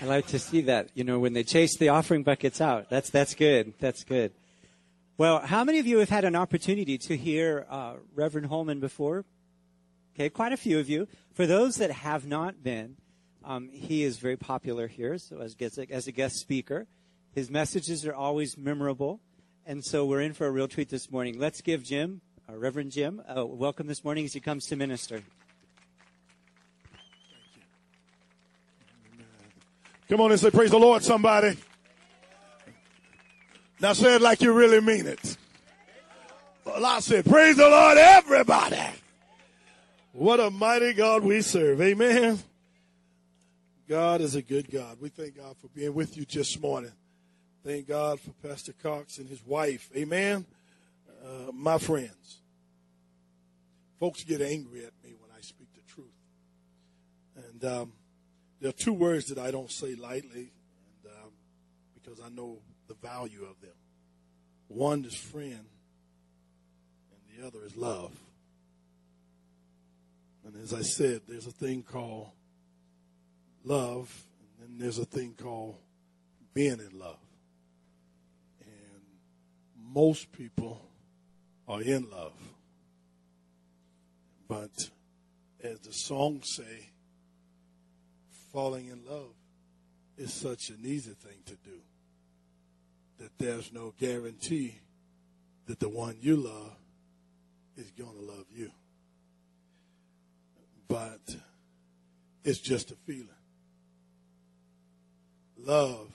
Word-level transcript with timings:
I 0.00 0.04
like 0.04 0.26
to 0.28 0.38
see 0.38 0.60
that. 0.62 0.90
You 0.94 1.04
know, 1.04 1.18
when 1.18 1.32
they 1.32 1.42
chase 1.42 1.76
the 1.76 1.88
offering 1.88 2.22
buckets 2.22 2.60
out. 2.60 2.90
That's 2.90 3.10
that's 3.10 3.34
good. 3.34 3.72
That's 3.78 4.04
good. 4.04 4.32
Well, 5.16 5.40
how 5.40 5.64
many 5.64 5.78
of 5.78 5.86
you 5.86 5.98
have 5.98 6.10
had 6.10 6.24
an 6.24 6.36
opportunity 6.36 6.98
to 6.98 7.16
hear 7.16 7.66
uh, 7.68 7.94
Reverend 8.14 8.48
Holman 8.48 8.78
before? 8.78 9.24
Okay, 10.14 10.28
quite 10.28 10.52
a 10.52 10.56
few 10.56 10.78
of 10.78 10.88
you. 10.88 11.08
For 11.32 11.46
those 11.46 11.76
that 11.76 11.90
have 11.90 12.26
not 12.26 12.62
been, 12.62 12.96
um, 13.44 13.68
he 13.72 14.02
is 14.02 14.18
very 14.18 14.36
popular 14.36 14.86
here. 14.86 15.16
So 15.18 15.40
as, 15.40 15.56
as 15.90 16.06
a 16.06 16.12
guest 16.12 16.36
speaker, 16.36 16.86
his 17.34 17.50
messages 17.50 18.04
are 18.04 18.14
always 18.14 18.58
memorable, 18.58 19.20
and 19.64 19.84
so 19.84 20.04
we're 20.04 20.20
in 20.20 20.34
for 20.34 20.46
a 20.46 20.50
real 20.50 20.68
treat 20.68 20.88
this 20.90 21.10
morning. 21.10 21.38
Let's 21.38 21.62
give 21.62 21.82
Jim, 21.84 22.20
uh, 22.48 22.56
Reverend 22.56 22.92
Jim, 22.92 23.22
uh, 23.26 23.46
welcome 23.46 23.86
this 23.86 24.04
morning 24.04 24.24
as 24.24 24.34
he 24.34 24.40
comes 24.40 24.66
to 24.66 24.76
minister. 24.76 25.22
Come 30.08 30.22
on 30.22 30.30
and 30.30 30.40
say, 30.40 30.50
Praise 30.50 30.70
the 30.70 30.78
Lord, 30.78 31.02
somebody. 31.02 31.56
Now 33.80 33.92
say 33.92 34.16
it 34.16 34.22
like 34.22 34.40
you 34.40 34.52
really 34.52 34.80
mean 34.80 35.06
it. 35.06 35.36
Well, 36.64 36.84
I 36.84 37.00
said, 37.00 37.26
Praise 37.26 37.56
the 37.56 37.68
Lord, 37.68 37.98
everybody. 37.98 38.80
What 40.12 40.40
a 40.40 40.50
mighty 40.50 40.94
God 40.94 41.22
we 41.22 41.42
serve. 41.42 41.80
Amen. 41.80 42.38
God 43.88 44.20
is 44.20 44.34
a 44.34 44.42
good 44.42 44.70
God. 44.70 44.98
We 45.00 45.10
thank 45.10 45.36
God 45.36 45.56
for 45.58 45.68
being 45.68 45.94
with 45.94 46.16
you 46.16 46.24
this 46.24 46.58
morning. 46.58 46.92
Thank 47.64 47.88
God 47.88 48.18
for 48.18 48.32
Pastor 48.46 48.72
Cox 48.72 49.18
and 49.18 49.28
his 49.28 49.44
wife. 49.44 49.90
Amen. 49.94 50.46
Uh, 51.22 51.52
my 51.52 51.76
friends, 51.76 52.38
folks 54.00 54.24
get 54.24 54.40
angry 54.40 54.84
at 54.86 54.92
me 55.04 55.14
when 55.18 55.30
I 55.36 55.40
speak 55.42 55.68
the 55.74 55.82
truth. 55.92 56.06
And 57.36 57.64
um, 57.64 57.92
there 58.60 58.70
are 58.70 58.72
two 58.72 58.92
words 58.92 59.26
that 59.26 59.38
I 59.38 59.50
don't 59.50 59.70
say 59.70 59.94
lightly, 59.94 60.52
and 61.04 61.12
um, 61.12 61.30
because 61.94 62.20
I 62.20 62.28
know 62.28 62.58
the 62.88 62.94
value 62.94 63.44
of 63.44 63.60
them. 63.60 63.76
One 64.68 65.04
is 65.04 65.14
friend, 65.14 65.64
and 67.12 67.38
the 67.38 67.46
other 67.46 67.64
is 67.64 67.76
love. 67.76 68.12
And 70.44 70.56
as 70.62 70.72
I 70.72 70.82
said, 70.82 71.22
there's 71.28 71.46
a 71.46 71.52
thing 71.52 71.82
called 71.82 72.30
love, 73.64 74.24
and 74.40 74.70
then 74.70 74.78
there's 74.78 74.98
a 74.98 75.04
thing 75.04 75.34
called 75.40 75.76
being 76.54 76.80
in 76.80 76.98
love. 76.98 77.18
And 78.60 79.02
most 79.94 80.32
people 80.32 80.80
are 81.68 81.82
in 81.82 82.10
love. 82.10 82.32
But 84.48 84.90
as 85.62 85.80
the 85.80 85.92
songs 85.92 86.48
say, 86.56 86.90
falling 88.58 88.88
in 88.88 89.00
love 89.08 89.30
is 90.16 90.34
such 90.34 90.70
an 90.70 90.80
easy 90.82 91.12
thing 91.12 91.38
to 91.46 91.54
do 91.64 91.78
that 93.20 93.30
there's 93.38 93.72
no 93.72 93.94
guarantee 94.00 94.74
that 95.66 95.78
the 95.78 95.88
one 95.88 96.16
you 96.20 96.34
love 96.34 96.74
is 97.76 97.92
going 97.92 98.18
to 98.18 98.24
love 98.24 98.46
you. 98.52 98.68
But 100.88 101.36
it's 102.42 102.58
just 102.58 102.90
a 102.90 102.96
feeling. 102.96 103.28
Love 105.56 106.10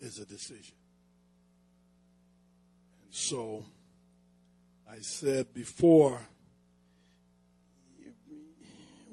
is 0.00 0.18
a 0.18 0.26
decision. 0.26 0.74
And 3.04 3.14
so 3.14 3.64
I 4.90 4.96
said 4.98 5.54
before, 5.54 6.18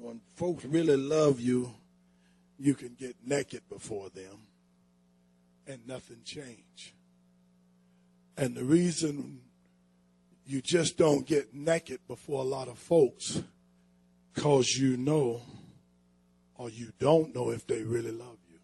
when 0.00 0.20
folks 0.34 0.64
really 0.64 0.96
love 0.96 1.38
you, 1.38 1.74
you 2.58 2.74
can 2.74 2.94
get 2.98 3.16
naked 3.24 3.62
before 3.68 4.10
them 4.10 4.46
and 5.66 5.86
nothing 5.86 6.20
change. 6.24 6.94
And 8.36 8.56
the 8.56 8.64
reason 8.64 9.40
you 10.44 10.60
just 10.60 10.96
don't 10.96 11.26
get 11.26 11.54
naked 11.54 12.00
before 12.08 12.40
a 12.40 12.46
lot 12.46 12.68
of 12.68 12.78
folks 12.78 13.42
cause 14.34 14.68
you 14.68 14.96
know 14.96 15.42
or 16.54 16.68
you 16.70 16.92
don't 16.98 17.34
know 17.34 17.50
if 17.50 17.66
they 17.66 17.82
really 17.82 18.10
love 18.10 18.38
you. 18.50 18.58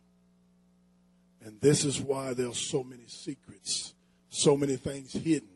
And 1.45 1.61
this 1.61 1.85
is 1.85 2.01
why 2.01 2.35
there's 2.35 2.59
so 2.59 2.83
many 2.83 3.07
secrets, 3.07 3.95
so 4.29 4.57
many 4.57 4.77
things 4.77 5.13
hidden. 5.13 5.49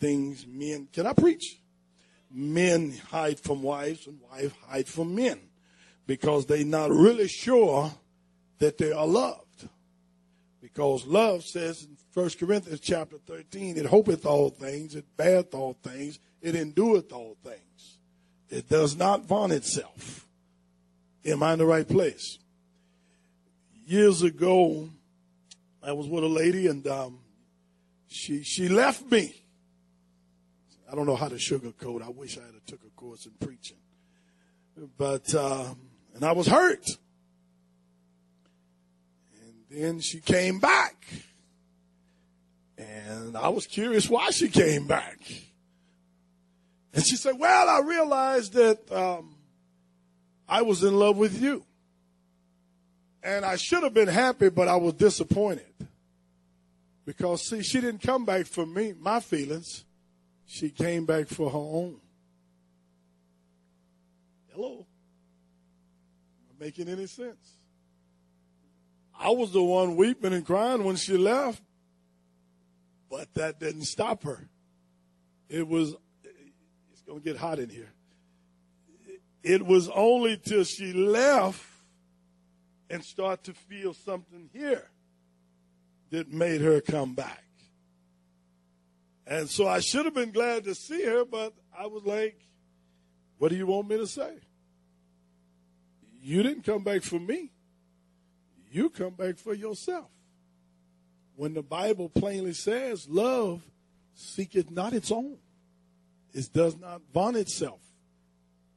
Things 0.00 0.46
men, 0.46 0.88
can 0.92 1.06
I 1.06 1.12
preach? 1.12 1.60
Men 2.32 2.98
hide 3.10 3.38
from 3.38 3.62
wives 3.62 4.08
and 4.08 4.18
wives 4.20 4.52
hide 4.66 4.88
from 4.88 5.14
men 5.14 5.40
because 6.06 6.46
they're 6.46 6.64
not 6.64 6.90
really 6.90 7.28
sure 7.28 7.92
that 8.58 8.78
they 8.78 8.92
are 8.92 9.06
loved. 9.06 9.68
Because 10.60 11.06
love 11.06 11.44
says 11.44 11.84
in 11.84 11.96
1 12.14 12.30
Corinthians 12.38 12.80
chapter 12.80 13.18
13, 13.26 13.76
it 13.76 13.86
hopeth 13.86 14.24
all 14.24 14.50
things, 14.50 14.94
it 14.94 15.04
beareth 15.16 15.54
all 15.54 15.76
things, 15.82 16.18
it 16.40 16.54
endureth 16.54 17.12
all 17.12 17.36
things. 17.42 17.98
It 18.48 18.68
does 18.68 18.96
not 18.96 19.24
vaunt 19.24 19.52
itself. 19.52 20.26
Am 21.24 21.42
I 21.42 21.54
in 21.54 21.58
the 21.58 21.66
right 21.66 21.88
place? 21.88 22.38
Years 23.86 24.22
ago, 24.22 24.88
I 25.82 25.92
was 25.92 26.06
with 26.06 26.24
a 26.24 26.28
lady 26.28 26.66
and 26.66 26.86
um, 26.86 27.18
she 28.08 28.42
she 28.42 28.68
left 28.68 29.10
me. 29.10 29.42
I 30.90 30.94
don't 30.94 31.06
know 31.06 31.16
how 31.16 31.28
to 31.28 31.34
sugarcoat. 31.34 32.02
I 32.02 32.10
wish 32.10 32.38
I 32.38 32.42
had 32.42 32.66
took 32.66 32.84
a 32.84 32.90
course 32.90 33.26
in 33.26 33.32
preaching, 33.44 33.78
but 34.96 35.34
um, 35.34 35.76
and 36.14 36.24
I 36.24 36.32
was 36.32 36.46
hurt. 36.46 36.88
And 39.42 39.64
then 39.70 40.00
she 40.00 40.20
came 40.20 40.60
back. 40.60 41.04
And 42.78 43.36
I 43.36 43.48
was 43.48 43.66
curious 43.66 44.08
why 44.08 44.30
she 44.30 44.48
came 44.48 44.86
back. 44.86 45.18
And 46.92 47.04
she 47.04 47.16
said, 47.16 47.34
Well, 47.38 47.68
I 47.68 47.80
realized 47.80 48.52
that 48.54 48.90
um, 48.92 49.34
I 50.48 50.62
was 50.62 50.82
in 50.82 50.96
love 50.96 51.16
with 51.16 51.40
you. 51.40 51.64
And 53.22 53.44
I 53.44 53.56
should 53.56 53.82
have 53.82 53.94
been 53.94 54.08
happy, 54.08 54.50
but 54.50 54.68
I 54.68 54.76
was 54.76 54.94
disappointed. 54.94 55.64
Because, 57.06 57.48
see, 57.48 57.62
she 57.62 57.80
didn't 57.80 58.02
come 58.02 58.24
back 58.24 58.46
for 58.46 58.66
me, 58.66 58.94
my 58.98 59.20
feelings. 59.20 59.84
She 60.46 60.70
came 60.70 61.06
back 61.06 61.28
for 61.28 61.50
her 61.50 61.56
own. 61.56 62.00
Hello? 64.52 64.83
Making 66.64 66.88
any 66.88 67.06
sense. 67.06 67.58
I 69.20 69.28
was 69.28 69.52
the 69.52 69.62
one 69.62 69.96
weeping 69.96 70.32
and 70.32 70.46
crying 70.46 70.82
when 70.84 70.96
she 70.96 71.14
left, 71.14 71.62
but 73.10 73.28
that 73.34 73.60
didn't 73.60 73.84
stop 73.84 74.22
her. 74.22 74.48
It 75.50 75.68
was, 75.68 75.94
it's 76.90 77.02
going 77.06 77.20
to 77.20 77.24
get 77.24 77.36
hot 77.36 77.58
in 77.58 77.68
here. 77.68 77.92
It 79.42 79.66
was 79.66 79.90
only 79.90 80.38
till 80.38 80.64
she 80.64 80.94
left 80.94 81.62
and 82.88 83.04
start 83.04 83.44
to 83.44 83.52
feel 83.52 83.92
something 83.92 84.48
here 84.50 84.88
that 86.12 86.32
made 86.32 86.62
her 86.62 86.80
come 86.80 87.12
back. 87.14 87.44
And 89.26 89.50
so 89.50 89.68
I 89.68 89.80
should 89.80 90.06
have 90.06 90.14
been 90.14 90.32
glad 90.32 90.64
to 90.64 90.74
see 90.74 91.04
her, 91.04 91.26
but 91.26 91.52
I 91.78 91.88
was 91.88 92.04
like, 92.04 92.40
what 93.36 93.50
do 93.50 93.56
you 93.56 93.66
want 93.66 93.86
me 93.86 93.98
to 93.98 94.06
say? 94.06 94.38
You 96.26 96.42
didn't 96.42 96.62
come 96.62 96.82
back 96.82 97.02
for 97.02 97.20
me. 97.20 97.50
You 98.72 98.88
come 98.88 99.12
back 99.12 99.36
for 99.36 99.52
yourself. 99.52 100.08
When 101.36 101.52
the 101.52 101.62
Bible 101.62 102.08
plainly 102.08 102.54
says, 102.54 103.06
love 103.10 103.62
seeketh 104.14 104.70
not 104.70 104.94
its 104.94 105.12
own. 105.12 105.36
It 106.32 106.48
does 106.50 106.78
not 106.78 107.02
vaunt 107.12 107.36
itself. 107.36 107.80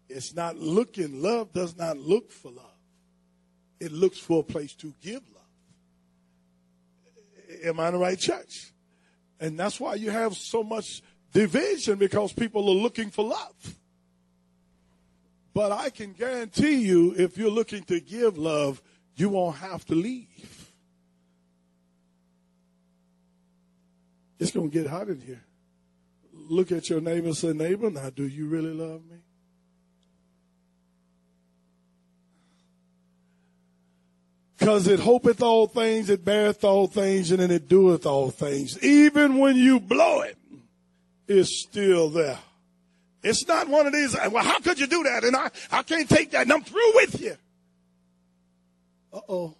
It's 0.09 0.35
not 0.35 0.57
looking. 0.57 1.21
Love 1.21 1.53
does 1.53 1.77
not 1.77 1.97
look 1.97 2.31
for 2.31 2.51
love. 2.51 2.65
It 3.79 3.93
looks 3.93 4.17
for 4.17 4.41
a 4.41 4.43
place 4.43 4.73
to 4.75 4.93
give 5.01 5.21
love. 5.33 5.43
Am 7.63 7.79
I 7.79 7.87
in 7.87 7.93
the 7.93 7.99
right 7.99 8.19
church? 8.19 8.73
And 9.39 9.57
that's 9.57 9.79
why 9.79 9.95
you 9.95 10.11
have 10.11 10.35
so 10.35 10.63
much 10.63 11.01
division 11.31 11.97
because 11.97 12.33
people 12.33 12.67
are 12.69 12.75
looking 12.75 13.09
for 13.09 13.23
love. 13.23 13.77
But 15.57 15.71
I 15.71 15.89
can 15.89 16.13
guarantee 16.13 16.75
you, 16.75 17.15
if 17.17 17.35
you're 17.35 17.49
looking 17.49 17.81
to 17.85 17.99
give 17.99 18.37
love, 18.37 18.79
you 19.15 19.29
won't 19.29 19.55
have 19.55 19.83
to 19.85 19.95
leave. 19.95 20.71
It's 24.37 24.51
going 24.51 24.69
to 24.69 24.71
get 24.71 24.85
hot 24.85 25.07
in 25.07 25.19
here. 25.19 25.43
Look 26.31 26.71
at 26.71 26.91
your 26.91 27.01
neighbor 27.01 27.29
and 27.29 27.35
say, 27.35 27.53
neighbor, 27.53 27.89
now 27.89 28.11
do 28.11 28.27
you 28.27 28.45
really 28.45 28.71
love 28.71 29.01
me? 29.09 29.17
Because 34.59 34.87
it 34.87 34.99
hopeth 34.99 35.41
all 35.41 35.65
things, 35.65 36.11
it 36.11 36.23
beareth 36.23 36.63
all 36.63 36.85
things, 36.85 37.31
and 37.31 37.39
then 37.39 37.49
it 37.49 37.67
doeth 37.67 38.05
all 38.05 38.29
things. 38.29 38.77
Even 38.83 39.39
when 39.39 39.55
you 39.55 39.79
blow 39.79 40.21
it, 40.21 40.37
it's 41.27 41.63
still 41.63 42.09
there. 42.09 42.37
It's 43.27 43.45
not 43.45 43.67
one 43.67 43.85
of 43.85 43.91
these, 43.91 44.15
well, 44.31 44.43
how 44.43 44.59
could 44.59 44.79
you 44.79 44.87
do 44.87 45.03
that? 45.03 45.25
And 45.25 45.35
I, 45.35 45.51
I 45.69 45.83
can't 45.83 46.07
take 46.07 46.31
that 46.31 46.43
and 46.43 46.53
I'm 46.53 46.63
through 46.63 46.95
with 46.95 47.19
you. 47.19 47.35
Uh 49.11 49.19
oh. 49.27 49.55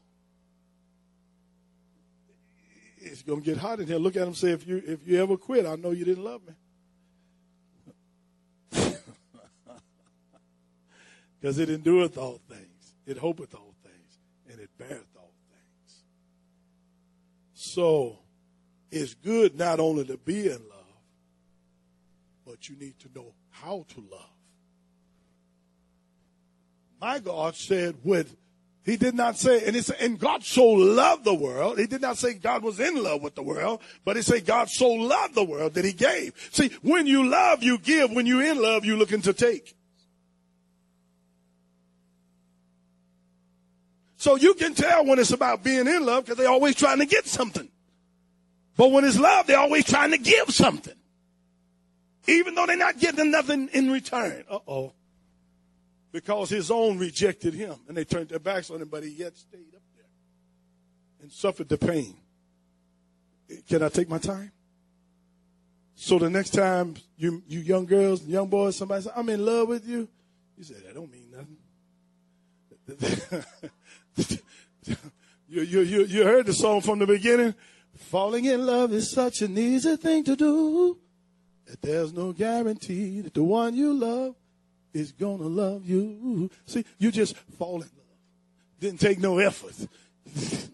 It's 3.00 3.24
going 3.24 3.42
to 3.42 3.46
get 3.46 3.58
hot 3.58 3.82
in 3.82 3.88
here. 3.88 3.98
Look 3.98 4.16
at 4.16 4.26
him 4.26 4.36
say, 4.36 4.52
if 4.52 4.66
you, 4.66 4.82
if 4.86 5.06
you 5.06 5.22
ever 5.22 5.36
quit, 5.36 5.66
I 5.66 5.76
know 5.76 5.92
you 5.92 6.06
didn't 6.06 6.24
love 6.24 6.42
me. 6.48 6.54
Because 11.40 11.60
it 11.60 11.70
endureth 11.70 12.18
all 12.18 12.42
things, 12.50 12.96
it 13.06 13.18
hopeth 13.20 13.54
all 13.54 13.76
things, 13.84 14.20
and 14.50 14.60
it 14.60 14.72
beareth 14.80 15.06
all 15.16 15.32
things. 15.52 16.04
So, 17.54 18.18
it's 18.90 19.14
good 19.14 19.56
not 19.56 19.80
only 19.80 20.04
to 20.06 20.18
be 20.18 20.48
in 20.48 20.60
love, 20.68 20.77
but 22.48 22.70
you 22.70 22.78
need 22.78 22.98
to 23.00 23.10
know 23.14 23.34
how 23.50 23.86
to 23.90 24.00
love. 24.10 24.30
My 27.02 27.20
God 27.20 27.56
said, 27.56 27.96
with 28.04 28.36
he 28.86 28.96
did 28.96 29.16
not 29.16 29.38
say, 29.38 29.68
and, 29.68 29.76
it's, 29.76 29.90
and 29.90 30.18
God 30.18 30.46
so 30.46 30.66
loved 30.66 31.26
the 31.26 31.34
world. 31.34 31.78
He 31.78 31.88
did 31.88 32.02
not 32.02 32.18
say 32.18 32.36
God 32.36 32.64
was 32.64 32.80
in 32.80 33.04
love 33.04 33.22
with 33.22 33.36
the 33.36 33.44
world, 33.44 33.82
but 34.06 34.16
he 34.16 34.22
said 34.22 34.46
God 34.46 34.70
so 34.70 34.88
loved 34.88 35.36
the 35.36 35.44
world 35.44 35.74
that 35.74 35.84
he 35.84 35.92
gave. 35.92 36.34
See, 36.54 36.72
when 36.82 37.06
you 37.06 37.28
love, 37.28 37.64
you 37.64 37.78
give. 37.80 38.12
When 38.12 38.26
you're 38.26 38.44
in 38.44 38.62
love, 38.62 38.86
you're 38.86 38.98
looking 38.98 39.22
to 39.24 39.34
take. 39.34 39.76
So 44.16 44.38
you 44.38 44.54
can 44.54 44.74
tell 44.74 45.06
when 45.06 45.20
it's 45.20 45.32
about 45.32 45.66
being 45.66 45.86
in 45.86 46.06
love 46.06 46.24
because 46.24 46.38
they're 46.38 46.50
always 46.50 46.76
trying 46.76 47.00
to 47.00 47.06
get 47.06 47.28
something. 47.28 47.68
But 48.78 48.92
when 48.92 49.04
it's 49.04 49.20
love, 49.20 49.48
they're 49.48 49.60
always 49.60 49.84
trying 49.84 50.12
to 50.12 50.18
give 50.18 50.50
something. 50.50 50.96
Even 52.28 52.56
though 52.56 52.66
they're 52.66 52.78
not 52.78 53.00
getting 53.00 53.32
nothing 53.32 53.70
in 53.70 53.92
return. 53.92 54.44
Uh 54.50 54.60
oh 54.68 54.94
because 56.12 56.50
his 56.50 56.72
own 56.72 56.98
rejected 56.98 57.54
him 57.54 57.76
and 57.88 57.96
they 57.96 58.04
turned 58.04 58.30
their 58.30 58.40
backs 58.40 58.72
on 58.72 58.82
him, 58.82 58.88
but 58.88 59.04
he 59.04 59.10
yet 59.10 59.38
stayed 59.38 59.76
up 59.76 59.84
there 59.96 60.06
and 61.22 61.32
suffered 61.32 61.70
the 61.70 61.78
pain. 61.78 62.16
Can 63.70 63.84
I 63.84 63.90
take 63.90 64.10
my 64.10 64.18
time? 64.18 64.52
So 65.94 66.18
the 66.18 66.30
next 66.30 66.52
time 66.52 66.96
you, 67.18 67.44
you 67.48 67.60
young 67.60 67.86
girls 67.86 68.22
and 68.22 68.32
young 68.32 68.48
boys, 68.48 68.76
somebody 68.76 69.04
says, 69.04 69.12
I'm 69.16 69.30
in 69.30 69.46
love 69.46 69.68
with 69.68 69.88
you. 69.88 70.08
You 70.58 70.64
say, 70.64 70.76
that 70.86 70.96
don't 70.96 71.12
mean 71.12 71.32
nothing. 71.32 71.58
you, 75.48 75.62
you, 75.62 75.82
you, 75.82 76.04
you 76.06 76.24
heard 76.24 76.46
the 76.46 76.54
song 76.54 76.82
from 76.82 77.00
the 77.00 77.06
beginning. 77.06 77.54
Falling 77.96 78.46
in 78.46 78.66
love 78.66 78.92
is 78.92 79.12
such 79.12 79.42
an 79.42 79.58
easy 79.58 79.96
thing 79.98 80.24
to 80.24 80.36
do 80.36 80.98
that 81.68 81.82
there's 81.82 82.14
no 82.14 82.32
guarantee 82.34 83.22
that 83.22 83.34
the 83.34 83.44
one 83.44 83.76
you 83.76 83.94
love 83.94 84.36
is 84.94 85.12
gonna 85.12 85.44
love 85.44 85.86
you. 85.86 86.50
See, 86.66 86.86
you 86.98 87.12
just 87.12 87.36
fall 87.58 87.76
in 87.76 87.82
love. 87.82 87.92
Didn't 88.80 89.00
take 89.00 89.20
no 89.20 89.40
effort. 89.40 89.76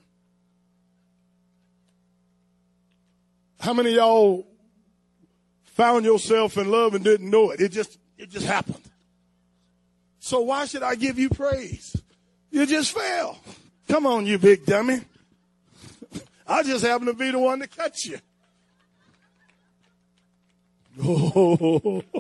How 3.60 3.74
many 3.74 3.95
y'all 3.95 4.45
found 5.63 6.06
yourself 6.06 6.57
in 6.57 6.69
love 6.69 6.95
and 6.95 7.04
didn't 7.04 7.30
know 7.30 7.51
it? 7.51 7.62
It 7.62 7.72
just 7.72 7.98
it 8.18 8.30
just 8.30 8.45
happened. 8.45 8.81
So 10.19 10.42
why 10.42 10.66
should 10.66 10.84
I 10.84 10.95
give 10.95 11.18
you 11.18 11.30
praise? 11.30 11.95
You 12.51 12.66
just 12.66 12.92
fell. 12.92 13.40
Come 13.88 14.06
on, 14.06 14.25
you 14.25 14.38
big 14.38 14.66
dummy. 14.66 15.01
I 16.48 16.63
just 16.63 16.86
happen 16.86 17.07
to 17.07 17.13
be 17.13 17.31
the 17.31 17.40
one 17.40 17.60
to 17.60 17.68
catch 17.68 18.06
you. 18.06 18.19
Oh. 21.01 22.04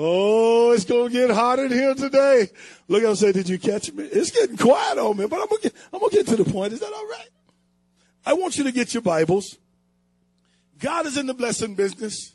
Oh, 0.00 0.70
it's 0.70 0.84
gonna 0.84 1.10
get 1.10 1.28
hot 1.30 1.58
in 1.58 1.72
here 1.72 1.92
today. 1.92 2.48
Look, 2.86 3.02
I'll 3.02 3.16
say, 3.16 3.32
did 3.32 3.48
you 3.48 3.58
catch 3.58 3.92
me? 3.92 4.04
It's 4.04 4.30
getting 4.30 4.56
quiet 4.56 4.96
on 4.96 5.16
me, 5.16 5.26
but 5.26 5.40
I'm 5.40 5.48
gonna 5.48 5.60
get, 5.60 5.74
I'm 5.92 5.98
gonna 5.98 6.12
get 6.12 6.28
to 6.28 6.36
the 6.36 6.44
point. 6.44 6.72
Is 6.72 6.78
that 6.78 6.92
all 6.92 7.08
right? 7.08 7.28
I 8.24 8.34
want 8.34 8.56
you 8.56 8.64
to 8.64 8.70
get 8.70 8.94
your 8.94 9.02
Bibles. 9.02 9.56
God 10.78 11.06
is 11.06 11.16
in 11.16 11.26
the 11.26 11.34
blessing 11.34 11.74
business, 11.74 12.32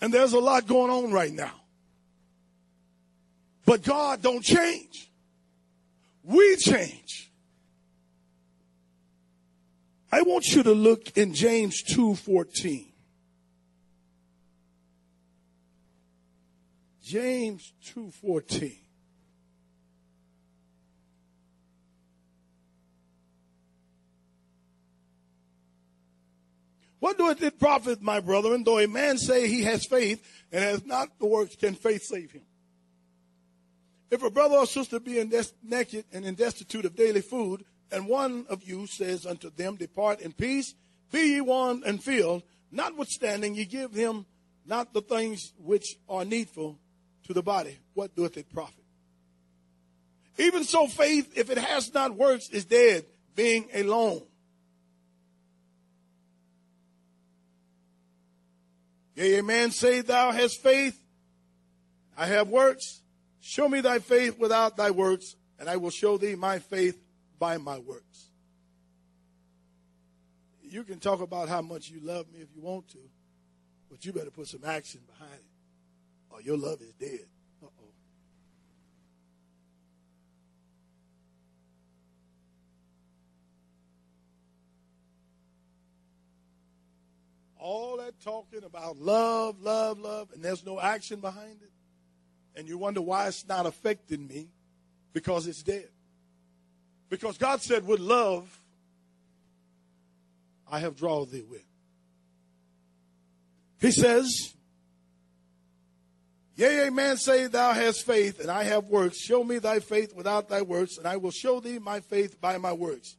and 0.00 0.12
there's 0.12 0.32
a 0.32 0.40
lot 0.40 0.66
going 0.66 0.90
on 0.90 1.12
right 1.12 1.32
now. 1.32 1.52
But 3.64 3.84
God 3.84 4.20
don't 4.20 4.42
change. 4.42 5.08
We 6.24 6.56
change. 6.56 7.30
I 10.10 10.22
want 10.22 10.46
you 10.48 10.64
to 10.64 10.72
look 10.72 11.16
in 11.16 11.32
James 11.32 11.80
2:14. 11.84 12.91
James 17.12 17.74
2:14. 17.94 18.74
What 27.00 27.18
doeth 27.18 27.42
it 27.42 27.58
profit, 27.58 28.00
my 28.00 28.20
brethren, 28.20 28.64
though 28.64 28.78
a 28.78 28.88
man 28.88 29.18
say 29.18 29.46
he 29.46 29.64
has 29.64 29.84
faith 29.84 30.26
and 30.50 30.64
has 30.64 30.86
not 30.86 31.18
the 31.18 31.26
works, 31.26 31.54
can 31.54 31.74
faith 31.74 32.02
save 32.02 32.30
him? 32.32 32.46
If 34.10 34.22
a 34.22 34.30
brother 34.30 34.56
or 34.56 34.66
sister 34.66 34.98
be 34.98 35.22
des- 35.24 35.44
naked 35.62 36.06
and 36.12 36.24
in 36.24 36.34
destitute 36.34 36.86
of 36.86 36.96
daily 36.96 37.20
food, 37.20 37.66
and 37.90 38.08
one 38.08 38.46
of 38.48 38.62
you 38.62 38.86
says 38.86 39.26
unto 39.26 39.50
them, 39.50 39.76
Depart 39.76 40.22
in 40.22 40.32
peace, 40.32 40.74
be 41.10 41.34
ye 41.34 41.40
warmed 41.42 41.84
and 41.84 42.02
filled, 42.02 42.42
notwithstanding 42.70 43.54
ye 43.54 43.66
give 43.66 43.92
him 43.92 44.24
not 44.64 44.94
the 44.94 45.02
things 45.02 45.52
which 45.58 45.98
are 46.08 46.24
needful, 46.24 46.78
to 47.24 47.32
the 47.32 47.42
body, 47.42 47.78
what 47.94 48.14
doeth 48.14 48.36
it 48.36 48.52
profit? 48.52 48.84
Even 50.38 50.64
so, 50.64 50.86
faith, 50.86 51.32
if 51.36 51.50
it 51.50 51.58
has 51.58 51.92
not 51.92 52.16
works, 52.16 52.48
is 52.48 52.64
dead, 52.64 53.04
being 53.34 53.68
alone. 53.74 54.22
Yea, 59.14 59.38
a 59.38 59.42
man 59.42 59.70
say, 59.70 60.00
Thou 60.00 60.32
hast 60.32 60.62
faith, 60.62 60.98
I 62.16 62.26
have 62.26 62.48
works. 62.48 63.02
Show 63.40 63.68
me 63.68 63.80
thy 63.80 63.98
faith 63.98 64.38
without 64.38 64.76
thy 64.76 64.90
works, 64.90 65.36
and 65.58 65.68
I 65.68 65.76
will 65.76 65.90
show 65.90 66.16
thee 66.16 66.34
my 66.34 66.60
faith 66.60 66.98
by 67.38 67.58
my 67.58 67.78
works. 67.78 68.30
You 70.62 70.84
can 70.84 70.98
talk 70.98 71.20
about 71.20 71.50
how 71.50 71.60
much 71.60 71.90
you 71.90 72.00
love 72.00 72.32
me 72.32 72.40
if 72.40 72.48
you 72.54 72.62
want 72.62 72.88
to, 72.92 72.98
but 73.90 74.04
you 74.04 74.12
better 74.12 74.30
put 74.30 74.46
some 74.46 74.64
action 74.64 75.00
behind 75.06 75.34
it 75.34 75.51
your 76.44 76.56
love 76.56 76.80
is 76.80 76.92
dead. 76.94 77.26
Uh-oh. 77.62 77.92
All 87.58 87.96
that 87.98 88.20
talking 88.20 88.64
about 88.64 88.98
love, 88.98 89.60
love, 89.60 89.98
love, 89.98 90.30
and 90.34 90.42
there's 90.42 90.64
no 90.64 90.80
action 90.80 91.20
behind 91.20 91.62
it. 91.62 91.70
And 92.54 92.68
you 92.68 92.76
wonder 92.76 93.00
why 93.00 93.28
it's 93.28 93.46
not 93.46 93.66
affecting 93.66 94.26
me 94.26 94.48
because 95.12 95.46
it's 95.46 95.62
dead. 95.62 95.88
Because 97.08 97.38
God 97.38 97.62
said, 97.62 97.86
with 97.86 98.00
love, 98.00 98.58
I 100.70 100.80
have 100.80 100.96
drawn 100.96 101.30
thee 101.30 101.44
with. 101.48 101.64
He 103.80 103.90
says, 103.90 104.54
Yea, 106.54 106.88
a 106.88 106.90
man 106.90 107.16
say, 107.16 107.46
Thou 107.46 107.72
hast 107.72 108.04
faith, 108.04 108.40
and 108.40 108.50
I 108.50 108.64
have 108.64 108.84
works. 108.84 109.18
Show 109.18 109.42
me 109.42 109.58
thy 109.58 109.80
faith 109.80 110.14
without 110.14 110.48
thy 110.48 110.62
works, 110.62 110.98
and 110.98 111.06
I 111.06 111.16
will 111.16 111.30
show 111.30 111.60
thee 111.60 111.78
my 111.78 112.00
faith 112.00 112.40
by 112.40 112.58
my 112.58 112.72
works. 112.72 113.16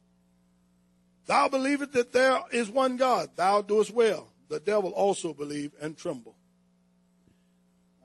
Thou 1.26 1.48
believest 1.48 1.92
that 1.92 2.12
there 2.12 2.40
is 2.52 2.68
one 2.70 2.96
God. 2.96 3.30
Thou 3.34 3.62
doest 3.62 3.92
well. 3.92 4.28
The 4.48 4.60
devil 4.60 4.90
also 4.90 5.32
believe 5.32 5.72
and 5.80 5.96
tremble. 5.96 6.36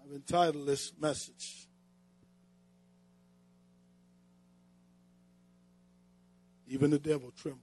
I've 0.03 0.15
entitled 0.15 0.65
this 0.65 0.93
message. 0.99 1.67
Even 6.67 6.91
the 6.91 6.99
devil 6.99 7.31
tremble, 7.35 7.61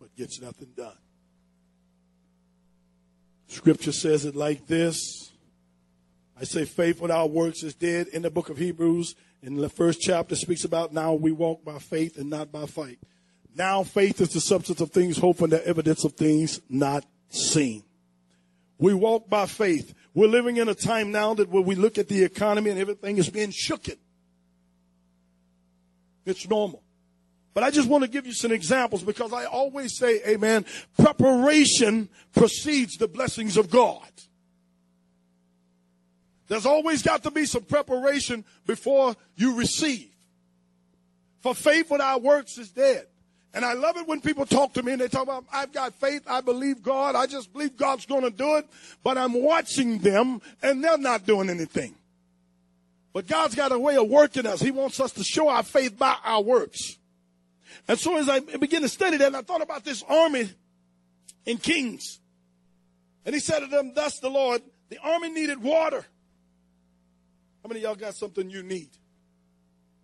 but 0.00 0.14
gets 0.16 0.40
nothing 0.40 0.72
done. 0.76 0.96
Scripture 3.54 3.92
says 3.92 4.24
it 4.24 4.34
like 4.34 4.66
this. 4.66 5.32
I 6.38 6.42
say 6.42 6.64
faith 6.64 7.00
without 7.00 7.30
works 7.30 7.62
is 7.62 7.74
dead. 7.74 8.08
In 8.08 8.22
the 8.22 8.30
book 8.30 8.50
of 8.50 8.58
Hebrews, 8.58 9.14
in 9.42 9.56
the 9.56 9.68
first 9.68 10.00
chapter, 10.00 10.34
speaks 10.34 10.64
about 10.64 10.92
now 10.92 11.14
we 11.14 11.30
walk 11.30 11.64
by 11.64 11.78
faith 11.78 12.18
and 12.18 12.28
not 12.28 12.50
by 12.50 12.66
sight. 12.66 12.98
Now 13.54 13.84
faith 13.84 14.20
is 14.20 14.30
the 14.30 14.40
substance 14.40 14.80
of 14.80 14.90
things 14.90 15.18
hoped 15.18 15.40
and 15.40 15.52
the 15.52 15.66
evidence 15.66 16.04
of 16.04 16.14
things 16.14 16.60
not 16.68 17.04
seen. 17.28 17.84
We 18.78 18.92
walk 18.92 19.30
by 19.30 19.46
faith. 19.46 19.94
We're 20.14 20.26
living 20.26 20.56
in 20.56 20.68
a 20.68 20.74
time 20.74 21.12
now 21.12 21.34
that 21.34 21.48
when 21.48 21.64
we 21.64 21.76
look 21.76 21.96
at 21.96 22.08
the 22.08 22.24
economy 22.24 22.70
and 22.70 22.80
everything 22.80 23.18
is 23.18 23.30
being 23.30 23.50
shooken. 23.50 23.96
It's 26.26 26.48
normal. 26.48 26.83
But 27.54 27.62
I 27.62 27.70
just 27.70 27.88
want 27.88 28.02
to 28.02 28.10
give 28.10 28.26
you 28.26 28.32
some 28.32 28.50
examples 28.50 29.04
because 29.04 29.32
I 29.32 29.44
always 29.44 29.96
say, 29.96 30.20
amen, 30.26 30.66
preparation 30.98 32.08
precedes 32.34 32.96
the 32.96 33.06
blessings 33.06 33.56
of 33.56 33.70
God. 33.70 34.02
There's 36.48 36.66
always 36.66 37.02
got 37.02 37.22
to 37.22 37.30
be 37.30 37.46
some 37.46 37.62
preparation 37.62 38.44
before 38.66 39.14
you 39.36 39.54
receive. 39.54 40.10
For 41.40 41.54
faith 41.54 41.90
without 41.90 42.22
works 42.22 42.58
is 42.58 42.70
dead. 42.70 43.06
And 43.54 43.64
I 43.64 43.74
love 43.74 43.96
it 43.96 44.08
when 44.08 44.20
people 44.20 44.46
talk 44.46 44.72
to 44.74 44.82
me 44.82 44.92
and 44.92 45.00
they 45.00 45.06
talk 45.06 45.22
about, 45.22 45.44
I've 45.52 45.72
got 45.72 45.94
faith, 45.94 46.22
I 46.26 46.40
believe 46.40 46.82
God, 46.82 47.14
I 47.14 47.26
just 47.26 47.52
believe 47.52 47.76
God's 47.76 48.04
going 48.04 48.22
to 48.22 48.30
do 48.30 48.56
it, 48.56 48.66
but 49.04 49.16
I'm 49.16 49.32
watching 49.32 49.98
them 49.98 50.42
and 50.60 50.82
they're 50.82 50.98
not 50.98 51.24
doing 51.24 51.48
anything. 51.48 51.94
But 53.12 53.28
God's 53.28 53.54
got 53.54 53.70
a 53.70 53.78
way 53.78 53.96
of 53.96 54.08
working 54.08 54.44
us. 54.44 54.60
He 54.60 54.72
wants 54.72 54.98
us 54.98 55.12
to 55.12 55.22
show 55.22 55.48
our 55.48 55.62
faith 55.62 55.96
by 55.96 56.16
our 56.24 56.42
works. 56.42 56.98
And 57.88 57.98
so 57.98 58.16
as 58.16 58.28
I 58.28 58.40
began 58.40 58.82
to 58.82 58.88
study 58.88 59.16
that, 59.18 59.34
I 59.34 59.42
thought 59.42 59.62
about 59.62 59.84
this 59.84 60.02
army 60.08 60.50
in 61.46 61.58
Kings. 61.58 62.20
And 63.24 63.34
he 63.34 63.40
said 63.40 63.60
to 63.60 63.66
them, 63.66 63.92
Thus 63.94 64.18
the 64.20 64.30
Lord, 64.30 64.62
the 64.88 64.98
army 64.98 65.30
needed 65.30 65.62
water. 65.62 66.04
How 67.62 67.68
many 67.68 67.80
of 67.80 67.84
y'all 67.84 67.94
got 67.94 68.14
something 68.14 68.50
you 68.50 68.62
need? 68.62 68.90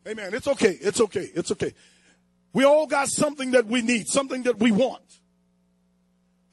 Amen. 0.09 0.33
It's 0.33 0.49
okay. 0.49 0.79
It's 0.81 1.01
okay. 1.01 1.29
It's 1.35 1.53
okay. 1.53 1.75
We 2.53 2.65
all 2.65 2.87
got 2.87 3.09
something 3.09 3.53
that 3.53 3.67
we 3.67 3.83
need, 3.83 4.09
something 4.09 4.45
that 4.45 4.59
we 4.59 4.73
want. 4.73 5.03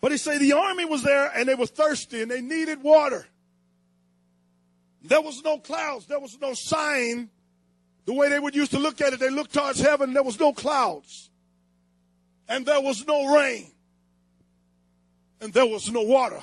But 0.01 0.11
he 0.11 0.17
said 0.17 0.39
the 0.39 0.53
army 0.53 0.85
was 0.85 1.03
there 1.03 1.31
and 1.33 1.47
they 1.47 1.55
were 1.55 1.65
thirsty 1.65 2.21
and 2.21 2.29
they 2.29 2.41
needed 2.41 2.83
water. 2.83 3.25
There 5.01 5.21
was 5.21 5.41
no 5.43 5.57
clouds. 5.57 6.05
There 6.05 6.19
was 6.19 6.37
no 6.39 6.53
sign. 6.53 7.29
The 8.07 8.13
way 8.13 8.29
they 8.29 8.39
would 8.39 8.55
used 8.55 8.71
to 8.71 8.79
look 8.79 9.01
at 9.01 9.11
it, 9.11 9.19
they 9.19 9.29
looked 9.29 9.53
towards 9.53 9.81
heaven. 9.81 10.13
There 10.13 10.23
was 10.23 10.39
no 10.39 10.53
clouds. 10.53 11.29
And 12.47 12.65
there 12.65 12.79
was 12.79 13.05
no 13.05 13.35
rain. 13.35 13.69
And 15.41 15.53
there 15.53 15.65
was 15.65 15.91
no 15.91 16.03
water. 16.03 16.39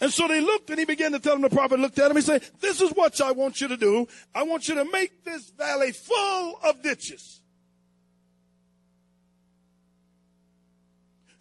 And 0.00 0.12
so 0.12 0.26
they 0.26 0.40
looked 0.40 0.70
and 0.70 0.78
he 0.80 0.84
began 0.84 1.12
to 1.12 1.20
tell 1.20 1.34
them, 1.34 1.42
the 1.42 1.50
prophet 1.50 1.78
looked 1.78 2.00
at 2.00 2.10
him. 2.10 2.16
He 2.16 2.22
said, 2.22 2.42
this 2.60 2.80
is 2.80 2.90
what 2.90 3.20
I 3.20 3.30
want 3.30 3.60
you 3.60 3.68
to 3.68 3.76
do. 3.76 4.08
I 4.34 4.42
want 4.42 4.66
you 4.66 4.74
to 4.74 4.84
make 4.90 5.24
this 5.24 5.50
valley 5.50 5.92
full 5.92 6.58
of 6.64 6.82
ditches. 6.82 7.40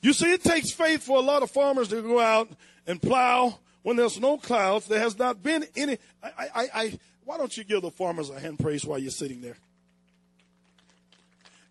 You 0.04 0.14
see, 0.14 0.32
it 0.32 0.44
takes 0.44 0.70
faith 0.70 1.02
for 1.02 1.18
a 1.18 1.22
lot 1.22 1.42
of 1.42 1.50
farmers 1.50 1.88
to 1.88 2.02
go 2.04 2.20
out 2.20 2.48
and 2.86 3.02
plow 3.02 3.58
when 3.82 3.96
there's 3.96 4.20
no 4.20 4.38
clouds. 4.38 4.86
There 4.86 5.00
has 5.00 5.18
not 5.18 5.42
been 5.42 5.66
any. 5.76 5.98
I, 6.22 6.30
I, 6.38 6.68
I, 6.74 7.00
why 7.28 7.38
don't 7.38 7.58
you 7.58 7.66
give 7.66 7.82
the 7.82 7.92
farmers 7.92 8.30
a 8.30 8.40
hand 8.40 8.58
praise 8.58 8.86
while 8.86 8.98
you're 8.98 9.12
sitting 9.12 9.42
there? 9.42 9.58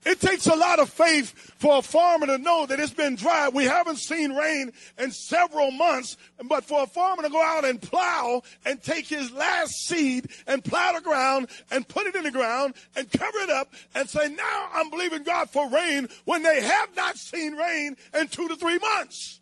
It 0.04 0.20
takes 0.20 0.46
a 0.46 0.54
lot 0.54 0.78
of 0.80 0.90
faith 0.90 1.32
for 1.56 1.78
a 1.78 1.82
farmer 1.82 2.26
to 2.26 2.36
know 2.36 2.66
that 2.66 2.78
it's 2.78 2.92
been 2.92 3.16
dry. 3.16 3.48
We 3.48 3.64
haven't 3.64 3.96
seen 3.96 4.34
rain 4.34 4.70
in 4.98 5.10
several 5.10 5.70
months, 5.70 6.18
but 6.44 6.64
for 6.64 6.82
a 6.82 6.86
farmer 6.86 7.22
to 7.22 7.30
go 7.30 7.42
out 7.42 7.64
and 7.64 7.80
plow 7.80 8.42
and 8.66 8.82
take 8.82 9.08
his 9.08 9.32
last 9.32 9.72
seed 9.86 10.28
and 10.46 10.62
plow 10.62 10.92
the 10.92 11.00
ground 11.00 11.48
and 11.70 11.88
put 11.88 12.06
it 12.06 12.14
in 12.14 12.24
the 12.24 12.30
ground 12.30 12.74
and 12.94 13.10
cover 13.10 13.38
it 13.38 13.48
up 13.48 13.72
and 13.94 14.10
say, 14.10 14.28
now 14.28 14.68
I'm 14.74 14.90
believing 14.90 15.22
God 15.22 15.48
for 15.48 15.70
rain 15.70 16.06
when 16.26 16.42
they 16.42 16.60
have 16.60 16.94
not 16.94 17.16
seen 17.16 17.54
rain 17.56 17.96
in 18.12 18.28
two 18.28 18.46
to 18.48 18.56
three 18.56 18.78
months. 18.78 19.40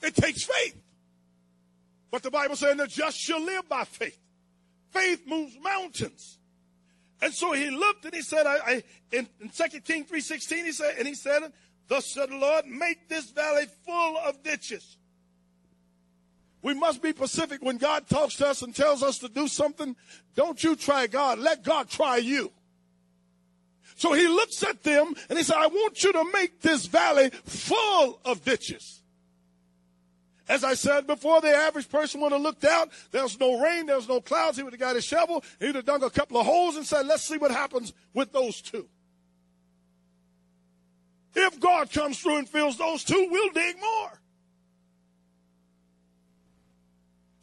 It 0.00 0.14
takes 0.14 0.42
faith. 0.42 0.79
But 2.10 2.22
the 2.22 2.30
Bible 2.30 2.56
says 2.56 2.76
the 2.76 2.86
just 2.86 3.18
shall 3.18 3.40
live 3.40 3.68
by 3.68 3.84
faith. 3.84 4.18
Faith 4.90 5.22
moves 5.26 5.56
mountains. 5.62 6.38
And 7.22 7.32
so 7.32 7.52
he 7.52 7.70
looked 7.70 8.04
and 8.04 8.14
he 8.14 8.22
said, 8.22 8.46
I, 8.46 8.56
I 8.66 8.82
in, 9.12 9.28
in 9.40 9.50
2 9.50 9.80
King 9.80 10.04
3.16, 10.04 10.64
he 10.64 10.72
said, 10.72 10.94
and 10.98 11.06
he 11.06 11.14
said, 11.14 11.42
Thus 11.86 12.06
said 12.06 12.30
the 12.30 12.36
Lord, 12.36 12.66
make 12.66 13.08
this 13.08 13.30
valley 13.30 13.66
full 13.84 14.16
of 14.18 14.42
ditches. 14.42 14.96
We 16.62 16.74
must 16.74 17.02
be 17.02 17.10
specific 17.10 17.62
when 17.62 17.78
God 17.78 18.06
talks 18.06 18.36
to 18.36 18.48
us 18.48 18.62
and 18.62 18.74
tells 18.74 19.02
us 19.02 19.18
to 19.18 19.28
do 19.28 19.48
something. 19.48 19.96
Don't 20.34 20.62
you 20.62 20.76
try 20.76 21.06
God. 21.06 21.38
Let 21.38 21.62
God 21.62 21.88
try 21.88 22.18
you. 22.18 22.52
So 23.96 24.12
he 24.12 24.28
looks 24.28 24.62
at 24.62 24.82
them 24.82 25.14
and 25.28 25.38
he 25.38 25.44
said, 25.44 25.56
I 25.58 25.66
want 25.66 26.02
you 26.02 26.12
to 26.12 26.24
make 26.32 26.60
this 26.60 26.86
valley 26.86 27.30
full 27.44 28.20
of 28.24 28.44
ditches. 28.44 28.99
As 30.50 30.64
I 30.64 30.74
said 30.74 31.06
before, 31.06 31.40
the 31.40 31.54
average 31.54 31.88
person 31.88 32.20
would 32.20 32.32
have 32.32 32.40
looked 32.40 32.64
out. 32.64 32.90
There's 33.12 33.38
no 33.38 33.62
rain, 33.62 33.86
there's 33.86 34.08
no 34.08 34.20
clouds. 34.20 34.56
He 34.56 34.64
would 34.64 34.72
have 34.72 34.80
got 34.80 34.96
his 34.96 35.04
shovel. 35.04 35.44
He 35.60 35.66
would 35.66 35.76
have 35.76 35.84
dug 35.84 36.02
a 36.02 36.10
couple 36.10 36.38
of 36.38 36.44
holes 36.44 36.76
and 36.76 36.84
said, 36.84 37.06
let's 37.06 37.22
see 37.22 37.38
what 37.38 37.52
happens 37.52 37.92
with 38.14 38.32
those 38.32 38.60
two. 38.60 38.88
If 41.36 41.60
God 41.60 41.92
comes 41.92 42.18
through 42.18 42.38
and 42.38 42.48
fills 42.48 42.76
those 42.76 43.04
two, 43.04 43.28
we'll 43.30 43.50
dig 43.50 43.76
more. 43.80 44.10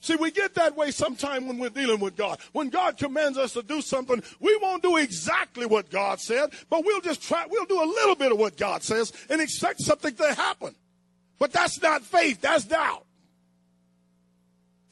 See, 0.02 0.18
we 0.18 0.30
get 0.30 0.56
that 0.56 0.76
way 0.76 0.92
sometime 0.92 1.48
when 1.48 1.60
we're 1.60 1.70
dealing 1.70 2.02
with 2.02 2.18
God. 2.18 2.40
When 2.52 2.68
God 2.68 2.98
commands 2.98 3.38
us 3.38 3.54
to 3.54 3.64
do 3.64 3.80
something, 3.80 4.22
we 4.42 4.60
won't 4.62 4.84
do 4.84 4.98
exactly 4.98 5.66
what 5.66 5.90
God 5.90 6.20
said, 6.20 6.50
but 6.70 6.84
we'll 6.84 7.00
just 7.00 7.24
try, 7.24 7.46
we'll 7.50 7.66
do 7.66 7.82
a 7.82 7.88
little 7.88 8.16
bit 8.16 8.34
of 8.34 8.38
what 8.38 8.58
God 8.58 8.84
says 8.84 9.14
and 9.30 9.40
expect 9.40 9.80
something 9.80 10.14
to 10.16 10.34
happen. 10.34 10.76
But 11.40 11.52
that's 11.52 11.82
not 11.82 12.04
faith, 12.04 12.42
that's 12.42 12.66
doubt. 12.66 13.06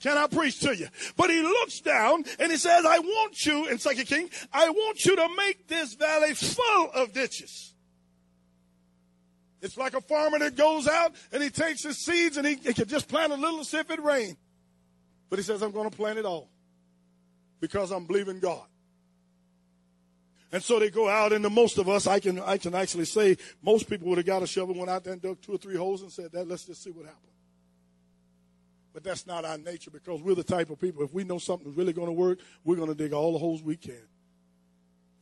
Can 0.02 0.18
I 0.18 0.28
preach 0.28 0.60
to 0.60 0.76
you? 0.76 0.88
But 1.18 1.32
he 1.32 1.42
looks 1.42 1.82
down 1.82 2.24
and 2.38 2.52
he 2.52 2.58
says, 2.58 2.86
I 2.86 3.00
want 3.00 3.44
you, 3.46 3.68
in 3.68 3.80
Second 3.80 4.06
King, 4.06 4.30
I 4.54 4.70
want 4.70 5.04
you 5.04 5.16
to 5.16 5.28
make 5.36 5.68
this 5.68 5.96
valley 5.96 6.36
full 6.36 6.92
of 6.94 7.12
ditches. 7.12 7.74
It's 9.62 9.78
like 9.78 9.96
a 9.96 10.02
farmer 10.02 10.38
that 10.38 10.56
goes 10.56 10.88
out 10.88 11.16
and 11.32 11.42
he 11.42 11.50
takes 11.50 11.82
his 11.82 11.98
seeds 11.98 12.38
and 12.38 12.46
he, 12.46 12.54
he 12.56 12.74
can 12.74 12.88
just 12.88 13.08
plant 13.08 13.34
a 13.34 13.36
little 13.36 13.64
see 13.64 13.78
if 13.78 13.90
it 13.90 14.00
rains. 14.00 14.38
But 15.30 15.40
he 15.40 15.44
says, 15.44 15.64
I'm 15.64 15.72
going 15.72 15.90
to 15.90 15.96
plant 15.96 16.20
it 16.20 16.26
all 16.26 16.50
because 17.60 17.92
I'm 17.92 18.06
believing 18.06 18.40
God. 18.40 18.68
And 20.56 20.64
so 20.64 20.80
they 20.80 20.90
go 20.90 21.10
out, 21.10 21.34
and 21.34 21.44
the 21.44 21.50
most 21.50 21.78
of 21.80 21.90
us, 21.90 22.08
I 22.08 22.22
can, 22.22 22.40
I 22.40 22.58
can 22.58 22.74
actually 22.76 23.04
say, 23.04 23.36
most 23.62 23.90
people 23.90 24.08
would 24.08 24.20
have 24.20 24.26
got 24.26 24.42
a 24.42 24.48
shovel, 24.48 24.74
went 24.74 24.90
out 24.90 25.04
there 25.04 25.12
and 25.12 25.22
dug 25.22 25.42
two 25.42 25.52
or 25.52 25.58
three 25.58 25.76
holes 25.76 26.02
and 26.02 26.10
said, 26.10 26.32
that, 26.32 26.48
let's 26.48 26.64
just 26.64 26.82
see 26.82 26.92
what 26.92 27.04
happens. 27.04 27.34
But 28.94 29.04
that's 29.04 29.28
not 29.28 29.44
our 29.44 29.58
nature 29.58 29.92
because 29.92 30.22
we're 30.22 30.34
the 30.34 30.46
type 30.46 30.70
of 30.70 30.80
people, 30.80 31.04
if 31.04 31.14
we 31.14 31.26
know 31.26 31.40
something's 31.40 31.76
really 31.76 31.92
going 31.92 32.08
to 32.08 32.14
work, 32.14 32.40
we're 32.64 32.78
going 32.78 32.88
to 32.88 32.96
dig 32.96 33.12
all 33.12 33.34
the 33.34 33.38
holes 33.38 33.62
we 33.62 33.76
can. 33.76 34.00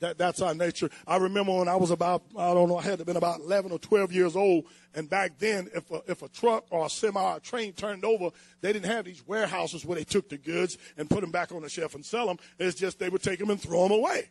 That, 0.02 0.20
that's 0.20 0.40
our 0.40 0.54
nature. 0.54 0.92
I 1.08 1.18
remember 1.18 1.58
when 1.58 1.68
I 1.68 1.78
was 1.78 1.90
about, 1.90 2.22
I 2.38 2.54
don't 2.54 2.70
know, 2.70 2.78
I 2.78 2.84
had 2.84 2.92
to 2.92 2.98
have 2.98 3.08
been 3.08 3.18
about 3.18 3.40
11 3.40 3.72
or 3.72 3.80
12 3.80 4.12
years 4.12 4.36
old. 4.36 4.66
And 4.94 5.10
back 5.10 5.40
then, 5.40 5.68
if 5.74 5.90
a, 5.90 6.04
if 6.06 6.22
a 6.22 6.28
truck 6.28 6.66
or 6.70 6.86
a 6.86 6.90
semi 6.92 7.20
or 7.20 7.38
a 7.38 7.40
train 7.40 7.74
turned 7.74 8.06
over, 8.06 8.30
they 8.62 8.72
didn't 8.72 8.92
have 8.92 9.06
these 9.06 9.26
warehouses 9.26 9.84
where 9.84 9.96
they 9.96 10.04
took 10.04 10.30
the 10.30 10.38
goods 10.38 10.78
and 10.96 11.10
put 11.10 11.22
them 11.22 11.32
back 11.32 11.52
on 11.52 11.64
the 11.64 11.70
shelf 11.70 11.96
and 11.96 12.06
sell 12.06 12.28
them. 12.28 12.38
It's 12.60 12.78
just 12.78 13.00
they 13.00 13.10
would 13.10 13.24
take 13.24 13.40
them 13.40 13.50
and 13.50 13.60
throw 13.60 13.82
them 13.88 13.94
away. 13.94 14.30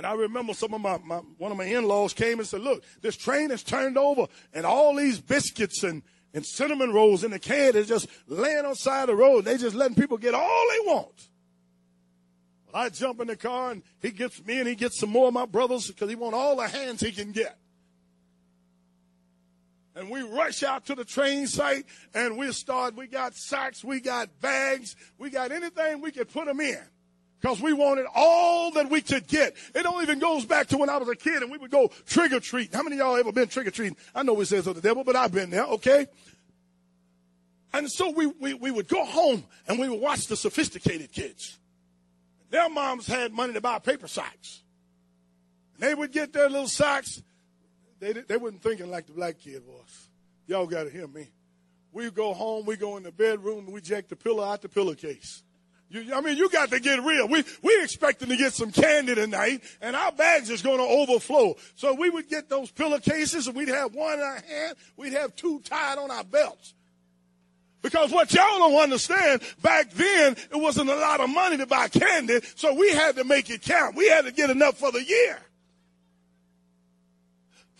And 0.00 0.06
I 0.06 0.14
remember 0.14 0.54
some 0.54 0.72
of 0.72 0.80
my, 0.80 0.96
my 1.04 1.18
one 1.36 1.52
of 1.52 1.58
my 1.58 1.66
in-laws 1.66 2.14
came 2.14 2.38
and 2.38 2.48
said, 2.48 2.62
look, 2.62 2.82
this 3.02 3.18
train 3.18 3.50
is 3.50 3.62
turned 3.62 3.98
over 3.98 4.28
and 4.54 4.64
all 4.64 4.96
these 4.96 5.20
biscuits 5.20 5.82
and, 5.82 6.02
and 6.32 6.42
cinnamon 6.46 6.94
rolls 6.94 7.22
in 7.22 7.32
the 7.32 7.38
can 7.38 7.76
is 7.76 7.86
just 7.86 8.08
laying 8.26 8.64
on 8.64 8.74
side 8.76 9.02
of 9.02 9.08
the 9.08 9.14
road. 9.14 9.44
They 9.44 9.58
just 9.58 9.76
letting 9.76 9.96
people 9.96 10.16
get 10.16 10.32
all 10.32 10.66
they 10.70 10.90
want. 10.90 11.28
Well, 12.72 12.82
I 12.82 12.88
jump 12.88 13.20
in 13.20 13.26
the 13.26 13.36
car 13.36 13.72
and 13.72 13.82
he 14.00 14.10
gets 14.10 14.42
me 14.42 14.60
and 14.60 14.66
he 14.66 14.74
gets 14.74 14.98
some 14.98 15.10
more 15.10 15.28
of 15.28 15.34
my 15.34 15.44
brothers 15.44 15.88
because 15.88 16.08
he 16.08 16.16
want 16.16 16.34
all 16.34 16.56
the 16.56 16.66
hands 16.66 17.02
he 17.02 17.12
can 17.12 17.32
get. 17.32 17.58
And 19.94 20.08
we 20.08 20.22
rush 20.22 20.62
out 20.62 20.86
to 20.86 20.94
the 20.94 21.04
train 21.04 21.46
site 21.46 21.84
and 22.14 22.38
we 22.38 22.50
start, 22.52 22.96
we 22.96 23.06
got 23.06 23.34
sacks, 23.34 23.84
we 23.84 24.00
got 24.00 24.40
bags, 24.40 24.96
we 25.18 25.28
got 25.28 25.52
anything 25.52 26.00
we 26.00 26.10
could 26.10 26.30
put 26.30 26.46
them 26.46 26.60
in 26.60 26.80
because 27.40 27.60
we 27.60 27.72
wanted 27.72 28.06
all 28.14 28.70
that 28.72 28.90
we 28.90 29.00
could 29.00 29.26
get. 29.26 29.56
It 29.74 29.82
don't 29.82 30.02
even 30.02 30.18
goes 30.18 30.44
back 30.44 30.66
to 30.68 30.78
when 30.78 30.90
I 30.90 30.98
was 30.98 31.08
a 31.08 31.16
kid 31.16 31.42
and 31.42 31.50
we 31.50 31.58
would 31.58 31.70
go 31.70 31.90
trick 32.06 32.32
or 32.32 32.40
treat. 32.40 32.74
How 32.74 32.82
many 32.82 32.96
y'all 32.96 33.16
ever 33.16 33.32
been 33.32 33.48
trick 33.48 33.66
or 33.66 33.70
treating? 33.70 33.96
I 34.14 34.22
know 34.22 34.38
it 34.40 34.46
says 34.46 34.66
of 34.66 34.74
the 34.74 34.82
devil, 34.82 35.04
but 35.04 35.16
I've 35.16 35.32
been 35.32 35.50
there, 35.50 35.64
okay? 35.64 36.06
And 37.72 37.90
so 37.90 38.10
we, 38.10 38.26
we, 38.26 38.54
we 38.54 38.70
would 38.70 38.88
go 38.88 39.04
home 39.04 39.44
and 39.68 39.78
we 39.78 39.88
would 39.88 40.00
watch 40.00 40.26
the 40.26 40.36
sophisticated 40.36 41.12
kids. 41.12 41.58
Their 42.50 42.68
moms 42.68 43.06
had 43.06 43.32
money 43.32 43.52
to 43.54 43.60
buy 43.60 43.78
paper 43.78 44.08
sacks. 44.08 44.62
And 45.74 45.88
they 45.88 45.94
would 45.94 46.12
get 46.12 46.32
their 46.32 46.50
little 46.50 46.68
sacks. 46.68 47.22
They, 48.00 48.12
they 48.12 48.36
wasn't 48.36 48.62
thinking 48.62 48.90
like 48.90 49.06
the 49.06 49.12
black 49.12 49.38
kid 49.38 49.62
was. 49.66 50.08
Y'all 50.46 50.66
got 50.66 50.84
to 50.84 50.90
hear 50.90 51.06
me. 51.06 51.28
We 51.92 52.10
go 52.10 52.34
home, 52.34 52.66
we 52.66 52.76
go 52.76 52.96
in 52.96 53.02
the 53.02 53.12
bedroom, 53.12 53.70
we 53.70 53.80
jack 53.80 54.08
the 54.08 54.16
pillow 54.16 54.44
out 54.44 54.62
the 54.62 54.68
pillowcase. 54.68 55.42
You, 55.90 56.14
I 56.14 56.20
mean, 56.20 56.36
you 56.36 56.48
got 56.48 56.70
to 56.70 56.78
get 56.78 57.02
real. 57.02 57.26
We, 57.26 57.44
we 57.62 57.82
expecting 57.82 58.28
to 58.28 58.36
get 58.36 58.52
some 58.52 58.70
candy 58.70 59.16
tonight 59.16 59.62
and 59.80 59.96
our 59.96 60.12
bags 60.12 60.48
is 60.48 60.62
going 60.62 60.78
to 60.78 60.84
overflow. 60.84 61.56
So 61.74 61.94
we 61.94 62.08
would 62.10 62.28
get 62.28 62.48
those 62.48 62.70
pillowcases 62.70 63.48
and 63.48 63.56
we'd 63.56 63.68
have 63.68 63.92
one 63.92 64.14
in 64.14 64.20
our 64.20 64.40
hand. 64.40 64.76
We'd 64.96 65.14
have 65.14 65.34
two 65.34 65.60
tied 65.64 65.98
on 65.98 66.12
our 66.12 66.22
belts. 66.22 66.74
Because 67.82 68.12
what 68.12 68.32
y'all 68.32 68.58
don't 68.58 68.80
understand, 68.80 69.42
back 69.62 69.90
then 69.90 70.36
it 70.52 70.56
wasn't 70.56 70.90
a 70.90 70.94
lot 70.94 71.20
of 71.20 71.28
money 71.30 71.56
to 71.56 71.66
buy 71.66 71.88
candy, 71.88 72.40
so 72.54 72.74
we 72.74 72.90
had 72.90 73.16
to 73.16 73.24
make 73.24 73.48
it 73.50 73.62
count. 73.62 73.96
We 73.96 74.08
had 74.08 74.26
to 74.26 74.32
get 74.32 74.50
enough 74.50 74.78
for 74.78 74.92
the 74.92 75.02
year. 75.02 75.38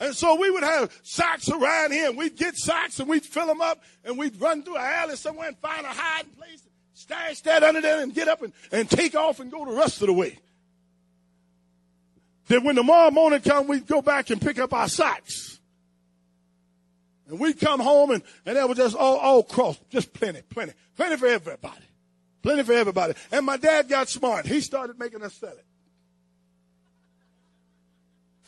And 0.01 0.17
so 0.17 0.41
we 0.41 0.51
would 0.51 0.63
have 0.63 0.91
socks 1.03 1.51
around 1.51 1.93
here, 1.93 2.09
and 2.09 2.17
we'd 2.17 2.35
get 2.35 2.57
socks 2.57 2.99
and 2.99 3.09
we'd 3.09 3.27
fill 3.27 3.47
them 3.47 3.61
up, 3.61 3.83
and 4.03 4.17
we'd 4.19 4.41
run 4.41 4.63
through 4.63 4.77
an 4.77 4.83
alley 4.83 5.17
somewhere 5.17 5.49
and 5.49 5.59
find 5.59 5.85
a 5.85 5.91
hiding 5.91 6.33
place, 6.33 6.63
stash 7.01 7.41
that 7.41 7.63
under 7.63 7.81
there, 7.81 8.03
and 8.03 8.15
get 8.15 8.29
up 8.29 8.43
and, 8.43 8.53
and 8.71 8.89
take 8.89 9.15
off 9.15 9.41
and 9.41 9.51
go 9.51 9.65
the 9.65 9.73
rest 9.73 10.03
of 10.03 10.09
the 10.09 10.13
way. 10.13 10.39
Then 12.47 12.63
when 12.63 12.75
tomorrow 12.75 13.11
morning 13.11 13.41
come, 13.41 13.69
we'd 13.69 13.87
go 13.87 14.03
back 14.03 14.29
and 14.29 14.41
pick 14.41 14.59
up 14.59 14.75
our 14.75 14.89
socks. 14.89 15.59
And 17.29 17.41
we'd 17.41 17.59
come 17.59 17.81
home 17.81 18.11
and, 18.11 18.23
and 18.45 18.57
there 18.57 18.67
was 18.67 18.77
just 18.77 18.97
all, 18.97 19.17
all 19.17 19.43
cross, 19.43 19.79
just 19.89 20.13
plenty, 20.13 20.43
plenty, 20.43 20.73
plenty 20.97 21.17
for 21.17 21.27
everybody. 21.27 21.85
Plenty 22.43 22.65
for 22.65 22.73
everybody. 22.73 23.15
And 23.31 23.47
my 23.47 23.57
dad 23.57 23.89
got 23.89 24.09
smart. 24.09 24.47
He 24.47 24.61
started 24.61 24.99
making 24.99 25.23
us 25.23 25.35
sell 25.35 25.51
it. 25.51 25.65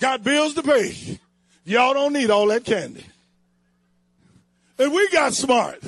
Got 0.00 0.24
bills 0.24 0.54
to 0.54 0.62
pay. 0.62 1.20
Y'all 1.64 1.94
don't 1.94 2.12
need 2.12 2.30
all 2.30 2.48
that 2.48 2.64
candy. 2.64 3.04
And 4.78 4.92
we 4.92 5.08
got 5.10 5.32
smart. 5.32 5.80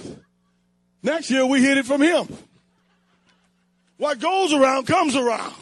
Next 1.02 1.30
year 1.30 1.44
we 1.44 1.60
hid 1.60 1.78
it 1.78 1.84
from 1.84 2.00
him. 2.00 2.28
What 3.96 4.18
goes 4.18 4.52
around 4.52 4.86
comes 4.86 5.16
around. 5.16 5.54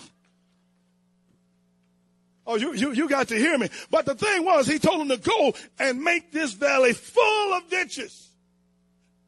Oh, 2.47 2.57
you, 2.57 2.75
you, 2.75 2.93
you 2.93 3.09
got 3.09 3.29
to 3.29 3.37
hear 3.37 3.57
me. 3.57 3.69
But 3.91 4.05
the 4.05 4.15
thing 4.15 4.45
was, 4.45 4.67
he 4.67 4.79
told 4.79 5.01
them 5.01 5.09
to 5.09 5.17
go 5.17 5.55
and 5.79 6.03
make 6.03 6.33
this 6.33 6.53
valley 6.55 6.93
full 6.93 7.55
of 7.55 7.69
ditches. 7.71 8.31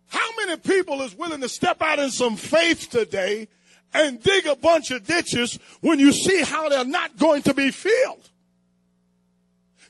How 0.09 0.29
many 0.39 0.57
people 0.59 1.03
is 1.03 1.15
willing 1.15 1.41
to 1.41 1.49
step 1.49 1.81
out 1.81 1.99
in 1.99 2.11
some 2.11 2.37
faith 2.37 2.91
today 2.91 3.49
and 3.93 4.23
dig 4.23 4.47
a 4.47 4.57
bunch 4.57 4.91
of 4.91 5.07
ditches 5.07 5.59
when 5.81 5.99
you 6.01 6.13
see 6.13 6.43
how 6.43 6.69
they're 6.69 6.85
not 6.85 7.17
going 7.17 7.43
to 7.43 7.55
be 7.55 7.71
filled? 7.71 8.31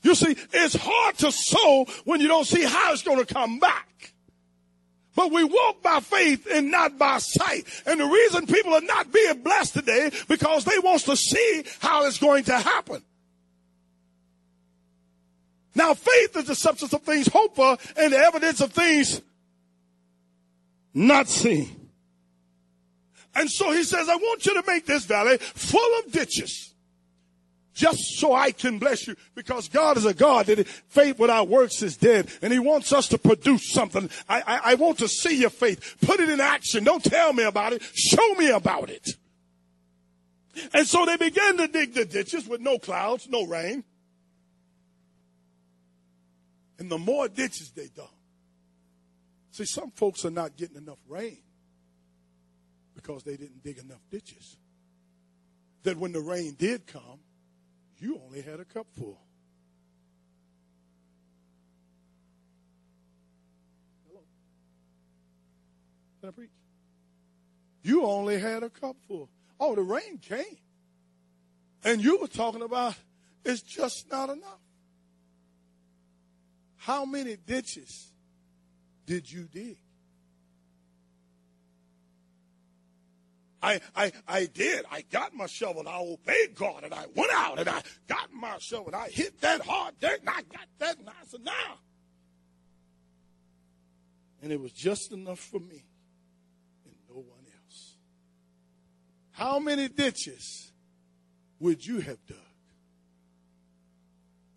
You 0.03 0.13
see, 0.13 0.35
it's 0.53 0.75
hard 0.79 1.17
to 1.17 1.31
sow 1.31 1.87
when 2.03 2.21
you 2.21 2.27
don't 2.27 2.45
see 2.45 2.63
how 2.63 2.93
it's 2.93 3.01
going 3.01 3.23
to 3.23 3.33
come 3.33 3.57
back. 3.57 3.87
But 5.15 5.31
we 5.31 5.45
walk 5.45 5.81
by 5.81 6.01
faith 6.01 6.45
and 6.51 6.69
not 6.69 6.97
by 6.97 7.19
sight. 7.19 7.65
And 7.85 7.99
the 8.01 8.05
reason 8.05 8.47
people 8.47 8.73
are 8.73 8.81
not 8.81 9.13
being 9.13 9.41
blessed 9.41 9.73
today 9.73 10.11
because 10.27 10.65
they 10.65 10.77
want 10.79 11.03
to 11.03 11.15
see 11.15 11.63
how 11.79 12.05
it's 12.05 12.19
going 12.19 12.43
to 12.45 12.59
happen. 12.59 13.01
Now, 15.73 15.93
faith 15.93 16.35
is 16.37 16.45
the 16.45 16.55
substance 16.55 16.93
of 16.93 17.01
things 17.01 17.27
hoped 17.27 17.55
for 17.55 17.77
and 17.97 18.13
the 18.13 18.17
evidence 18.17 18.61
of 18.61 18.71
things 18.71 19.21
not 20.93 21.27
seen. 21.27 21.89
And 23.35 23.49
so 23.49 23.71
he 23.71 23.83
says, 23.83 24.07
I 24.07 24.15
want 24.15 24.45
you 24.45 24.53
to 24.53 24.63
make 24.65 24.85
this 24.85 25.05
valley 25.05 25.37
full 25.37 25.99
of 25.99 26.11
ditches. 26.11 26.73
Just 27.75 28.17
so 28.19 28.33
I 28.33 28.51
can 28.51 28.79
bless 28.79 29.05
you. 29.05 29.17
Because 29.35 29.67
God 29.67 29.97
is 29.97 30.05
a 30.05 30.13
God 30.13 30.45
that 30.45 30.65
faith 30.65 31.19
without 31.19 31.49
works 31.49 31.83
is 31.83 31.97
dead. 31.97 32.29
And 32.41 32.53
he 32.53 32.57
wants 32.57 32.93
us 32.93 33.09
to 33.09 33.17
produce 33.17 33.69
something. 33.73 34.09
I, 34.29 34.41
I, 34.41 34.71
I 34.71 34.75
want 34.75 34.99
to 34.99 35.09
see 35.09 35.41
your 35.41 35.49
faith. 35.49 35.97
Put 36.01 36.21
it 36.21 36.29
in 36.29 36.39
action. 36.39 36.85
Don't 36.85 37.03
tell 37.03 37.33
me 37.33 37.43
about 37.43 37.73
it. 37.73 37.83
Show 37.93 38.33
me 38.35 38.49
about 38.49 38.89
it. 38.89 39.09
And 40.73 40.87
so 40.87 41.05
they 41.05 41.17
began 41.17 41.57
to 41.57 41.67
dig 41.67 41.93
the 41.93 42.05
ditches 42.05 42.47
with 42.47 42.61
no 42.61 42.79
clouds, 42.79 43.27
no 43.29 43.45
rain. 43.45 43.83
And 46.79 46.89
the 46.89 46.97
more 46.97 47.27
ditches 47.27 47.71
they 47.71 47.89
dug, 47.93 48.07
see, 49.51 49.65
some 49.65 49.91
folks 49.91 50.23
are 50.23 50.31
not 50.31 50.55
getting 50.55 50.77
enough 50.77 50.99
rain 51.09 51.39
because 52.95 53.23
they 53.23 53.35
didn't 53.35 53.63
dig 53.63 53.79
enough 53.79 54.01
ditches. 54.09 54.55
That 55.83 55.97
when 55.97 56.13
the 56.13 56.21
rain 56.21 56.55
did 56.57 56.87
come, 56.87 57.19
you 57.99 58.19
only 58.25 58.41
had 58.41 58.59
a 58.59 58.65
cup 58.65 58.87
full. 58.97 59.19
Hello? 64.07 64.21
Can 66.19 66.29
I 66.29 66.31
preach? 66.31 66.49
You 67.83 68.05
only 68.05 68.39
had 68.39 68.63
a 68.63 68.69
cup 68.69 68.95
full. 69.07 69.29
Oh, 69.59 69.75
the 69.75 69.81
rain 69.81 70.17
came. 70.17 70.57
And 71.83 72.03
you 72.03 72.19
were 72.19 72.27
talking 72.27 72.63
about 72.63 72.95
it's 73.45 73.61
just 73.61 74.09
not 74.09 74.29
enough. 74.29 74.59
How 76.77 77.05
many 77.05 77.35
ditches 77.35 78.11
did 79.05 79.31
you 79.31 79.43
dig? 79.43 79.77
I, 83.65 83.81
I, 83.95 84.11
I 84.27 84.45
did. 84.45 84.85
I 84.91 85.01
got 85.11 85.33
my 85.33 85.47
shovel 85.47 85.79
and 85.79 85.89
I 85.89 85.97
obeyed 85.97 86.53
God 86.53 86.83
and 86.83 86.93
I 86.93 87.05
went 87.15 87.31
out 87.33 87.57
and 87.59 87.67
I 87.67 87.81
got 88.07 88.31
my 88.31 88.57
shovel 88.59 88.87
and 88.87 88.95
I 88.95 89.09
hit 89.09 89.41
that 89.41 89.61
hard 89.61 89.95
dirt 89.99 90.19
and 90.19 90.29
I 90.29 90.41
got 90.43 90.67
that 90.79 90.97
and 90.97 91.43
now. 91.43 91.79
And 94.43 94.51
it 94.51 94.61
was 94.61 94.71
just 94.71 95.11
enough 95.11 95.39
for 95.39 95.59
me 95.59 95.83
and 96.85 96.93
no 97.09 97.15
one 97.15 97.45
else. 97.65 97.95
How 99.31 99.57
many 99.57 99.87
ditches 99.87 100.71
would 101.59 101.83
you 101.83 102.01
have 102.01 102.23
dug 102.27 102.37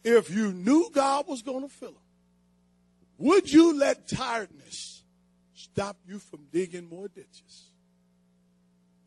if 0.05 0.31
you 0.31 0.53
knew 0.53 0.91
God 0.93 1.27
was 1.27 1.41
going 1.41 1.63
to 1.63 1.75
fill 1.75 1.93
them? 1.93 2.03
Would 3.17 3.51
you 3.51 3.79
let 3.79 4.07
tiredness 4.07 5.03
stop 5.55 5.97
you 6.07 6.19
from 6.19 6.41
digging 6.53 6.89
more 6.91 7.09
ditches? 7.09 7.73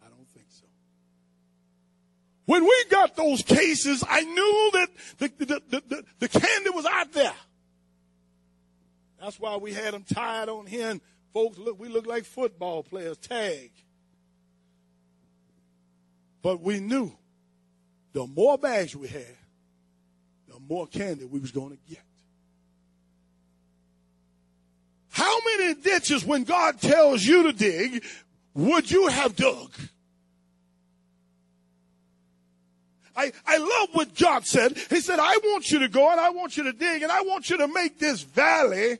I 0.04 0.10
don't 0.10 0.28
think 0.30 0.48
so. 0.50 0.66
When 2.52 2.66
we 2.66 2.86
got 2.90 3.16
those 3.16 3.44
cases, 3.44 4.04
I 4.10 4.24
knew 4.26 4.70
that 4.74 4.90
the, 5.20 5.32
the, 5.38 5.46
the, 5.70 5.84
the, 5.88 6.04
the 6.20 6.28
candy 6.28 6.70
was 6.72 6.86
out 6.86 7.14
there. 7.14 7.32
That's 9.22 9.40
why 9.40 9.56
we 9.56 9.72
had 9.72 9.94
them 9.94 10.04
tied 10.04 10.50
on 10.50 10.66
here 10.66 10.90
and 10.90 11.00
folks 11.34 11.58
look, 11.58 11.80
we 11.80 11.88
look 11.88 12.06
like 12.06 12.26
football 12.26 12.84
players, 12.84 13.16
tag. 13.20 13.72
But 16.42 16.60
we 16.60 16.82
knew 16.82 17.14
the 18.12 18.28
more 18.28 18.58
bags 18.58 18.98
we 18.98 19.08
had, 19.08 19.38
the 20.50 20.60
more 20.60 20.88
candy 20.88 21.24
we 21.24 21.40
was 21.40 21.52
going 21.52 21.70
to 21.70 21.80
get. 21.90 22.04
How 25.12 25.38
many 25.46 25.76
ditches 25.76 26.26
when 26.26 26.44
God 26.44 26.82
tells 26.82 27.24
you 27.24 27.44
to 27.44 27.54
dig 27.54 28.04
would 28.54 28.92
you 28.92 29.08
have 29.08 29.38
dug? 29.38 29.72
I, 33.15 33.32
I 33.45 33.58
love 33.58 33.89
what 33.93 34.15
God 34.15 34.45
said. 34.45 34.78
He 34.89 35.02
said, 35.02 35.19
I 35.19 35.38
want 35.43 35.71
you 35.71 35.80
to 35.80 35.89
go 35.89 36.10
and 36.12 36.19
I 36.19 36.30
want 36.30 36.58
you 36.58 36.63
to 36.63 36.74
dig 36.74 37.04
and 37.04 37.12
I 37.12 37.21
want 37.21 37.50
you 37.50 37.58
to 37.58 37.67
make 37.67 38.00
this 38.00 38.21
valley 38.21 39.00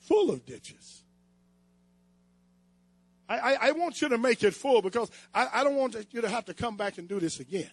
full 0.00 0.30
of 0.30 0.44
ditches. 0.46 1.02
I, 3.28 3.38
I, 3.38 3.68
I 3.68 3.72
want 3.72 4.00
you 4.00 4.08
to 4.08 4.18
make 4.18 4.42
it 4.42 4.54
full 4.54 4.80
because 4.80 5.10
I, 5.34 5.48
I 5.52 5.64
don't 5.64 5.76
want 5.76 5.96
you 6.12 6.22
to 6.22 6.28
have 6.28 6.46
to 6.46 6.54
come 6.54 6.76
back 6.76 6.98
and 6.98 7.08
do 7.08 7.20
this 7.20 7.40
again. 7.40 7.70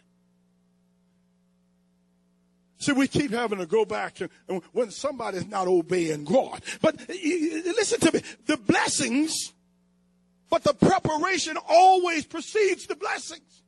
See, 2.78 2.92
we 2.92 3.08
keep 3.08 3.32
having 3.32 3.60
to 3.60 3.66
go 3.66 3.86
back 3.86 4.18
when 4.74 4.92
somebody's 4.92 5.48
not 5.48 5.68
obeying 5.68 6.26
God. 6.26 6.62
But 6.82 7.00
listen 7.08 8.00
to 8.02 8.14
me. 8.14 8.22
The 8.46 8.58
blessings, 8.58 9.54
but 10.56 10.64
the 10.64 10.86
preparation 10.86 11.58
always 11.68 12.26
precedes 12.26 12.88
the 12.88 12.96
blessings. 12.96 13.62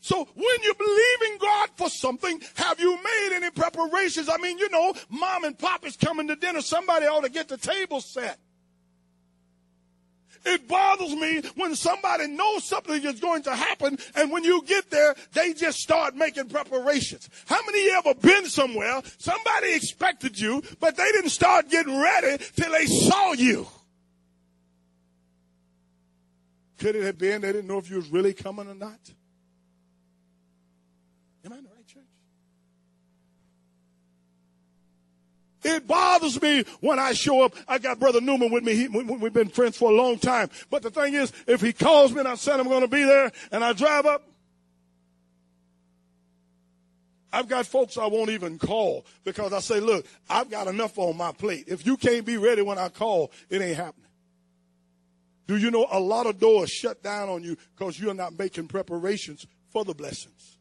So 0.00 0.16
when 0.16 0.62
you 0.64 0.74
believe 0.74 1.32
in 1.32 1.38
God 1.38 1.68
for 1.76 1.88
something, 1.88 2.40
have 2.56 2.80
you 2.80 2.96
made 2.96 3.30
any 3.34 3.50
preparations? 3.50 4.28
I 4.28 4.36
mean, 4.38 4.58
you 4.58 4.68
know, 4.70 4.94
mom 5.10 5.44
and 5.44 5.56
pop 5.56 5.86
is 5.86 5.96
coming 5.96 6.26
to 6.26 6.34
dinner. 6.34 6.60
Somebody 6.60 7.06
ought 7.06 7.22
to 7.22 7.30
get 7.30 7.46
the 7.46 7.56
table 7.56 8.00
set. 8.00 8.36
It 10.44 10.66
bothers 10.66 11.14
me 11.14 11.42
when 11.54 11.76
somebody 11.76 12.26
knows 12.26 12.64
something 12.64 13.04
is 13.04 13.20
going 13.20 13.42
to 13.42 13.54
happen 13.54 13.96
and 14.16 14.32
when 14.32 14.42
you 14.42 14.64
get 14.66 14.90
there, 14.90 15.14
they 15.34 15.52
just 15.52 15.78
start 15.78 16.16
making 16.16 16.48
preparations. 16.48 17.30
How 17.46 17.60
many 17.64 17.78
of 17.78 17.84
you 17.84 18.02
ever 18.04 18.14
been 18.14 18.46
somewhere, 18.46 19.02
somebody 19.18 19.74
expected 19.74 20.36
you, 20.36 20.64
but 20.80 20.96
they 20.96 21.12
didn't 21.12 21.30
start 21.30 21.70
getting 21.70 21.96
ready 21.96 22.42
till 22.56 22.72
they 22.72 22.86
saw 22.86 23.34
you? 23.34 23.68
Could 26.78 26.96
it 26.96 27.04
have 27.04 27.18
been 27.18 27.40
they 27.40 27.52
didn't 27.52 27.68
know 27.68 27.78
if 27.78 27.88
you 27.88 27.96
was 27.96 28.08
really 28.08 28.34
coming 28.34 28.68
or 28.68 28.74
not? 28.74 28.98
Am 31.44 31.52
I 31.52 31.58
in 31.58 31.64
the 31.64 31.70
right 31.70 31.86
church? 31.86 32.02
It 35.62 35.86
bothers 35.86 36.40
me 36.40 36.64
when 36.80 36.98
I 36.98 37.12
show 37.12 37.42
up. 37.42 37.54
I 37.66 37.78
got 37.78 37.98
Brother 37.98 38.20
Newman 38.20 38.52
with 38.52 38.62
me. 38.62 38.74
He, 38.74 38.88
we've 38.88 39.32
been 39.32 39.48
friends 39.48 39.76
for 39.76 39.90
a 39.90 39.94
long 39.94 40.18
time. 40.18 40.50
But 40.70 40.82
the 40.82 40.90
thing 40.90 41.14
is, 41.14 41.32
if 41.46 41.60
he 41.60 41.72
calls 41.72 42.12
me 42.12 42.20
and 42.20 42.28
I 42.28 42.34
said 42.34 42.60
I'm 42.60 42.68
going 42.68 42.82
to 42.82 42.88
be 42.88 43.02
there 43.04 43.32
and 43.50 43.64
I 43.64 43.72
drive 43.72 44.06
up, 44.06 44.22
I've 47.32 47.48
got 47.48 47.66
folks 47.66 47.98
I 47.98 48.06
won't 48.06 48.30
even 48.30 48.58
call 48.58 49.04
because 49.24 49.52
I 49.52 49.60
say, 49.60 49.80
look, 49.80 50.06
I've 50.28 50.50
got 50.50 50.68
enough 50.68 50.98
on 50.98 51.16
my 51.16 51.32
plate. 51.32 51.64
If 51.66 51.84
you 51.84 51.96
can't 51.96 52.24
be 52.24 52.36
ready 52.36 52.62
when 52.62 52.78
I 52.78 52.88
call, 52.88 53.30
it 53.50 53.60
ain't 53.60 53.76
happening. 53.76 54.05
Do 55.46 55.56
you 55.56 55.70
know 55.70 55.86
a 55.90 56.00
lot 56.00 56.26
of 56.26 56.38
doors 56.38 56.70
shut 56.70 57.02
down 57.02 57.28
on 57.28 57.42
you 57.42 57.56
because 57.76 57.98
you're 58.00 58.14
not 58.14 58.38
making 58.38 58.68
preparations 58.68 59.46
for 59.70 59.84
the 59.84 59.94
blessings? 59.94 60.58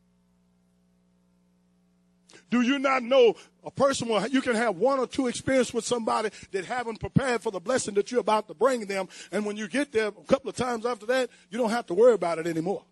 Do 2.51 2.61
you 2.61 2.77
not 2.77 3.03
know 3.03 3.35
a 3.63 3.71
person 3.71 4.07
will, 4.07 4.25
you 4.27 4.41
can 4.41 4.55
have 4.55 4.77
one 4.77 4.99
or 4.99 5.07
two 5.07 5.27
experience 5.27 5.73
with 5.73 5.85
somebody 5.85 6.29
that 6.51 6.65
haven't 6.65 6.99
prepared 6.99 7.41
for 7.41 7.51
the 7.51 7.59
blessing 7.59 7.95
that 7.95 8.11
you're 8.11 8.21
about 8.21 8.47
to 8.47 8.53
bring 8.53 8.85
them. 8.85 9.09
And 9.31 9.45
when 9.45 9.57
you 9.57 9.67
get 9.67 9.91
there 9.91 10.07
a 10.07 10.11
couple 10.11 10.49
of 10.49 10.55
times 10.55 10.85
after 10.85 11.07
that, 11.07 11.29
you 11.49 11.57
don't 11.57 11.71
have 11.71 11.87
to 11.87 11.95
worry 11.95 12.13
about 12.13 12.37
it 12.37 12.45
anymore. 12.45 12.83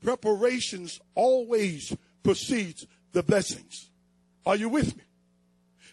Preparations 0.00 1.00
always 1.16 1.94
precedes 2.22 2.86
the 3.12 3.22
blessings. 3.22 3.90
Are 4.46 4.54
you 4.54 4.68
with 4.68 4.96
me? 4.96 5.02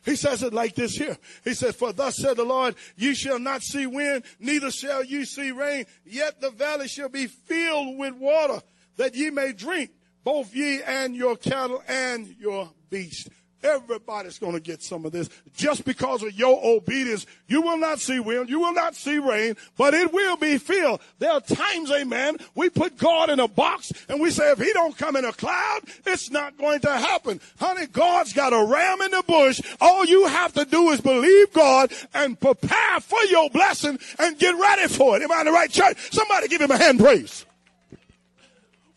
He 0.05 0.15
says 0.15 0.43
it 0.43 0.53
like 0.53 0.75
this 0.75 0.95
here. 0.95 1.17
He 1.43 1.55
says, 1.55 1.75
For 1.75 1.91
thus 1.91 2.17
said 2.17 2.37
the 2.37 2.43
Lord, 2.43 2.75
ye 2.95 3.15
shall 3.15 3.39
not 3.39 3.63
see 3.63 3.87
wind, 3.87 4.23
neither 4.39 4.69
shall 4.69 5.03
ye 5.03 5.25
see 5.25 5.49
rain, 5.49 5.85
yet 6.05 6.39
the 6.39 6.51
valley 6.51 6.87
shall 6.87 7.09
be 7.09 7.25
filled 7.25 7.97
with 7.97 8.13
water, 8.13 8.61
that 8.97 9.15
ye 9.15 9.31
may 9.31 9.51
drink, 9.51 9.89
both 10.23 10.55
ye 10.55 10.81
and 10.83 11.15
your 11.15 11.35
cattle 11.35 11.81
and 11.87 12.27
your 12.39 12.69
beasts. 12.91 13.29
Everybody's 13.65 14.37
going 14.37 14.53
to 14.53 14.59
get 14.59 14.83
some 14.83 15.05
of 15.05 15.11
this. 15.11 15.29
Just 15.55 15.85
because 15.85 16.21
of 16.23 16.33
your 16.33 16.59
obedience, 16.63 17.25
you 17.47 17.61
will 17.61 17.77
not 17.77 17.99
see 17.99 18.19
wind, 18.19 18.49
you 18.49 18.59
will 18.59 18.73
not 18.73 18.95
see 18.95 19.17
rain, 19.17 19.55
but 19.77 19.93
it 19.93 20.13
will 20.13 20.37
be 20.37 20.57
filled. 20.57 21.01
There 21.19 21.31
are 21.31 21.41
times, 21.41 21.91
amen, 21.91 22.37
we 22.53 22.69
put 22.69 22.97
God 22.97 23.29
in 23.29 23.39
a 23.39 23.47
box 23.47 23.91
and 24.07 24.21
we 24.21 24.29
say, 24.29 24.51
if 24.51 24.59
he 24.59 24.71
don't 24.73 24.97
come 24.97 25.15
in 25.15 25.25
a 25.25 25.33
cloud, 25.33 25.81
it's 26.05 26.29
not 26.29 26.57
going 26.57 26.79
to 26.81 26.91
happen. 26.91 27.41
Honey, 27.59 27.87
God's 27.87 28.33
got 28.33 28.53
a 28.53 28.65
ram 28.65 29.01
in 29.01 29.11
the 29.11 29.23
bush. 29.27 29.61
All 29.81 30.05
you 30.05 30.27
have 30.27 30.53
to 30.53 30.65
do 30.65 30.91
is 30.91 31.01
believe 31.01 31.51
God 31.53 31.91
and 32.13 32.39
prepare 32.39 32.99
for 32.99 33.21
your 33.25 33.49
blessing 33.49 33.97
and 34.19 34.37
get 34.37 34.53
ready 34.53 34.87
for 34.87 35.17
it. 35.17 35.23
Am 35.23 35.31
I 35.31 35.39
in 35.39 35.45
the 35.45 35.51
right 35.51 35.71
church? 35.71 35.97
Somebody 36.11 36.47
give 36.47 36.61
him 36.61 36.71
a 36.71 36.77
hand 36.77 36.99
praise. 36.99 37.45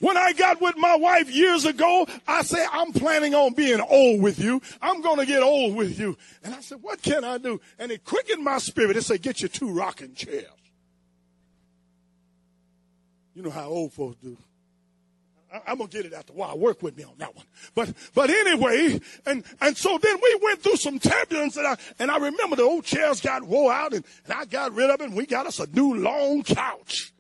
When 0.01 0.17
I 0.17 0.33
got 0.33 0.61
with 0.61 0.77
my 0.77 0.97
wife 0.97 1.29
years 1.29 1.65
ago, 1.65 2.07
I 2.27 2.43
said, 2.43 2.67
I'm 2.73 2.93
planning 2.93 3.35
on 3.35 3.55
being 3.55 3.81
old 3.81 4.23
with 4.23 4.39
you. 4.39 4.63
I'm 4.81 5.01
going 5.03 5.19
to 5.19 5.27
get 5.27 5.43
old 5.43 5.75
with 5.75 5.99
you. 5.99 6.17
And 6.45 6.55
I 6.55 6.61
said, 6.61 6.79
what 6.83 7.03
can 7.03 7.25
I 7.25 7.39
do? 7.39 7.61
And 7.79 7.91
it 7.91 8.05
quickened 8.05 8.45
my 8.45 8.59
spirit. 8.59 8.97
It 8.97 9.03
said, 9.03 9.23
get 9.23 9.43
you 9.43 9.49
two 9.49 9.71
rocking 9.73 10.15
chairs. 10.15 10.47
You 13.35 13.43
know 13.43 13.51
how 13.51 13.69
old 13.69 13.93
folks 13.93 14.17
do. 14.23 14.37
I, 15.53 15.73
am 15.73 15.79
gonna 15.79 15.89
get 15.89 16.05
it 16.05 16.13
after 16.13 16.33
a 16.33 16.37
while. 16.37 16.59
Work 16.59 16.83
with 16.83 16.97
me 16.97 17.05
on 17.05 17.15
that 17.19 17.35
one. 17.35 17.47
But 17.75 17.95
but 18.13 18.31
anyway, 18.31 19.01
and 19.25 19.45
and 19.61 19.77
so 19.77 19.97
then 19.97 20.17
we 20.23 20.41
went 20.43 20.61
through 20.61 20.77
some 20.77 20.99
turbulence, 20.99 21.57
and 21.57 21.67
I 21.67 21.77
and 21.99 22.11
I 22.11 22.19
remember 22.19 22.57
the 22.57 22.65
old 22.65 22.85
chairs 22.85 23.21
got 23.21 23.45
wore 23.45 23.73
out, 23.73 23.95
and, 23.95 24.05
and 24.25 24.35
I 24.35 24.45
got 24.45 24.75
rid 24.75 24.91
of 24.91 25.01
it. 25.01 25.05
and 25.05 25.17
We 25.17 25.25
got 25.25 25.47
us 25.47 25.61
a 25.61 25.67
new 25.69 25.95
long 25.95 26.43
couch. 26.43 27.13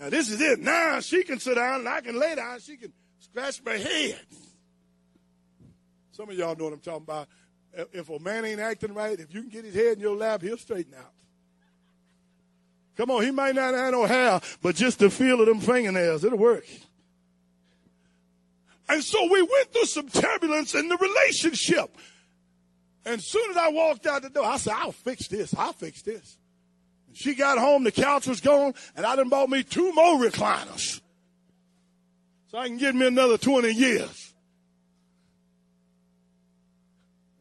Now 0.00 0.10
this 0.10 0.30
is 0.30 0.40
it. 0.40 0.60
Now 0.60 1.00
she 1.00 1.22
can 1.22 1.38
sit 1.38 1.54
down 1.54 1.80
and 1.80 1.88
I 1.88 2.00
can 2.00 2.18
lay 2.18 2.34
down. 2.34 2.60
She 2.60 2.76
can 2.76 2.92
scratch 3.20 3.62
my 3.64 3.76
head. 3.76 4.20
Some 6.12 6.28
of 6.30 6.36
y'all 6.36 6.56
know 6.56 6.64
what 6.64 6.72
I'm 6.72 6.80
talking 6.80 7.02
about. 7.02 7.28
If 7.92 8.08
a 8.08 8.18
man 8.20 8.44
ain't 8.44 8.60
acting 8.60 8.94
right, 8.94 9.18
if 9.18 9.34
you 9.34 9.40
can 9.42 9.50
get 9.50 9.64
his 9.64 9.74
head 9.74 9.94
in 9.94 10.00
your 10.00 10.16
lap, 10.16 10.42
he'll 10.42 10.56
straighten 10.56 10.94
out. 10.94 11.12
Come 12.96 13.10
on, 13.10 13.24
he 13.24 13.32
might 13.32 13.56
not 13.56 13.74
have 13.74 13.92
no 13.92 14.06
hair, 14.06 14.40
but 14.62 14.76
just 14.76 15.00
the 15.00 15.10
feel 15.10 15.40
of 15.40 15.46
them 15.46 15.58
fingernails, 15.58 16.22
it'll 16.22 16.38
work. 16.38 16.64
And 18.88 19.02
so 19.02 19.24
we 19.24 19.42
went 19.42 19.72
through 19.72 19.86
some 19.86 20.08
turbulence 20.08 20.74
in 20.74 20.88
the 20.88 20.96
relationship. 20.96 21.96
And 23.04 23.16
as 23.16 23.26
soon 23.26 23.50
as 23.50 23.56
I 23.56 23.70
walked 23.70 24.06
out 24.06 24.22
the 24.22 24.30
door, 24.30 24.44
I 24.44 24.58
said, 24.58 24.74
I'll 24.76 24.92
fix 24.92 25.26
this. 25.26 25.54
I'll 25.56 25.72
fix 25.72 26.02
this. 26.02 26.38
She 27.14 27.34
got 27.34 27.58
home, 27.58 27.84
the 27.84 27.92
couch 27.92 28.26
was 28.26 28.40
gone, 28.40 28.74
and 28.96 29.06
I 29.06 29.16
done 29.16 29.28
bought 29.28 29.48
me 29.48 29.62
two 29.62 29.92
more 29.92 30.16
recliners. 30.16 31.00
So 32.48 32.58
I 32.58 32.66
can 32.66 32.76
give 32.76 32.94
me 32.94 33.06
another 33.06 33.38
20 33.38 33.72
years. 33.72 34.34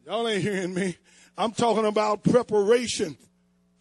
Y'all 0.05 0.27
ain't 0.27 0.43
hearing 0.43 0.73
me. 0.73 0.97
I'm 1.38 1.51
talking 1.51 1.86
about 1.86 2.23
preparation 2.23 3.17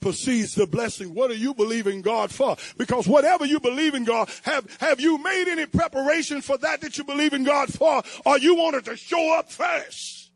precedes 0.00 0.54
the 0.54 0.66
blessing. 0.66 1.14
What 1.14 1.30
are 1.30 1.34
you 1.34 1.54
believing 1.54 2.02
God 2.02 2.30
for? 2.30 2.56
Because 2.76 3.06
whatever 3.06 3.44
you 3.44 3.60
believe 3.60 3.94
in 3.94 4.04
God, 4.04 4.30
have, 4.42 4.66
have 4.80 5.00
you 5.00 5.16
made 5.22 5.48
any 5.48 5.66
preparation 5.66 6.40
for 6.40 6.58
that 6.58 6.80
that 6.80 6.98
you 6.98 7.04
believe 7.04 7.32
in 7.32 7.44
God 7.44 7.72
for? 7.72 8.02
Or 8.26 8.38
you 8.38 8.56
wanted 8.56 8.86
to 8.86 8.96
show 8.96 9.38
up 9.38 9.50
first? 9.50 10.30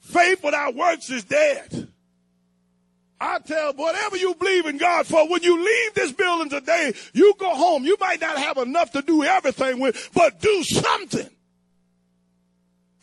Faith 0.00 0.44
without 0.44 0.74
works 0.74 1.08
is 1.08 1.24
dead. 1.24 1.91
I 3.22 3.38
tell 3.38 3.72
whatever 3.74 4.16
you 4.16 4.34
believe 4.34 4.66
in 4.66 4.78
God 4.78 5.06
for, 5.06 5.28
when 5.28 5.44
you 5.44 5.64
leave 5.64 5.94
this 5.94 6.10
building 6.10 6.50
today, 6.50 6.92
you 7.12 7.34
go 7.38 7.54
home. 7.54 7.84
You 7.84 7.96
might 8.00 8.20
not 8.20 8.36
have 8.36 8.58
enough 8.58 8.90
to 8.92 9.02
do 9.02 9.22
everything 9.22 9.78
with, 9.78 10.10
but 10.12 10.40
do 10.40 10.64
something. 10.64 11.30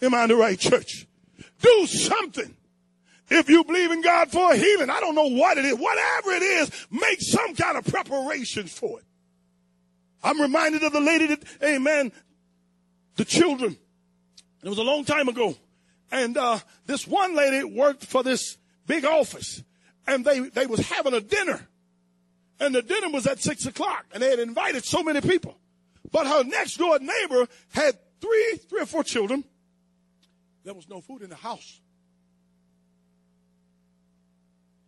Am 0.02 0.14
I 0.14 0.24
in 0.24 0.30
the 0.30 0.36
right 0.36 0.60
church? 0.60 1.08
Do 1.62 1.86
something. 1.88 2.54
If 3.30 3.48
you 3.48 3.64
believe 3.64 3.92
in 3.92 4.02
God 4.02 4.30
for 4.30 4.54
healing, 4.56 4.90
I 4.90 5.00
don't 5.00 5.16
know 5.16 5.30
what 5.30 5.58
it 5.58 5.64
is, 5.64 5.76
whatever 5.76 6.32
it 6.32 6.44
is, 6.44 6.72
make 6.92 7.22
some 7.22 7.56
kind 7.56 7.78
of 7.78 7.86
preparations 7.86 8.74
for 8.74 9.00
it. 9.00 9.06
I'm 10.22 10.42
reminded 10.42 10.84
of 10.84 10.92
the 10.92 11.00
lady 11.00 11.28
that, 11.28 11.44
amen, 11.64 12.12
the 13.16 13.24
children. 13.24 13.78
It 14.64 14.68
was 14.68 14.80
a 14.80 14.84
long 14.84 15.06
time 15.06 15.30
ago. 15.30 15.56
And 16.12 16.36
uh, 16.36 16.60
this 16.88 17.08
one 17.08 17.38
lady 17.38 17.64
worked 17.64 18.04
for 18.04 18.22
this 18.22 18.58
big 18.86 19.06
office 19.06 19.64
and 20.08 20.26
they, 20.26 20.40
they 20.40 20.66
was 20.66 20.80
having 20.80 21.14
a 21.14 21.22
dinner. 21.22 21.68
And 22.60 22.76
the 22.76 22.82
dinner 22.82 23.10
was 23.10 23.26
at 23.26 23.40
six 23.40 23.66
o'clock 23.66 24.06
and 24.14 24.22
they 24.22 24.30
had 24.30 24.40
invited 24.40 24.84
so 24.84 25.04
many 25.04 25.22
people. 25.22 25.58
But 26.12 26.28
her 26.28 26.44
next 26.44 26.78
door 26.78 27.00
neighbor 27.00 27.48
had 27.74 27.98
three, 28.20 28.60
three 28.70 28.82
or 28.82 28.86
four 28.86 29.04
children. 29.04 29.44
There 30.64 30.74
was 30.74 30.90
no 30.90 31.02
food 31.02 31.22
in 31.22 31.30
the 31.30 31.36
house. 31.36 31.80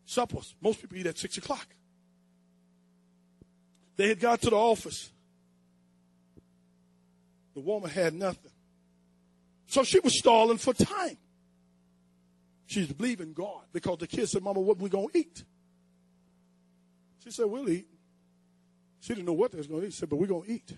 Suppers. 0.05 0.55
Most 0.61 0.81
people 0.81 0.97
eat 0.97 1.07
at 1.07 1.17
six 1.17 1.37
o'clock. 1.37 1.67
They 3.95 4.09
had 4.09 4.19
got 4.19 4.41
to 4.41 4.49
the 4.49 4.57
office. 4.57 5.09
The 7.53 7.61
woman 7.61 7.89
had 7.89 8.13
nothing. 8.13 8.51
So 9.67 9.83
she 9.83 9.99
was 9.99 10.17
stalling 10.17 10.57
for 10.57 10.73
time. 10.73 11.17
She's 12.71 12.87
believing 12.87 13.33
God 13.33 13.63
because 13.73 13.97
the 13.97 14.07
kids 14.07 14.31
said, 14.31 14.43
Mama, 14.43 14.61
what 14.61 14.77
we 14.77 14.87
going 14.87 15.09
to 15.09 15.17
eat? 15.17 15.43
She 17.21 17.29
said, 17.29 17.47
We'll 17.47 17.69
eat. 17.69 17.85
She 19.01 19.13
didn't 19.13 19.25
know 19.25 19.33
what 19.33 19.51
they 19.51 19.57
was 19.57 19.67
going 19.67 19.81
to 19.81 19.87
eat. 19.87 19.93
She 19.93 19.99
said, 19.99 20.09
But 20.09 20.15
we're 20.15 20.27
going 20.27 20.45
to 20.45 20.51
eat. 20.53 20.71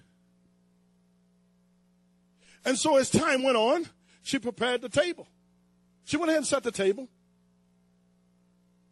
And 2.66 2.80
so 2.80 2.98
as 2.98 3.12
time 3.12 3.44
went 3.44 3.58
on, 3.58 3.86
she 4.24 4.40
prepared 4.40 4.82
the 4.82 4.90
table. 4.90 5.28
She 6.04 6.18
went 6.18 6.32
ahead 6.32 6.40
and 6.40 6.48
set 6.48 6.64
the 6.64 6.72
table. 6.72 7.08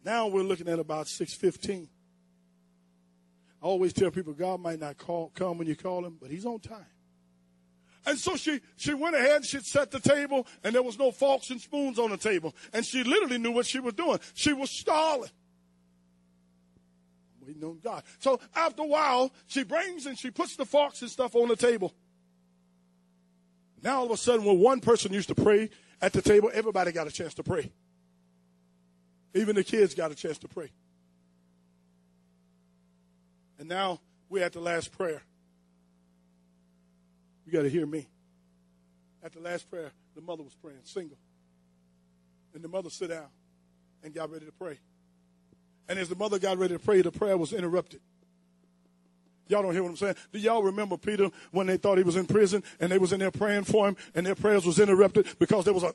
Now 0.04 0.28
we're 0.28 0.44
looking 0.44 0.68
at 0.68 0.78
about 0.78 1.08
615. 1.08 1.88
I 3.60 3.66
always 3.66 3.92
tell 3.92 4.12
people 4.12 4.32
God 4.32 4.60
might 4.60 4.78
not 4.78 4.96
call, 4.96 5.32
come 5.34 5.58
when 5.58 5.66
you 5.66 5.74
call 5.74 6.06
him, 6.06 6.18
but 6.20 6.30
he's 6.30 6.46
on 6.46 6.60
time. 6.60 6.86
And 8.04 8.18
so 8.18 8.36
she, 8.36 8.60
she 8.76 8.94
went 8.94 9.14
ahead, 9.14 9.36
and 9.36 9.44
she'd 9.44 9.64
set 9.64 9.90
the 9.90 10.00
table, 10.00 10.46
and 10.64 10.74
there 10.74 10.82
was 10.82 10.98
no 10.98 11.12
forks 11.12 11.50
and 11.50 11.60
spoons 11.60 11.98
on 11.98 12.10
the 12.10 12.16
table. 12.16 12.54
And 12.72 12.84
she 12.84 13.04
literally 13.04 13.38
knew 13.38 13.52
what 13.52 13.66
she 13.66 13.78
was 13.78 13.94
doing. 13.94 14.18
She 14.34 14.52
was 14.52 14.70
stalling. 14.70 15.30
Waiting 17.46 17.62
on 17.64 17.78
God. 17.82 18.02
So 18.18 18.40
after 18.54 18.82
a 18.82 18.86
while, 18.86 19.32
she 19.46 19.62
brings 19.62 20.06
and 20.06 20.18
she 20.18 20.30
puts 20.30 20.56
the 20.56 20.64
forks 20.64 21.02
and 21.02 21.10
stuff 21.10 21.34
on 21.34 21.48
the 21.48 21.56
table. 21.56 21.92
Now 23.82 23.98
all 23.98 24.06
of 24.06 24.12
a 24.12 24.16
sudden, 24.16 24.44
when 24.44 24.60
one 24.60 24.80
person 24.80 25.12
used 25.12 25.28
to 25.28 25.34
pray 25.34 25.70
at 26.00 26.12
the 26.12 26.22
table, 26.22 26.50
everybody 26.52 26.92
got 26.92 27.06
a 27.08 27.10
chance 27.10 27.34
to 27.34 27.42
pray. 27.42 27.72
Even 29.34 29.56
the 29.56 29.64
kids 29.64 29.94
got 29.94 30.12
a 30.12 30.14
chance 30.14 30.38
to 30.38 30.48
pray. 30.48 30.70
And 33.58 33.68
now 33.68 34.00
we're 34.28 34.44
at 34.44 34.52
the 34.52 34.60
last 34.60 34.92
prayer. 34.92 35.22
You 37.46 37.52
got 37.52 37.62
to 37.62 37.70
hear 37.70 37.86
me. 37.86 38.06
At 39.22 39.32
the 39.32 39.40
last 39.40 39.70
prayer, 39.70 39.92
the 40.14 40.20
mother 40.20 40.42
was 40.42 40.54
praying, 40.54 40.80
single. 40.84 41.18
And 42.54 42.62
the 42.62 42.68
mother 42.68 42.90
sat 42.90 43.10
down 43.10 43.26
and 44.02 44.14
got 44.14 44.30
ready 44.30 44.46
to 44.46 44.52
pray. 44.52 44.78
And 45.88 45.98
as 45.98 46.08
the 46.08 46.16
mother 46.16 46.38
got 46.38 46.58
ready 46.58 46.74
to 46.74 46.80
pray, 46.80 47.02
the 47.02 47.12
prayer 47.12 47.36
was 47.36 47.52
interrupted. 47.52 48.00
Y'all 49.48 49.62
don't 49.62 49.72
hear 49.72 49.82
what 49.82 49.90
I'm 49.90 49.96
saying? 49.96 50.14
Do 50.32 50.38
y'all 50.38 50.62
remember 50.62 50.96
Peter 50.96 51.28
when 51.50 51.66
they 51.66 51.76
thought 51.76 51.98
he 51.98 52.04
was 52.04 52.16
in 52.16 52.26
prison 52.26 52.62
and 52.80 52.90
they 52.90 52.98
was 52.98 53.12
in 53.12 53.20
there 53.20 53.30
praying 53.30 53.64
for 53.64 53.88
him 53.88 53.96
and 54.14 54.24
their 54.24 54.34
prayers 54.34 54.64
was 54.64 54.78
interrupted 54.78 55.26
because 55.38 55.64
there 55.64 55.74
was 55.74 55.82
a 55.82 55.94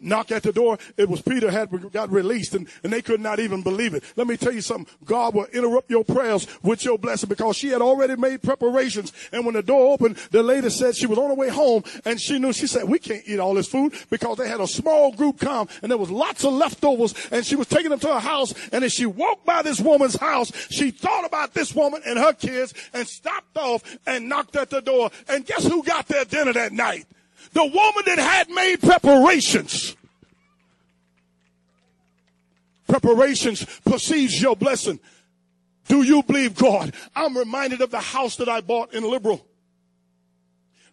knock 0.00 0.30
at 0.30 0.42
the 0.42 0.52
door. 0.52 0.78
It 0.96 1.08
was 1.08 1.22
Peter 1.22 1.50
had 1.50 1.70
got 1.92 2.10
released 2.10 2.54
and, 2.54 2.68
and 2.82 2.92
they 2.92 3.02
could 3.02 3.20
not 3.20 3.40
even 3.40 3.62
believe 3.62 3.94
it. 3.94 4.04
Let 4.16 4.26
me 4.26 4.36
tell 4.36 4.52
you 4.52 4.60
something. 4.60 4.86
God 5.04 5.34
will 5.34 5.46
interrupt 5.46 5.90
your 5.90 6.04
prayers 6.04 6.46
with 6.62 6.84
your 6.84 6.98
blessing 6.98 7.28
because 7.28 7.56
she 7.56 7.68
had 7.68 7.82
already 7.82 8.16
made 8.16 8.42
preparations. 8.42 9.12
And 9.32 9.44
when 9.44 9.54
the 9.54 9.62
door 9.62 9.92
opened, 9.92 10.16
the 10.30 10.42
lady 10.42 10.70
said 10.70 10.96
she 10.96 11.06
was 11.06 11.18
on 11.18 11.28
her 11.28 11.34
way 11.34 11.48
home 11.48 11.84
and 12.04 12.20
she 12.20 12.38
knew, 12.38 12.52
she 12.52 12.66
said, 12.66 12.84
we 12.84 12.98
can't 12.98 13.22
eat 13.26 13.38
all 13.38 13.54
this 13.54 13.68
food 13.68 13.94
because 14.10 14.38
they 14.38 14.48
had 14.48 14.60
a 14.60 14.66
small 14.66 15.12
group 15.12 15.38
come 15.38 15.68
and 15.82 15.90
there 15.90 15.98
was 15.98 16.10
lots 16.10 16.44
of 16.44 16.52
leftovers 16.52 17.14
and 17.30 17.44
she 17.44 17.56
was 17.56 17.66
taking 17.66 17.90
them 17.90 18.00
to 18.00 18.08
her 18.08 18.20
house. 18.20 18.54
And 18.72 18.84
as 18.84 18.92
she 18.92 19.06
walked 19.06 19.46
by 19.46 19.62
this 19.62 19.80
woman's 19.80 20.16
house, 20.16 20.52
she 20.70 20.90
thought 20.90 21.24
about 21.24 21.54
this 21.54 21.74
woman 21.74 22.02
and 22.06 22.18
her 22.18 22.32
kids 22.32 22.74
and 22.92 23.06
stopped 23.06 23.56
off 23.56 23.82
and 24.06 24.28
knocked 24.28 24.56
at 24.56 24.70
the 24.70 24.80
door. 24.80 25.10
And 25.28 25.44
guess 25.44 25.66
who 25.66 25.82
got 25.82 26.08
their 26.08 26.24
dinner 26.24 26.52
that 26.52 26.72
night? 26.72 27.06
The 27.52 27.64
woman 27.64 28.02
that 28.06 28.18
had 28.18 28.50
made 28.50 28.80
preparations. 28.80 29.96
Preparations 32.86 33.64
precedes 33.84 34.40
your 34.40 34.56
blessing. 34.56 34.98
Do 35.88 36.02
you 36.02 36.22
believe 36.22 36.54
God? 36.54 36.94
I'm 37.14 37.36
reminded 37.36 37.80
of 37.80 37.90
the 37.90 38.00
house 38.00 38.36
that 38.36 38.48
I 38.48 38.60
bought 38.60 38.94
in 38.94 39.04
Liberal. 39.04 39.44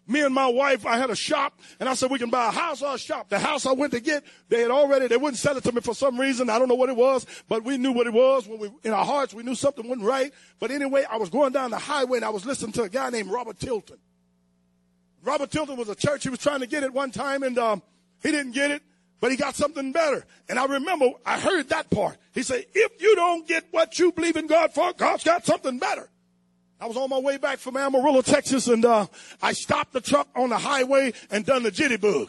Me 0.08 0.20
and 0.20 0.32
my 0.32 0.46
wife, 0.46 0.86
I 0.86 0.98
had 0.98 1.10
a 1.10 1.16
shop, 1.16 1.58
and 1.80 1.88
I 1.88 1.94
said 1.94 2.12
we 2.12 2.18
can 2.20 2.30
buy 2.30 2.46
a 2.46 2.52
house 2.52 2.80
or 2.80 2.94
a 2.94 2.98
shop. 2.98 3.28
The 3.28 3.40
house 3.40 3.66
I 3.66 3.72
went 3.72 3.92
to 3.92 3.98
get, 3.98 4.22
they 4.48 4.60
had 4.60 4.70
already, 4.70 5.08
they 5.08 5.16
wouldn't 5.16 5.38
sell 5.38 5.56
it 5.56 5.64
to 5.64 5.72
me 5.72 5.80
for 5.80 5.94
some 5.96 6.20
reason. 6.20 6.48
I 6.48 6.60
don't 6.60 6.68
know 6.68 6.76
what 6.76 6.88
it 6.88 6.96
was, 6.96 7.26
but 7.48 7.64
we 7.64 7.76
knew 7.76 7.90
what 7.90 8.06
it 8.06 8.12
was. 8.12 8.46
When 8.46 8.60
we, 8.60 8.70
in 8.84 8.92
our 8.92 9.04
hearts, 9.04 9.34
we 9.34 9.42
knew 9.42 9.56
something 9.56 9.86
wasn't 9.88 10.06
right. 10.06 10.32
But 10.60 10.70
anyway, 10.70 11.04
I 11.10 11.16
was 11.16 11.28
going 11.28 11.52
down 11.52 11.72
the 11.72 11.78
highway 11.78 12.18
and 12.18 12.24
I 12.24 12.30
was 12.30 12.46
listening 12.46 12.72
to 12.72 12.84
a 12.84 12.88
guy 12.88 13.10
named 13.10 13.30
Robert 13.30 13.58
Tilton. 13.58 13.98
Robert 15.26 15.50
Tilton 15.50 15.76
was 15.76 15.88
a 15.88 15.94
church. 15.94 16.22
He 16.22 16.28
was 16.28 16.38
trying 16.38 16.60
to 16.60 16.66
get 16.66 16.84
it 16.84 16.92
one 16.92 17.10
time 17.10 17.42
and 17.42 17.58
um, 17.58 17.82
he 18.22 18.30
didn't 18.30 18.52
get 18.52 18.70
it, 18.70 18.82
but 19.20 19.32
he 19.32 19.36
got 19.36 19.56
something 19.56 19.90
better. 19.90 20.24
And 20.48 20.58
I 20.58 20.66
remember 20.66 21.10
I 21.26 21.40
heard 21.40 21.68
that 21.70 21.90
part. 21.90 22.16
He 22.32 22.42
said, 22.42 22.64
if 22.72 23.02
you 23.02 23.16
don't 23.16 23.46
get 23.46 23.64
what 23.72 23.98
you 23.98 24.12
believe 24.12 24.36
in 24.36 24.46
God 24.46 24.72
for, 24.72 24.92
God's 24.92 25.24
got 25.24 25.44
something 25.44 25.78
better. 25.78 26.08
I 26.80 26.86
was 26.86 26.96
on 26.96 27.10
my 27.10 27.18
way 27.18 27.38
back 27.38 27.58
from 27.58 27.76
Amarillo, 27.76 28.22
Texas, 28.22 28.68
and 28.68 28.84
uh, 28.84 29.06
I 29.42 29.52
stopped 29.52 29.94
the 29.94 30.00
truck 30.00 30.28
on 30.36 30.50
the 30.50 30.58
highway 30.58 31.12
and 31.30 31.44
done 31.44 31.62
the 31.62 31.72
jittybug. 31.72 32.28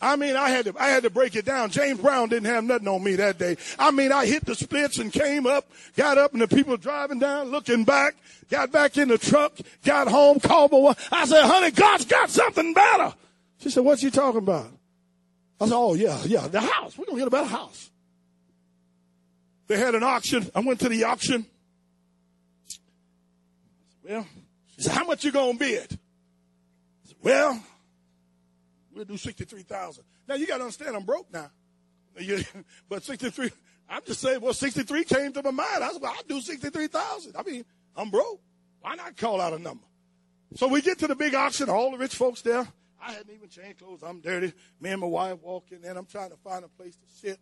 I 0.00 0.16
mean, 0.16 0.34
I 0.34 0.48
had 0.48 0.64
to, 0.64 0.74
I 0.78 0.88
had 0.88 1.02
to 1.02 1.10
break 1.10 1.36
it 1.36 1.44
down. 1.44 1.68
James 1.70 2.00
Brown 2.00 2.30
didn't 2.30 2.46
have 2.46 2.64
nothing 2.64 2.88
on 2.88 3.04
me 3.04 3.16
that 3.16 3.38
day. 3.38 3.56
I 3.78 3.90
mean, 3.90 4.12
I 4.12 4.24
hit 4.24 4.46
the 4.46 4.54
splits 4.54 4.98
and 4.98 5.12
came 5.12 5.46
up, 5.46 5.70
got 5.94 6.16
up, 6.16 6.32
and 6.32 6.40
the 6.40 6.48
people 6.48 6.78
driving 6.78 7.18
down, 7.18 7.50
looking 7.50 7.84
back, 7.84 8.14
got 8.48 8.72
back 8.72 8.96
in 8.96 9.08
the 9.08 9.18
truck, 9.18 9.58
got 9.84 10.08
home, 10.08 10.40
called 10.40 10.72
my 10.72 10.78
wife. 10.78 11.08
I 11.12 11.26
said, 11.26 11.44
honey, 11.44 11.70
God's 11.70 12.06
got 12.06 12.30
something 12.30 12.72
better. 12.72 13.12
She 13.58 13.68
said, 13.68 13.84
what's 13.84 14.02
you 14.02 14.10
talking 14.10 14.38
about? 14.38 14.70
I 15.60 15.66
said, 15.66 15.76
oh, 15.76 15.92
yeah, 15.92 16.18
yeah, 16.24 16.48
the 16.48 16.60
house. 16.62 16.96
We're 16.96 17.04
going 17.04 17.18
to 17.18 17.20
get 17.20 17.28
a 17.28 17.30
better 17.30 17.48
house. 17.48 17.90
They 19.66 19.78
had 19.78 19.94
an 19.94 20.02
auction. 20.02 20.50
I 20.54 20.60
went 20.60 20.80
to 20.80 20.88
the 20.88 21.04
auction. 21.04 21.44
Well, 24.02 24.26
she 24.74 24.82
said, 24.82 24.92
how 24.94 25.04
much 25.04 25.24
you 25.24 25.30
going 25.30 25.52
to 25.52 25.58
bid? 25.58 25.92
I 25.92 27.06
said, 27.06 27.16
well, 27.22 27.62
we'll 29.00 29.06
do 29.06 29.16
63,000. 29.16 30.04
Now 30.28 30.34
you 30.34 30.46
got 30.46 30.58
to 30.58 30.64
understand, 30.64 30.94
I'm 30.94 31.04
broke 31.04 31.32
now. 31.32 31.50
But 32.88 33.02
63, 33.02 33.50
I'm 33.88 34.02
just 34.06 34.20
saying, 34.20 34.40
well, 34.40 34.52
63 34.52 35.04
came 35.04 35.32
to 35.32 35.42
my 35.42 35.50
mind. 35.52 35.82
I 35.82 35.92
said, 35.92 36.04
I'll 36.04 36.22
do 36.28 36.40
63,000. 36.40 37.34
I 37.34 37.42
mean, 37.42 37.64
I'm 37.96 38.10
broke. 38.10 38.40
Why 38.82 38.94
not 38.94 39.16
call 39.16 39.40
out 39.40 39.54
a 39.54 39.58
number? 39.58 39.84
So 40.56 40.68
we 40.68 40.82
get 40.82 40.98
to 40.98 41.06
the 41.06 41.14
big 41.14 41.34
auction, 41.34 41.70
all 41.70 41.92
the 41.92 41.98
rich 41.98 42.14
folks 42.14 42.42
there. 42.42 42.66
I 43.00 43.12
hadn't 43.12 43.32
even 43.34 43.48
changed 43.48 43.78
clothes. 43.78 44.02
I'm 44.02 44.20
dirty. 44.20 44.52
Me 44.80 44.90
and 44.90 45.00
my 45.00 45.06
wife 45.06 45.38
walk 45.40 45.70
in 45.70 45.80
there, 45.80 45.90
and 45.90 45.98
I'm 45.98 46.06
trying 46.06 46.30
to 46.30 46.36
find 46.36 46.64
a 46.64 46.68
place 46.68 46.96
to 46.96 47.08
sit. 47.20 47.38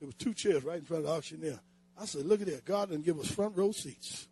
There 0.00 0.06
was 0.06 0.16
two 0.16 0.34
chairs 0.34 0.62
right 0.64 0.78
in 0.78 0.84
front 0.84 1.04
of 1.04 1.10
the 1.10 1.16
auctioneer. 1.16 1.60
I 1.98 2.04
said, 2.04 2.26
look 2.26 2.40
at 2.42 2.48
that. 2.48 2.64
God 2.64 2.90
didn't 2.90 3.04
give 3.04 3.18
us 3.18 3.30
front 3.30 3.56
row 3.56 3.72
seats. 3.72 4.26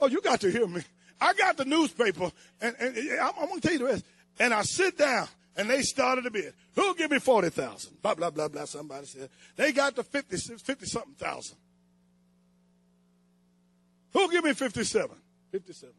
Oh, 0.00 0.08
you 0.08 0.20
got 0.20 0.40
to 0.40 0.50
hear 0.50 0.66
me. 0.66 0.82
I 1.20 1.32
got 1.34 1.56
the 1.56 1.64
newspaper, 1.64 2.30
and, 2.60 2.76
and, 2.78 2.96
and 2.96 3.20
I'm, 3.20 3.32
I'm 3.38 3.48
going 3.48 3.60
to 3.60 3.68
tell 3.68 3.72
you 3.72 3.78
the 3.78 3.84
rest. 3.84 4.04
And 4.38 4.54
I 4.54 4.62
sit 4.62 4.96
down, 4.96 5.28
and 5.56 5.68
they 5.68 5.82
started 5.82 6.24
a 6.26 6.30
bid. 6.30 6.54
Who'll 6.74 6.94
give 6.94 7.10
me 7.10 7.18
40,000? 7.18 8.00
Blah, 8.00 8.14
blah, 8.14 8.30
blah, 8.30 8.48
blah. 8.48 8.64
Somebody 8.64 9.06
said. 9.06 9.28
They 9.56 9.72
got 9.72 9.96
to 9.96 10.04
50, 10.04 10.36
50 10.36 10.86
something 10.86 11.14
thousand. 11.14 11.56
Who'll 14.12 14.28
give 14.28 14.44
me 14.44 14.54
57? 14.54 15.16
57. 15.50 15.94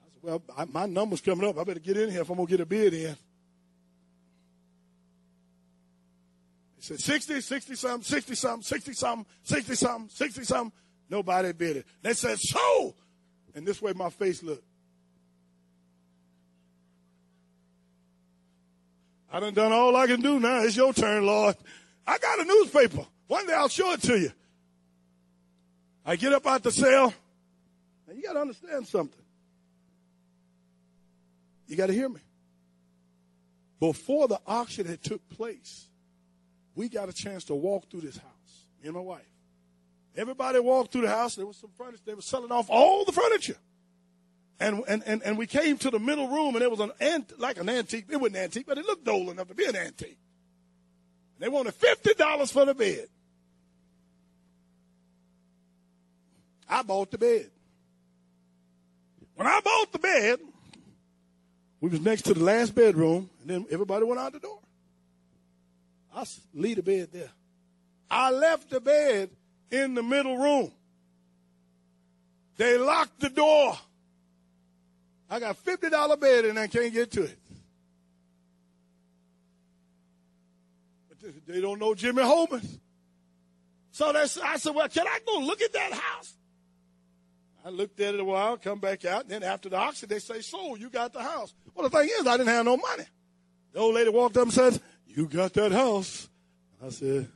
I 0.00 0.12
said, 0.12 0.22
well, 0.22 0.42
I, 0.56 0.64
my 0.66 0.86
number's 0.86 1.20
coming 1.20 1.48
up. 1.48 1.58
I 1.58 1.64
better 1.64 1.80
get 1.80 1.96
in 1.96 2.10
here 2.10 2.20
if 2.20 2.30
I'm 2.30 2.36
going 2.36 2.46
to 2.46 2.50
get 2.50 2.60
a 2.60 2.66
bid 2.66 2.94
in. 2.94 3.16
He 6.76 6.82
said 6.82 7.00
60, 7.00 7.40
60 7.40 7.74
something, 7.74 8.02
60 8.04 8.34
something, 8.34 8.62
60 8.62 8.92
something, 8.92 9.26
60 9.42 9.74
something, 9.74 10.08
60 10.08 10.44
something. 10.44 10.72
Nobody 11.10 11.52
bid 11.52 11.78
it. 11.78 11.86
They 12.02 12.14
said, 12.14 12.38
so. 12.38 12.94
And 13.54 13.66
this 13.66 13.82
way 13.82 13.92
my 13.92 14.10
face 14.10 14.42
looked. 14.42 14.64
I 19.32 19.40
done 19.40 19.54
done 19.54 19.72
all 19.72 19.94
I 19.96 20.06
can 20.06 20.20
do 20.20 20.38
now. 20.38 20.62
It's 20.62 20.76
your 20.76 20.92
turn, 20.92 21.26
Lord. 21.26 21.56
I 22.06 22.18
got 22.18 22.40
a 22.40 22.44
newspaper. 22.44 23.04
One 23.26 23.46
day 23.46 23.54
I'll 23.54 23.68
show 23.68 23.92
it 23.92 24.02
to 24.02 24.18
you. 24.18 24.32
I 26.04 26.16
get 26.16 26.32
up 26.32 26.46
out 26.46 26.62
the 26.62 26.70
cell. 26.70 27.12
Now 28.06 28.14
you 28.14 28.22
got 28.22 28.34
to 28.34 28.40
understand 28.40 28.86
something. 28.86 29.20
You 31.66 31.76
got 31.76 31.86
to 31.86 31.92
hear 31.92 32.08
me. 32.08 32.20
Before 33.80 34.28
the 34.28 34.40
auction 34.46 34.86
had 34.86 35.02
took 35.02 35.28
place, 35.28 35.86
we 36.74 36.88
got 36.88 37.08
a 37.08 37.12
chance 37.12 37.44
to 37.44 37.54
walk 37.54 37.90
through 37.90 38.02
this 38.02 38.16
house. 38.16 38.66
Me 38.80 38.88
and 38.88 38.94
my 38.94 39.00
wife. 39.00 39.22
Everybody 40.16 40.60
walked 40.60 40.92
through 40.92 41.02
the 41.02 41.10
house. 41.10 41.34
There 41.34 41.44
was 41.44 41.56
some 41.56 41.70
furniture. 41.76 42.02
They 42.06 42.14
were 42.14 42.22
selling 42.22 42.52
off 42.52 42.70
all 42.70 43.04
the 43.04 43.12
furniture. 43.12 43.56
And, 44.58 44.82
and, 44.88 45.02
and, 45.06 45.22
and 45.22 45.36
we 45.36 45.46
came 45.46 45.76
to 45.78 45.90
the 45.90 45.98
middle 45.98 46.28
room 46.28 46.54
and 46.54 46.62
it 46.62 46.70
was 46.70 46.80
an 46.80 46.92
ant, 47.00 47.38
like 47.38 47.58
an 47.58 47.68
antique. 47.68 48.06
It 48.08 48.16
wasn't 48.16 48.36
antique, 48.36 48.66
but 48.66 48.78
it 48.78 48.86
looked 48.86 49.06
old 49.06 49.28
enough 49.28 49.48
to 49.48 49.54
be 49.54 49.66
an 49.66 49.76
antique. 49.76 50.18
They 51.38 51.48
wanted 51.48 51.74
$50 51.78 52.52
for 52.52 52.64
the 52.64 52.74
bed. 52.74 53.08
I 56.68 56.82
bought 56.82 57.10
the 57.10 57.18
bed. 57.18 57.50
When 59.34 59.46
I 59.46 59.60
bought 59.60 59.92
the 59.92 59.98
bed, 59.98 60.40
we 61.80 61.90
was 61.90 62.00
next 62.00 62.22
to 62.22 62.34
the 62.34 62.42
last 62.42 62.74
bedroom, 62.74 63.28
and 63.42 63.50
then 63.50 63.66
everybody 63.70 64.04
went 64.04 64.18
out 64.18 64.32
the 64.32 64.40
door. 64.40 64.60
I 66.14 66.24
leave 66.54 66.76
the 66.76 66.82
bed 66.82 67.10
there. 67.12 67.30
I 68.10 68.30
left 68.30 68.70
the 68.70 68.80
bed 68.80 69.30
in 69.70 69.94
the 69.94 70.02
middle 70.02 70.38
room. 70.38 70.72
They 72.56 72.78
locked 72.78 73.20
the 73.20 73.28
door. 73.28 73.76
I 75.28 75.40
got 75.40 75.56
fifty 75.56 75.90
dollar 75.90 76.16
bed 76.16 76.44
and 76.44 76.58
I 76.58 76.66
can't 76.68 76.92
get 76.92 77.10
to 77.12 77.24
it. 77.24 77.38
But 81.08 81.46
they- 81.46 81.60
don't 81.60 81.78
know 81.78 81.94
Jimmy 81.94 82.22
Holman. 82.22 82.62
So 83.90 84.12
that's, 84.12 84.36
I 84.38 84.56
said, 84.58 84.74
well, 84.74 84.88
can 84.88 85.06
I 85.06 85.20
go 85.26 85.38
look 85.38 85.62
at 85.62 85.72
that 85.72 85.92
house? 85.92 86.34
I 87.64 87.70
looked 87.70 87.98
at 87.98 88.14
it 88.14 88.20
a 88.20 88.24
while, 88.24 88.58
come 88.58 88.78
back 88.78 89.04
out, 89.06 89.22
and 89.22 89.30
then 89.30 89.42
after 89.42 89.68
the 89.70 89.76
auction, 89.76 90.08
they 90.08 90.18
say, 90.18 90.40
so 90.42 90.76
you 90.76 90.90
got 90.90 91.12
the 91.14 91.22
house. 91.22 91.54
Well, 91.74 91.88
the 91.88 91.98
thing 91.98 92.10
is, 92.20 92.26
I 92.26 92.36
didn't 92.36 92.50
have 92.50 92.66
no 92.66 92.76
money. 92.76 93.04
The 93.72 93.78
old 93.80 93.94
lady 93.94 94.10
walked 94.10 94.36
up 94.36 94.44
and 94.44 94.52
said, 94.52 94.80
you 95.06 95.26
got 95.26 95.54
that 95.54 95.72
house. 95.72 96.28
I 96.84 96.90
said, 96.90 97.26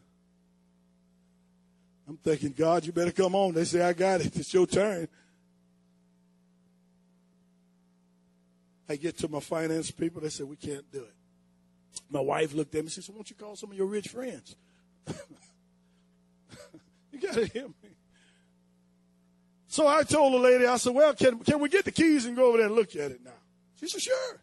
I'm 2.06 2.18
thinking, 2.18 2.52
God, 2.56 2.84
you 2.84 2.92
better 2.92 3.10
come 3.10 3.34
on. 3.34 3.54
They 3.54 3.64
say, 3.64 3.80
I 3.80 3.94
got 3.94 4.20
it. 4.20 4.36
It's 4.36 4.52
your 4.52 4.66
turn. 4.66 5.08
I 8.90 8.96
get 8.96 9.16
to 9.18 9.28
my 9.28 9.38
finance 9.38 9.92
people. 9.92 10.20
They 10.20 10.30
say, 10.30 10.42
we 10.42 10.56
can't 10.56 10.90
do 10.90 10.98
it. 11.04 11.14
My 12.10 12.18
wife 12.18 12.52
looked 12.54 12.74
at 12.74 12.82
me. 12.82 12.90
She 12.90 13.00
said, 13.00 13.14
why 13.14 13.18
don't 13.18 13.30
you 13.30 13.36
call 13.36 13.54
some 13.54 13.70
of 13.70 13.76
your 13.76 13.86
rich 13.86 14.08
friends? 14.08 14.56
you 17.12 17.20
got 17.20 17.34
to 17.34 17.46
hear 17.46 17.68
me. 17.68 17.90
So 19.68 19.86
I 19.86 20.02
told 20.02 20.34
the 20.34 20.38
lady, 20.38 20.66
I 20.66 20.76
said, 20.76 20.92
well, 20.92 21.14
can, 21.14 21.38
can 21.38 21.60
we 21.60 21.68
get 21.68 21.84
the 21.84 21.92
keys 21.92 22.26
and 22.26 22.34
go 22.34 22.46
over 22.48 22.58
there 22.58 22.66
and 22.66 22.74
look 22.74 22.96
at 22.96 23.12
it 23.12 23.24
now? 23.24 23.30
She 23.78 23.86
said, 23.86 24.02
sure. 24.02 24.40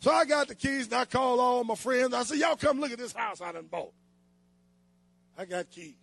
So 0.00 0.10
I 0.10 0.24
got 0.24 0.48
the 0.48 0.56
keys 0.56 0.86
and 0.86 0.94
I 0.94 1.04
called 1.04 1.38
all 1.38 1.62
my 1.62 1.76
friends. 1.76 2.12
I 2.14 2.24
said, 2.24 2.38
y'all 2.38 2.56
come 2.56 2.80
look 2.80 2.90
at 2.90 2.98
this 2.98 3.12
house 3.12 3.40
I 3.40 3.52
done 3.52 3.68
bought. 3.70 3.92
I 5.38 5.44
got 5.44 5.70
keys. 5.70 5.94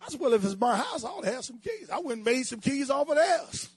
I 0.00 0.08
said, 0.08 0.20
well, 0.20 0.34
if 0.34 0.44
it's 0.44 0.58
my 0.58 0.76
house, 0.76 1.04
I 1.04 1.08
ought 1.08 1.24
to 1.24 1.32
have 1.32 1.44
some 1.44 1.58
keys. 1.58 1.90
I 1.92 1.98
went 1.98 2.18
and 2.18 2.24
made 2.24 2.44
some 2.44 2.60
keys 2.60 2.90
off 2.90 3.08
of 3.08 3.16
theirs. 3.16 3.70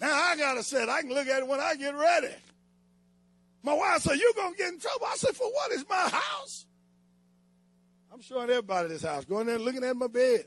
Now 0.00 0.12
I 0.12 0.36
got 0.36 0.58
a 0.58 0.62
set. 0.62 0.88
I 0.88 1.00
can 1.00 1.10
look 1.10 1.26
at 1.26 1.40
it 1.40 1.48
when 1.48 1.60
I 1.60 1.74
get 1.74 1.94
ready. 1.94 2.34
My 3.62 3.72
wife 3.74 4.02
said, 4.02 4.16
you're 4.18 4.32
going 4.34 4.52
to 4.52 4.58
get 4.58 4.72
in 4.72 4.78
trouble. 4.78 5.06
I 5.06 5.16
said, 5.16 5.34
for 5.34 5.50
what? 5.50 5.72
It's 5.72 5.88
my 5.88 6.08
house. 6.08 6.66
I'm 8.12 8.20
showing 8.20 8.48
everybody 8.48 8.88
this 8.88 9.02
house. 9.02 9.24
Going 9.24 9.46
there 9.46 9.58
looking 9.58 9.84
at 9.84 9.96
my 9.96 10.06
bed. 10.06 10.44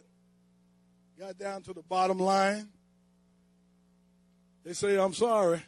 Got 1.19 1.37
down 1.37 1.61
to 1.63 1.73
the 1.73 1.81
bottom 1.81 2.17
line. 2.17 2.69
They 4.63 4.73
say, 4.73 4.97
I'm 4.97 5.13
sorry. 5.13 5.61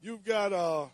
You've 0.00 0.24
got, 0.24 0.52
uh, 0.52 0.86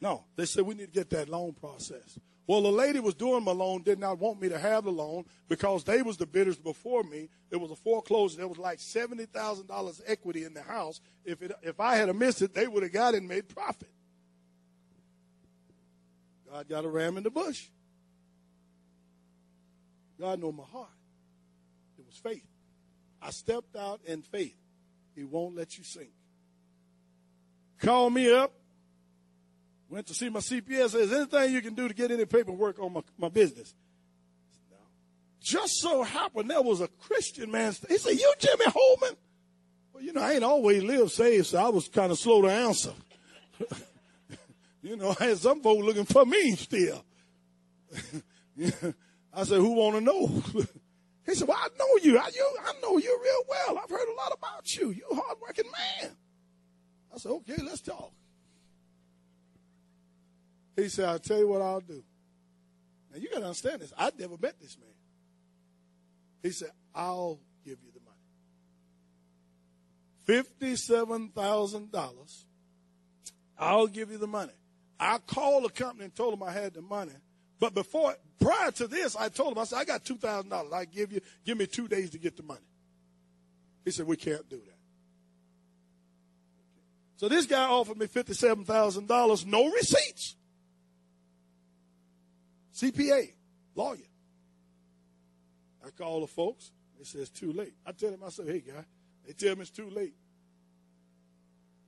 No, 0.00 0.24
they 0.36 0.44
said 0.44 0.64
we 0.64 0.74
need 0.74 0.92
to 0.92 0.92
get 0.92 1.10
that 1.10 1.28
loan 1.28 1.52
process. 1.52 2.18
Well, 2.46 2.62
the 2.62 2.70
lady 2.70 3.00
was 3.00 3.14
doing 3.14 3.42
my 3.42 3.52
loan 3.52 3.82
did 3.82 3.98
not 3.98 4.18
want 4.18 4.40
me 4.40 4.48
to 4.50 4.58
have 4.58 4.84
the 4.84 4.92
loan 4.92 5.24
because 5.48 5.82
they 5.82 6.02
was 6.02 6.16
the 6.16 6.26
bidders 6.26 6.58
before 6.58 7.02
me. 7.02 7.28
It 7.50 7.56
was 7.56 7.72
a 7.72 7.76
foreclosure. 7.76 8.36
There 8.36 8.46
was 8.46 8.58
like 8.58 8.78
seventy 8.78 9.26
thousand 9.26 9.66
dollars 9.66 10.00
equity 10.06 10.44
in 10.44 10.54
the 10.54 10.62
house. 10.62 11.00
If 11.24 11.42
it, 11.42 11.52
if 11.62 11.80
I 11.80 11.96
had 11.96 12.14
missed 12.14 12.42
it, 12.42 12.54
they 12.54 12.68
would 12.68 12.84
have 12.84 12.92
got 12.92 13.14
it 13.14 13.18
and 13.18 13.28
made 13.28 13.48
profit. 13.48 13.90
God 16.50 16.68
got 16.68 16.84
a 16.84 16.88
ram 16.88 17.16
in 17.16 17.24
the 17.24 17.30
bush. 17.30 17.66
God 20.20 20.40
know 20.40 20.52
my 20.52 20.64
heart. 20.64 20.88
It 21.98 22.06
was 22.06 22.16
faith. 22.16 22.46
I 23.20 23.30
stepped 23.30 23.74
out 23.74 24.00
in 24.06 24.22
faith. 24.22 24.56
He 25.14 25.24
won't 25.24 25.56
let 25.56 25.76
you 25.76 25.84
sink. 25.84 26.10
Call 27.80 28.08
me 28.08 28.32
up. 28.32 28.52
Went 29.88 30.06
to 30.08 30.14
see 30.14 30.28
my 30.28 30.40
CPA. 30.40 30.90
Says 30.90 31.12
anything 31.12 31.52
you 31.52 31.62
can 31.62 31.74
do 31.74 31.86
to 31.86 31.94
get 31.94 32.10
any 32.10 32.24
paperwork 32.24 32.78
on 32.80 32.92
my, 32.92 33.02
my 33.18 33.28
business. 33.28 33.72
No. 34.70 34.76
Just 35.40 35.80
so 35.80 36.02
happened 36.02 36.50
there 36.50 36.62
was 36.62 36.80
a 36.80 36.88
Christian 36.88 37.50
man. 37.50 37.72
He 37.88 37.98
said, 37.98 38.14
"You 38.14 38.34
Jimmy 38.38 38.64
Holman?" 38.66 39.16
Well, 39.92 40.02
you 40.02 40.12
know, 40.12 40.22
I 40.22 40.32
ain't 40.32 40.44
always 40.44 40.82
lived 40.82 41.12
saved, 41.12 41.46
so 41.46 41.58
I 41.58 41.68
was 41.68 41.88
kind 41.88 42.10
of 42.10 42.18
slow 42.18 42.42
to 42.42 42.48
answer. 42.48 42.92
you 44.82 44.96
know, 44.96 45.14
I 45.18 45.24
had 45.24 45.38
some 45.38 45.62
folks 45.62 45.84
looking 45.84 46.04
for 46.04 46.26
me 46.26 46.56
still. 46.56 47.04
I 49.32 49.44
said, 49.44 49.58
"Who 49.58 49.72
want 49.72 49.94
to 49.96 50.00
know?" 50.00 50.26
he 51.26 51.34
said, 51.34 51.46
"Well, 51.46 51.58
I 51.60 51.68
know 51.78 51.98
you. 52.02 52.18
I, 52.18 52.28
you. 52.34 52.56
I 52.66 52.72
know 52.82 52.98
you 52.98 53.20
real 53.22 53.42
well. 53.48 53.78
I've 53.78 53.90
heard 53.90 54.08
a 54.08 54.16
lot 54.16 54.32
about 54.36 54.74
you. 54.74 54.90
You 54.90 55.04
a 55.12 55.14
hardworking 55.14 55.70
man." 55.70 56.10
I 57.14 57.18
said, 57.18 57.30
"Okay, 57.30 57.62
let's 57.62 57.82
talk." 57.82 58.10
He 60.76 60.88
said, 60.88 61.06
I'll 61.06 61.18
tell 61.18 61.38
you 61.38 61.48
what 61.48 61.62
I'll 61.62 61.80
do. 61.80 62.04
Now 63.12 63.18
you 63.18 63.28
gotta 63.30 63.46
understand 63.46 63.80
this. 63.80 63.92
I'd 63.96 64.18
never 64.18 64.36
met 64.40 64.60
this 64.60 64.76
man. 64.78 64.90
He 66.42 66.50
said, 66.50 66.70
I'll 66.94 67.40
give 67.64 67.78
you 67.82 67.90
the 67.92 68.00
money. 68.00 68.16
Fifty-seven 70.24 71.30
thousand 71.30 71.90
dollars. 71.90 72.44
I'll 73.58 73.86
give 73.86 74.10
you 74.10 74.18
the 74.18 74.26
money. 74.26 74.52
I 75.00 75.18
called 75.18 75.64
the 75.64 75.70
company 75.70 76.04
and 76.04 76.14
told 76.14 76.34
them 76.34 76.42
I 76.42 76.52
had 76.52 76.74
the 76.74 76.82
money. 76.82 77.12
But 77.58 77.74
before 77.74 78.14
prior 78.38 78.70
to 78.72 78.86
this, 78.86 79.16
I 79.16 79.30
told 79.30 79.52
him, 79.52 79.58
I 79.58 79.64
said, 79.64 79.78
I 79.78 79.84
got 79.84 80.04
two 80.04 80.16
thousand 80.16 80.50
dollars. 80.50 80.72
I 80.72 80.84
give 80.84 81.10
you 81.10 81.20
give 81.44 81.56
me 81.56 81.66
two 81.66 81.88
days 81.88 82.10
to 82.10 82.18
get 82.18 82.36
the 82.36 82.42
money. 82.42 82.60
He 83.84 83.90
said, 83.90 84.06
We 84.06 84.16
can't 84.16 84.48
do 84.48 84.56
that. 84.56 84.76
So 87.16 87.28
this 87.28 87.46
guy 87.46 87.64
offered 87.64 87.96
me 87.96 88.06
fifty-seven 88.06 88.64
thousand 88.66 89.08
dollars, 89.08 89.46
no 89.46 89.70
receipts. 89.70 90.35
CPA, 92.76 93.32
lawyer. 93.74 93.98
I 95.84 95.90
call 95.90 96.20
the 96.20 96.26
folks. 96.26 96.72
They 96.98 97.04
say 97.04 97.20
it's 97.20 97.30
too 97.30 97.52
late. 97.52 97.72
I 97.86 97.92
tell 97.92 98.10
them, 98.10 98.20
I 98.24 98.28
say, 98.28 98.44
hey, 98.44 98.60
guy. 98.60 98.84
They 99.26 99.32
tell 99.32 99.56
me 99.56 99.62
it's 99.62 99.70
too 99.70 99.88
late. 99.88 100.14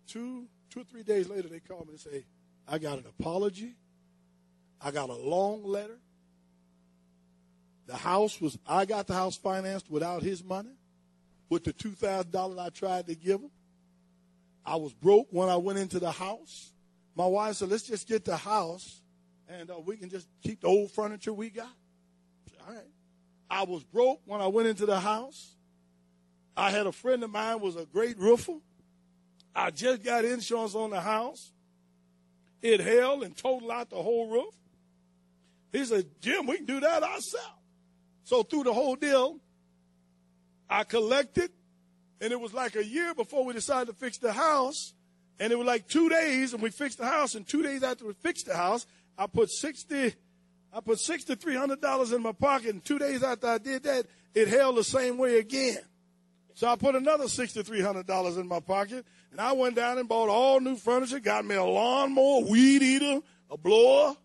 Two, 0.07 0.47
two 0.71 0.81
or 0.81 0.85
three 0.85 1.03
days 1.03 1.29
later, 1.29 1.49
they 1.49 1.61
call 1.61 1.81
me 1.81 1.91
and 1.91 2.01
say, 2.01 2.25
I 2.67 2.79
got 2.79 2.99
an 2.99 3.05
apology. 3.19 3.75
I 4.81 4.91
got 4.91 5.11
a 5.11 5.15
long 5.15 5.63
letter. 5.65 5.99
The 7.87 7.97
house 7.97 8.41
was, 8.41 8.59
I 8.67 8.87
got 8.87 9.07
the 9.07 9.15
house 9.15 9.37
financed 9.37 9.91
without 9.91 10.23
his 10.23 10.43
money, 10.43 10.77
with 11.51 11.65
the 11.65 11.73
$2,000 11.73 12.59
I 12.59 12.69
tried 12.71 13.07
to 13.09 13.15
give 13.15 13.41
him. 13.41 13.51
I 14.65 14.77
was 14.77 14.93
broke 14.95 15.29
when 15.31 15.49
I 15.49 15.57
went 15.57 15.79
into 15.79 15.99
the 15.99 16.11
house. 16.11 16.73
My 17.15 17.27
wife 17.27 17.57
said, 17.57 17.71
let's 17.71 17.85
just 17.85 18.07
get 18.07 18.25
the 18.25 18.37
house 18.37 19.03
and 19.49 19.71
uh, 19.71 19.79
we 19.85 19.97
can 19.97 20.11
just 20.11 20.29
keep 20.43 20.61
the 20.61 20.67
old 20.67 20.91
furniture 20.93 21.33
we 21.33 21.51
got. 21.51 21.71
All 22.67 22.75
right. 22.75 22.85
I 23.51 23.65
was 23.65 23.83
broke 23.83 24.21
when 24.27 24.41
I 24.41 24.47
went 24.47 24.69
into 24.69 24.87
the 24.87 25.01
house. 25.01 25.57
I 26.57 26.71
had 26.71 26.87
a 26.87 26.93
friend 26.93 27.23
of 27.23 27.31
mine 27.31 27.61
was 27.61 27.77
a 27.77 27.87
great 27.87 28.19
roofer. 28.19 28.59
I 29.55 29.71
just 29.71 30.05
got 30.05 30.25
insurance 30.25 30.75
on 30.75 30.91
the 30.91 31.01
house. 31.01 31.53
It 32.61 32.81
held 32.81 33.23
and 33.23 33.37
totaled 33.37 33.71
out 33.71 33.91
the 33.91 34.03
whole 34.03 34.29
roof. 34.29 34.55
He 35.73 35.85
said, 35.85 36.07
Jim, 36.21 36.47
we 36.47 36.57
can 36.57 36.67
do 36.67 36.81
that 36.81 37.03
ourselves. 37.03 37.59
So 38.25 38.43
through 38.43 38.65
the 38.65 38.75
whole 38.75 38.97
deal, 38.97 39.39
I 40.69 40.85
collected, 40.85 41.51
and 42.21 42.33
it 42.33 42.41
was 42.41 42.53
like 42.53 42.77
a 42.77 42.85
year 42.85 43.15
before 43.15 43.45
we 43.45 43.55
decided 43.55 43.87
to 43.87 43.95
fix 43.95 44.19
the 44.19 44.33
house. 44.33 44.95
And 45.41 45.53
it 45.53 45.57
was 45.57 45.67
like 45.67 45.87
two 45.87 46.09
days, 46.09 46.53
and 46.53 46.63
we 46.63 46.71
fixed 46.71 46.99
the 46.99 47.07
house. 47.07 47.37
And 47.37 47.47
two 47.47 47.63
days 47.63 47.83
after 47.83 48.05
we 48.05 48.13
fixed 48.15 48.47
the 48.47 48.57
house, 48.57 48.87
I 49.19 49.27
put 49.27 49.51
sixty, 49.51 50.15
I 50.73 50.81
put 50.81 51.01
sixty 51.01 51.35
three 51.35 51.57
hundred 51.57 51.81
dollars 51.81 52.13
in 52.13 52.23
my 52.23 52.33
pocket, 52.33 52.71
and 52.71 52.85
two 52.85 53.01
days 53.01 53.25
after 53.25 53.49
I 53.49 53.59
did 53.59 53.83
that, 53.83 54.07
it 54.33 54.47
held 54.47 54.77
the 54.77 54.85
same 54.85 55.19
way 55.19 55.39
again. 55.41 55.79
So 56.55 56.69
I 56.69 56.77
put 56.77 56.95
another 56.95 57.27
sixty 57.29 57.65
three 57.65 57.83
hundred 57.83 58.07
dollars 58.07 58.37
in 58.37 58.47
my 58.47 58.61
pocket, 58.61 59.05
and 59.33 59.41
I 59.41 59.53
went 59.53 59.75
down 59.75 59.99
and 59.99 60.09
bought 60.09 60.29
all 60.29 60.61
new 60.61 60.77
furniture, 60.77 61.19
got 61.19 61.45
me 61.45 61.57
a 61.57 61.65
lawnmower, 61.65 62.45
weed 62.45 62.83
eater, 62.83 63.21
a 63.51 63.57
blower, 63.57 64.17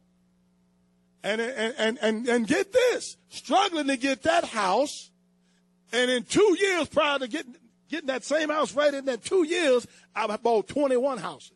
and 1.24 1.42
and 1.42 1.76
and 1.78 1.98
and, 2.00 2.28
and 2.28 2.48
get 2.48 2.72
this, 2.72 3.18
struggling 3.30 3.88
to 3.88 3.98
get 3.98 4.24
that 4.24 4.46
house, 4.46 5.10
and 5.92 6.12
in 6.12 6.24
two 6.24 6.56
years 6.60 6.88
prior 6.88 7.18
to 7.18 7.28
getting 7.28 7.56
getting 7.90 8.08
that 8.08 8.24
same 8.24 8.50
house 8.50 8.76
right 8.76 8.94
in 8.94 9.06
that 9.06 9.24
two 9.24 9.44
years, 9.44 9.88
I 10.16 10.38
bought 10.38 10.68
twenty 10.68 10.98
one 10.98 11.18
houses. 11.18 11.52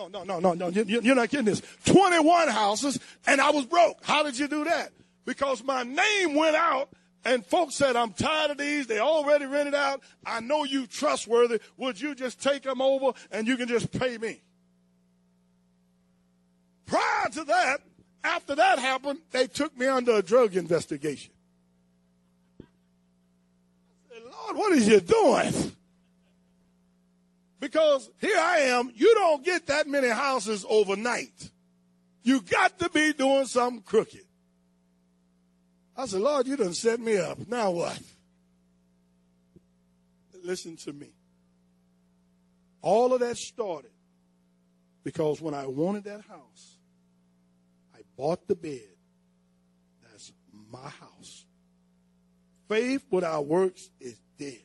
No, 0.00 0.08
no, 0.08 0.24
no, 0.24 0.38
no, 0.40 0.54
no. 0.54 0.68
You, 0.68 1.00
you're 1.02 1.14
not 1.14 1.28
getting 1.28 1.44
this. 1.44 1.60
21 1.84 2.48
houses, 2.48 2.98
and 3.26 3.38
I 3.38 3.50
was 3.50 3.66
broke. 3.66 4.02
How 4.02 4.22
did 4.22 4.38
you 4.38 4.48
do 4.48 4.64
that? 4.64 4.92
Because 5.26 5.62
my 5.62 5.82
name 5.82 6.34
went 6.34 6.56
out, 6.56 6.88
and 7.22 7.44
folks 7.44 7.74
said, 7.74 7.96
I'm 7.96 8.14
tired 8.14 8.52
of 8.52 8.56
these. 8.58 8.86
They 8.86 8.98
already 8.98 9.44
rented 9.44 9.74
out. 9.74 10.02
I 10.24 10.40
know 10.40 10.64
you 10.64 10.86
trustworthy. 10.86 11.60
Would 11.76 12.00
you 12.00 12.14
just 12.14 12.42
take 12.42 12.62
them 12.62 12.80
over, 12.80 13.12
and 13.30 13.46
you 13.46 13.58
can 13.58 13.68
just 13.68 13.92
pay 13.92 14.16
me? 14.16 14.40
Prior 16.86 17.28
to 17.32 17.44
that, 17.44 17.80
after 18.24 18.54
that 18.54 18.78
happened, 18.78 19.18
they 19.32 19.48
took 19.48 19.76
me 19.76 19.86
under 19.86 20.12
a 20.12 20.22
drug 20.22 20.56
investigation. 20.56 21.32
I 22.60 24.14
said, 24.14 24.22
Lord, 24.24 24.56
what 24.56 24.72
is 24.72 24.88
you 24.88 25.00
doing? 25.00 25.76
Because 27.60 28.10
here 28.18 28.38
I 28.38 28.60
am, 28.60 28.90
you 28.94 29.14
don't 29.14 29.44
get 29.44 29.66
that 29.66 29.86
many 29.86 30.08
houses 30.08 30.64
overnight. 30.68 31.50
You 32.22 32.40
got 32.40 32.78
to 32.78 32.88
be 32.88 33.12
doing 33.12 33.46
something 33.46 33.82
crooked. 33.82 34.24
I 35.96 36.06
said, 36.06 36.22
Lord, 36.22 36.46
you 36.46 36.56
done 36.56 36.72
set 36.72 36.98
me 36.98 37.18
up. 37.18 37.38
Now 37.46 37.70
what? 37.70 37.98
Listen 40.42 40.76
to 40.78 40.92
me. 40.92 41.10
All 42.80 43.12
of 43.12 43.20
that 43.20 43.36
started 43.36 43.90
because 45.04 45.40
when 45.40 45.52
I 45.52 45.66
wanted 45.66 46.04
that 46.04 46.22
house, 46.22 46.78
I 47.94 47.98
bought 48.16 48.48
the 48.48 48.54
bed. 48.54 48.80
That's 50.10 50.32
my 50.70 50.88
house. 50.88 51.44
Faith 52.68 53.04
without 53.10 53.46
works 53.46 53.90
is 54.00 54.18
dead. 54.38 54.62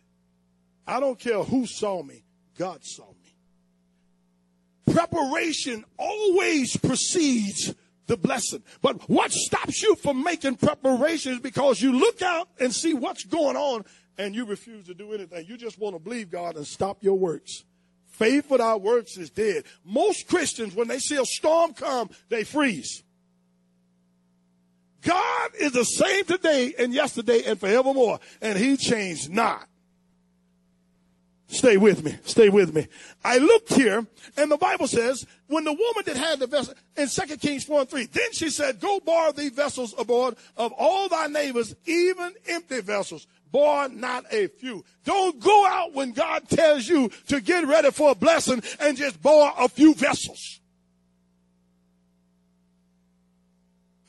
I 0.87 0.99
don't 0.99 1.19
care 1.19 1.43
who 1.43 1.65
saw 1.65 2.03
me. 2.03 2.24
God 2.57 2.83
saw 2.83 3.07
me. 3.07 4.93
Preparation 4.93 5.83
always 5.97 6.77
precedes 6.77 7.73
the 8.07 8.17
blessing. 8.17 8.63
But 8.81 9.09
what 9.09 9.31
stops 9.31 9.81
you 9.81 9.95
from 9.95 10.23
making 10.23 10.55
preparations 10.57 11.39
because 11.39 11.81
you 11.81 11.91
look 11.91 12.21
out 12.21 12.47
and 12.59 12.73
see 12.73 12.93
what's 12.93 13.25
going 13.25 13.57
on 13.57 13.83
and 14.17 14.35
you 14.35 14.45
refuse 14.45 14.85
to 14.85 14.93
do 14.93 15.13
anything. 15.13 15.45
You 15.47 15.57
just 15.57 15.79
want 15.79 15.95
to 15.95 15.99
believe 15.99 16.29
God 16.29 16.55
and 16.55 16.65
stop 16.65 17.03
your 17.03 17.17
works. 17.17 17.63
Faith 18.07 18.49
without 18.49 18.81
works 18.81 19.17
is 19.17 19.29
dead. 19.29 19.65
Most 19.83 20.27
Christians, 20.27 20.73
when 20.73 20.87
they 20.87 20.99
see 20.99 21.17
a 21.17 21.25
storm 21.25 21.73
come, 21.73 22.09
they 22.29 22.43
freeze. 22.43 23.03
God 25.01 25.51
is 25.59 25.73
the 25.73 25.83
same 25.83 26.25
today 26.25 26.73
and 26.79 26.93
yesterday 26.93 27.43
and 27.45 27.59
forevermore, 27.59 28.19
and 28.41 28.57
he 28.57 28.77
changed 28.77 29.29
not. 29.29 29.67
Stay 31.47 31.77
with 31.77 32.03
me. 32.03 32.15
Stay 32.23 32.49
with 32.49 32.73
me. 32.73 32.87
I 33.23 33.37
looked 33.37 33.73
here, 33.73 34.05
and 34.35 34.51
the 34.51 34.57
Bible 34.57 34.87
says, 34.87 35.25
when 35.47 35.63
the 35.63 35.73
woman 35.73 36.03
that 36.05 36.17
had 36.17 36.39
the 36.39 36.47
vessel, 36.47 36.73
in 36.97 37.07
2 37.07 37.37
Kings 37.37 37.63
4 37.63 37.81
and 37.81 37.89
3, 37.89 38.05
then 38.07 38.33
she 38.33 38.49
said, 38.49 38.79
Go 38.79 38.99
borrow 38.99 39.31
these 39.31 39.51
vessels 39.51 39.93
aboard 39.97 40.35
of 40.57 40.73
all 40.73 41.07
thy 41.07 41.27
neighbors, 41.27 41.75
even 41.85 42.33
empty 42.47 42.81
vessels. 42.81 43.27
Borrow 43.51 43.87
not 43.87 44.25
a 44.31 44.47
few. 44.47 44.83
Don't 45.05 45.39
go 45.39 45.67
out 45.67 45.93
when 45.93 46.11
God 46.13 46.49
tells 46.49 46.87
you 46.87 47.09
to 47.27 47.39
get 47.39 47.65
ready 47.67 47.91
for 47.91 48.11
a 48.11 48.15
blessing 48.15 48.63
and 48.79 48.97
just 48.97 49.21
borrow 49.21 49.53
a 49.57 49.69
few 49.69 49.93
vessels. 49.93 50.59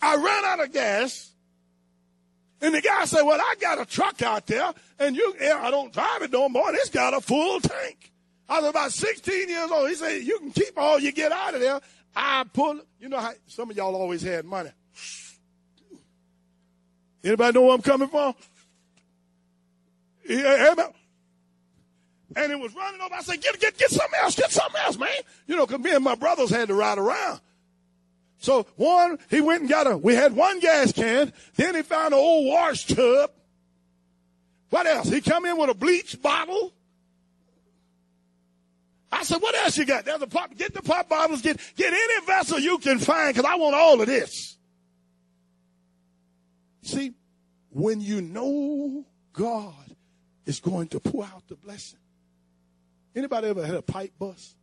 I 0.01 0.17
ran 0.17 0.45
out 0.45 0.65
of 0.65 0.73
gas 0.73 1.33
and 2.61 2.75
the 2.75 2.81
guy 2.81 3.05
said, 3.05 3.23
Well, 3.23 3.41
I 3.41 3.55
got 3.61 3.81
a 3.81 3.85
truck 3.87 4.23
out 4.23 4.47
there, 4.47 4.73
and 4.99 5.17
you, 5.17 5.35
yeah, 5.41 5.61
I 5.63 5.71
don't 5.71 5.93
drive 5.93 6.23
it 6.23 6.33
no 6.33 6.49
more. 6.49 6.75
It's 6.75 6.91
got 6.91 7.15
a 7.15 7.21
full 7.21 7.61
tank. 7.61 8.13
I 8.49 8.61
was 8.61 8.71
about 8.71 8.93
16 8.93 9.49
years 9.49 9.71
old. 9.71 9.89
He 9.89 9.97
said, 9.97 10.23
you 10.23 10.39
can 10.39 10.53
keep 10.53 10.79
all 10.79 11.01
you 11.01 11.11
get 11.11 11.33
out 11.33 11.55
of 11.55 11.61
there. 11.61 11.81
I 12.15 12.45
pull, 12.53 12.81
you 13.01 13.09
know 13.09 13.19
how 13.19 13.33
some 13.49 13.71
of 13.71 13.77
y'all 13.77 13.97
always 13.97 14.23
had 14.23 14.45
money. 14.45 14.71
Anybody 17.25 17.53
know 17.59 17.63
where 17.67 17.75
I'm 17.75 17.83
coming 17.83 18.09
from? 18.09 18.35
Yeah, 20.29 20.39
everybody- 20.47 20.93
and 22.37 22.53
it 22.53 22.59
was 22.59 22.75
running 22.75 23.01
over. 23.01 23.15
I 23.15 23.23
said, 23.23 23.41
get, 23.41 23.59
get, 23.59 23.79
get 23.79 23.91
something 23.91 24.19
else, 24.23 24.37
get 24.37 24.51
something 24.53 24.81
else, 24.85 24.99
man. 24.99 25.09
You 25.47 25.57
know, 25.57 25.67
cause 25.67 25.79
me 25.81 25.93
and 25.93 26.05
my 26.05 26.15
brothers 26.15 26.51
had 26.51 26.69
to 26.69 26.75
ride 26.75 26.99
around. 26.99 27.41
So 28.39 28.67
one, 28.77 29.19
he 29.31 29.41
went 29.41 29.63
and 29.63 29.71
got 29.71 29.87
a, 29.87 29.97
we 29.97 30.15
had 30.15 30.35
one 30.35 30.61
gas 30.61 30.93
can. 30.93 31.33
Then 31.55 31.75
he 31.75 31.83
found 31.83 32.15
an 32.15 32.21
old 32.21 32.47
wash 32.47 32.87
tub. 32.87 33.31
What 34.71 34.87
else? 34.87 35.09
He 35.09 35.21
come 35.21 35.47
in 35.47 35.57
with 35.57 35.71
a 35.71 35.75
bleach 35.75 36.21
bottle. 36.21 36.73
I 39.11 39.23
said, 39.23 39.41
what 39.41 39.55
else 39.55 39.79
you 39.79 39.87
got? 39.87 40.05
There's 40.05 40.21
a 40.21 40.27
pop, 40.27 40.55
get 40.57 40.75
the 40.75 40.83
pop 40.83 41.09
bottles, 41.09 41.41
get, 41.41 41.59
get 41.77 41.93
any 41.93 42.27
vessel 42.27 42.59
you 42.59 42.79
can 42.79 42.99
find, 42.99 43.35
cause 43.35 43.45
I 43.45 43.55
want 43.55 43.75
all 43.75 44.01
of 44.01 44.07
this. 44.07 44.59
See, 46.83 47.15
when 47.71 48.01
you 48.01 48.21
know 48.21 49.07
God 49.33 49.75
is 50.47 50.61
going 50.61 50.89
to 50.89 51.01
pour 51.01 51.25
out 51.25 51.47
the 51.49 51.57
blessing. 51.57 51.99
Anybody 53.15 53.49
ever 53.49 53.67
had 53.67 53.75
a 53.75 53.83
pipe 53.83 54.13
bust? 54.19 54.57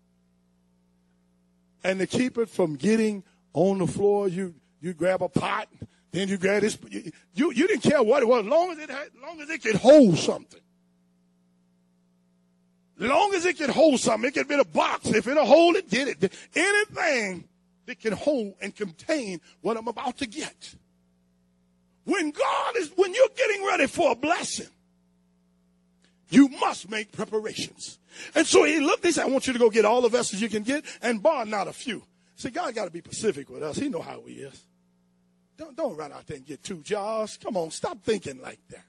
And 1.83 1.99
to 1.99 2.07
keep 2.07 2.37
it 2.37 2.49
from 2.49 2.75
getting 2.75 3.23
on 3.53 3.79
the 3.79 3.87
floor, 3.87 4.27
you 4.27 4.55
you 4.81 4.93
grab 4.93 5.21
a 5.21 5.29
pot, 5.29 5.67
then 6.11 6.27
you 6.27 6.37
grab 6.37 6.61
this. 6.61 6.77
You 7.33 7.51
you, 7.51 7.67
didn't 7.67 7.81
care 7.81 8.03
what 8.03 8.21
it 8.21 8.27
was, 8.27 8.45
long 8.45 8.71
as 8.71 8.79
it 8.79 8.89
had, 8.89 9.09
long 9.21 9.39
as 9.41 9.49
it 9.49 9.63
could 9.63 9.75
hold 9.75 10.17
something. 10.17 10.59
Long 12.97 13.33
as 13.33 13.45
it 13.45 13.57
could 13.57 13.69
hold 13.69 13.99
something, 13.99 14.27
it 14.27 14.33
could 14.33 14.47
be 14.47 14.55
a 14.55 14.63
box. 14.63 15.07
If 15.07 15.27
it'll 15.27 15.45
hold 15.45 15.75
it, 15.75 15.89
get 15.89 16.07
it. 16.07 16.33
Anything 16.55 17.47
that 17.85 17.99
can 17.99 18.13
hold 18.13 18.53
and 18.61 18.75
contain 18.75 19.41
what 19.61 19.77
I'm 19.77 19.87
about 19.87 20.17
to 20.19 20.27
get. 20.27 20.75
When 22.05 22.31
God 22.31 22.77
is, 22.77 22.91
when 22.95 23.13
you're 23.13 23.27
getting 23.35 23.65
ready 23.65 23.87
for 23.87 24.11
a 24.11 24.15
blessing, 24.15 24.67
you 26.29 26.49
must 26.49 26.89
make 26.89 27.11
preparations. 27.11 27.99
And 28.35 28.45
so 28.45 28.63
he 28.63 28.79
looked, 28.79 29.05
he 29.05 29.11
said, 29.11 29.25
I 29.25 29.29
want 29.29 29.47
you 29.47 29.53
to 29.53 29.59
go 29.59 29.69
get 29.69 29.85
all 29.85 30.01
the 30.01 30.09
vessels 30.09 30.41
you 30.41 30.49
can 30.49 30.63
get 30.63 30.83
and 31.01 31.21
bar 31.21 31.45
not 31.45 31.67
a 31.67 31.73
few. 31.73 32.03
See, 32.35 32.49
God 32.49 32.73
got 32.73 32.85
to 32.85 32.91
be 32.91 33.01
pacific 33.01 33.49
with 33.49 33.63
us. 33.63 33.77
He 33.77 33.89
know 33.89 34.01
how 34.01 34.23
he 34.25 34.35
is. 34.35 34.63
Don't, 35.57 35.75
don't 35.75 35.95
run 35.95 36.11
out 36.11 36.25
there 36.25 36.37
and 36.37 36.45
get 36.45 36.63
two 36.63 36.81
jobs. 36.81 37.37
Come 37.37 37.57
on, 37.57 37.71
stop 37.71 38.03
thinking 38.03 38.41
like 38.41 38.59
that. 38.69 38.85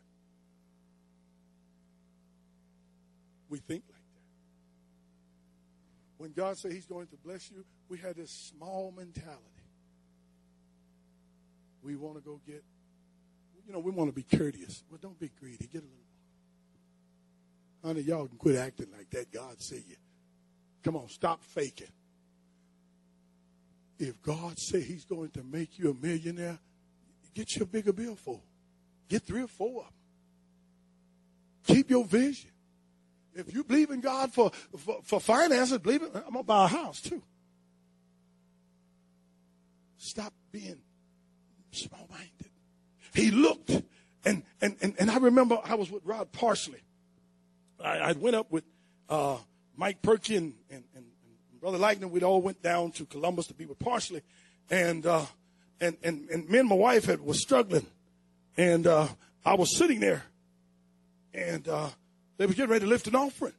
We 3.48 3.58
think 3.58 3.84
like 3.86 3.98
that. 3.98 4.04
When 6.16 6.32
God 6.32 6.56
said 6.56 6.72
he's 6.72 6.86
going 6.86 7.06
to 7.08 7.16
bless 7.16 7.50
you, 7.50 7.64
we 7.88 7.98
had 7.98 8.16
this 8.16 8.30
small 8.30 8.92
mentality. 8.96 9.40
We 11.82 11.96
want 11.96 12.16
to 12.16 12.22
go 12.22 12.40
get, 12.46 12.64
you 13.66 13.72
know, 13.72 13.78
we 13.78 13.90
want 13.90 14.08
to 14.08 14.14
be 14.14 14.22
courteous. 14.22 14.82
Well, 14.90 14.98
don't 15.02 15.20
be 15.20 15.30
greedy. 15.38 15.66
Get 15.66 15.82
a 15.82 15.84
little 15.84 15.90
more. 17.82 17.92
Honey, 17.92 18.00
y'all 18.00 18.26
can 18.26 18.38
quit 18.38 18.56
acting 18.56 18.88
like 18.96 19.10
that. 19.10 19.30
God 19.30 19.60
see 19.60 19.84
you. 19.86 19.96
Come 20.82 20.96
on, 20.96 21.10
stop 21.10 21.44
faking. 21.44 21.92
If 23.98 24.20
God 24.22 24.58
say 24.58 24.80
he's 24.80 25.04
going 25.04 25.30
to 25.30 25.42
make 25.42 25.78
you 25.78 25.90
a 25.90 25.94
millionaire, 25.94 26.58
get 27.34 27.56
your 27.56 27.66
bigger 27.66 27.92
bill 27.92 28.16
for. 28.16 28.40
Get 29.08 29.22
three 29.22 29.42
or 29.42 29.48
four 29.48 29.82
of 29.82 29.86
them. 29.86 31.76
Keep 31.76 31.90
your 31.90 32.04
vision. 32.04 32.50
If 33.34 33.52
you 33.52 33.64
believe 33.64 33.90
in 33.90 34.00
God 34.00 34.32
for, 34.32 34.50
for, 34.76 35.00
for 35.02 35.20
finances, 35.20 35.78
believe 35.78 36.02
it, 36.02 36.10
I'm 36.14 36.32
going 36.32 36.34
to 36.34 36.42
buy 36.42 36.64
a 36.64 36.68
house 36.68 37.00
too. 37.00 37.22
Stop 39.98 40.32
being 40.52 40.78
small 41.70 42.06
minded. 42.10 42.30
He 43.14 43.30
looked, 43.30 43.70
and, 44.24 44.42
and, 44.60 44.76
and, 44.80 44.94
and 44.98 45.10
I 45.10 45.18
remember 45.18 45.58
I 45.64 45.74
was 45.74 45.90
with 45.90 46.04
Rod 46.04 46.30
Parsley. 46.32 46.82
I, 47.82 47.98
I 47.98 48.12
went 48.12 48.36
up 48.36 48.50
with 48.50 48.64
uh, 49.08 49.38
Mike 49.76 49.98
and, 50.04 50.54
and 50.70 50.84
Brother 51.64 51.78
Lightning. 51.78 52.10
we'd 52.10 52.22
all 52.22 52.42
went 52.42 52.60
down 52.60 52.90
to 52.92 53.06
Columbus 53.06 53.46
to 53.46 53.54
be 53.54 53.64
with 53.64 53.78
Parsley, 53.78 54.20
and 54.68 55.06
uh, 55.06 55.24
and, 55.80 55.96
and 56.02 56.28
and 56.28 56.46
me 56.46 56.58
and 56.58 56.68
my 56.68 56.74
wife 56.74 57.06
had 57.06 57.22
was 57.22 57.40
struggling, 57.40 57.86
and 58.58 58.86
uh, 58.86 59.08
I 59.46 59.54
was 59.54 59.74
sitting 59.74 59.98
there, 59.98 60.24
and 61.32 61.66
uh, 61.66 61.88
they 62.36 62.44
were 62.44 62.52
getting 62.52 62.70
ready 62.70 62.84
to 62.84 62.90
lift 62.90 63.06
an 63.06 63.14
offering, 63.16 63.54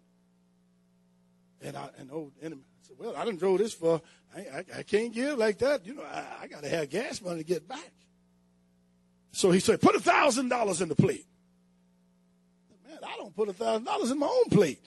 and 1.63 1.75
I 1.75 1.89
and 1.97 2.11
old 2.11 2.33
enemy 2.43 2.61
said, 2.83 2.95
"Well, 2.99 3.15
I 3.17 3.25
didn't 3.25 3.39
drove 3.39 3.57
this 3.57 3.73
for. 3.73 3.99
I, 4.35 4.39
I, 4.39 4.65
I 4.77 4.83
can't 4.83 5.11
give 5.11 5.39
like 5.39 5.57
that. 5.57 5.83
You 5.87 5.95
know, 5.95 6.03
I, 6.03 6.43
I 6.43 6.47
got 6.47 6.61
to 6.61 6.69
have 6.69 6.91
gas 6.91 7.19
money 7.23 7.39
to 7.39 7.43
get 7.43 7.67
back." 7.67 7.91
So 9.31 9.49
he 9.49 9.59
said, 9.59 9.81
"Put 9.81 9.95
a 9.95 9.99
thousand 9.99 10.49
dollars 10.49 10.79
in 10.79 10.89
the 10.89 10.95
plate." 10.95 11.25
Man, 12.87 12.99
I 13.01 13.17
don't 13.17 13.35
put 13.35 13.49
a 13.49 13.53
thousand 13.53 13.85
dollars 13.85 14.11
in 14.11 14.19
my 14.19 14.27
own 14.27 14.51
plate. 14.51 14.85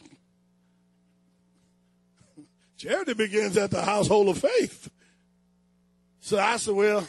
Charity 2.78 3.14
begins 3.14 3.56
at 3.56 3.72
the 3.72 3.82
household 3.82 4.28
of 4.28 4.38
faith. 4.38 4.88
So 6.20 6.38
I 6.38 6.56
said, 6.56 6.74
well, 6.74 7.06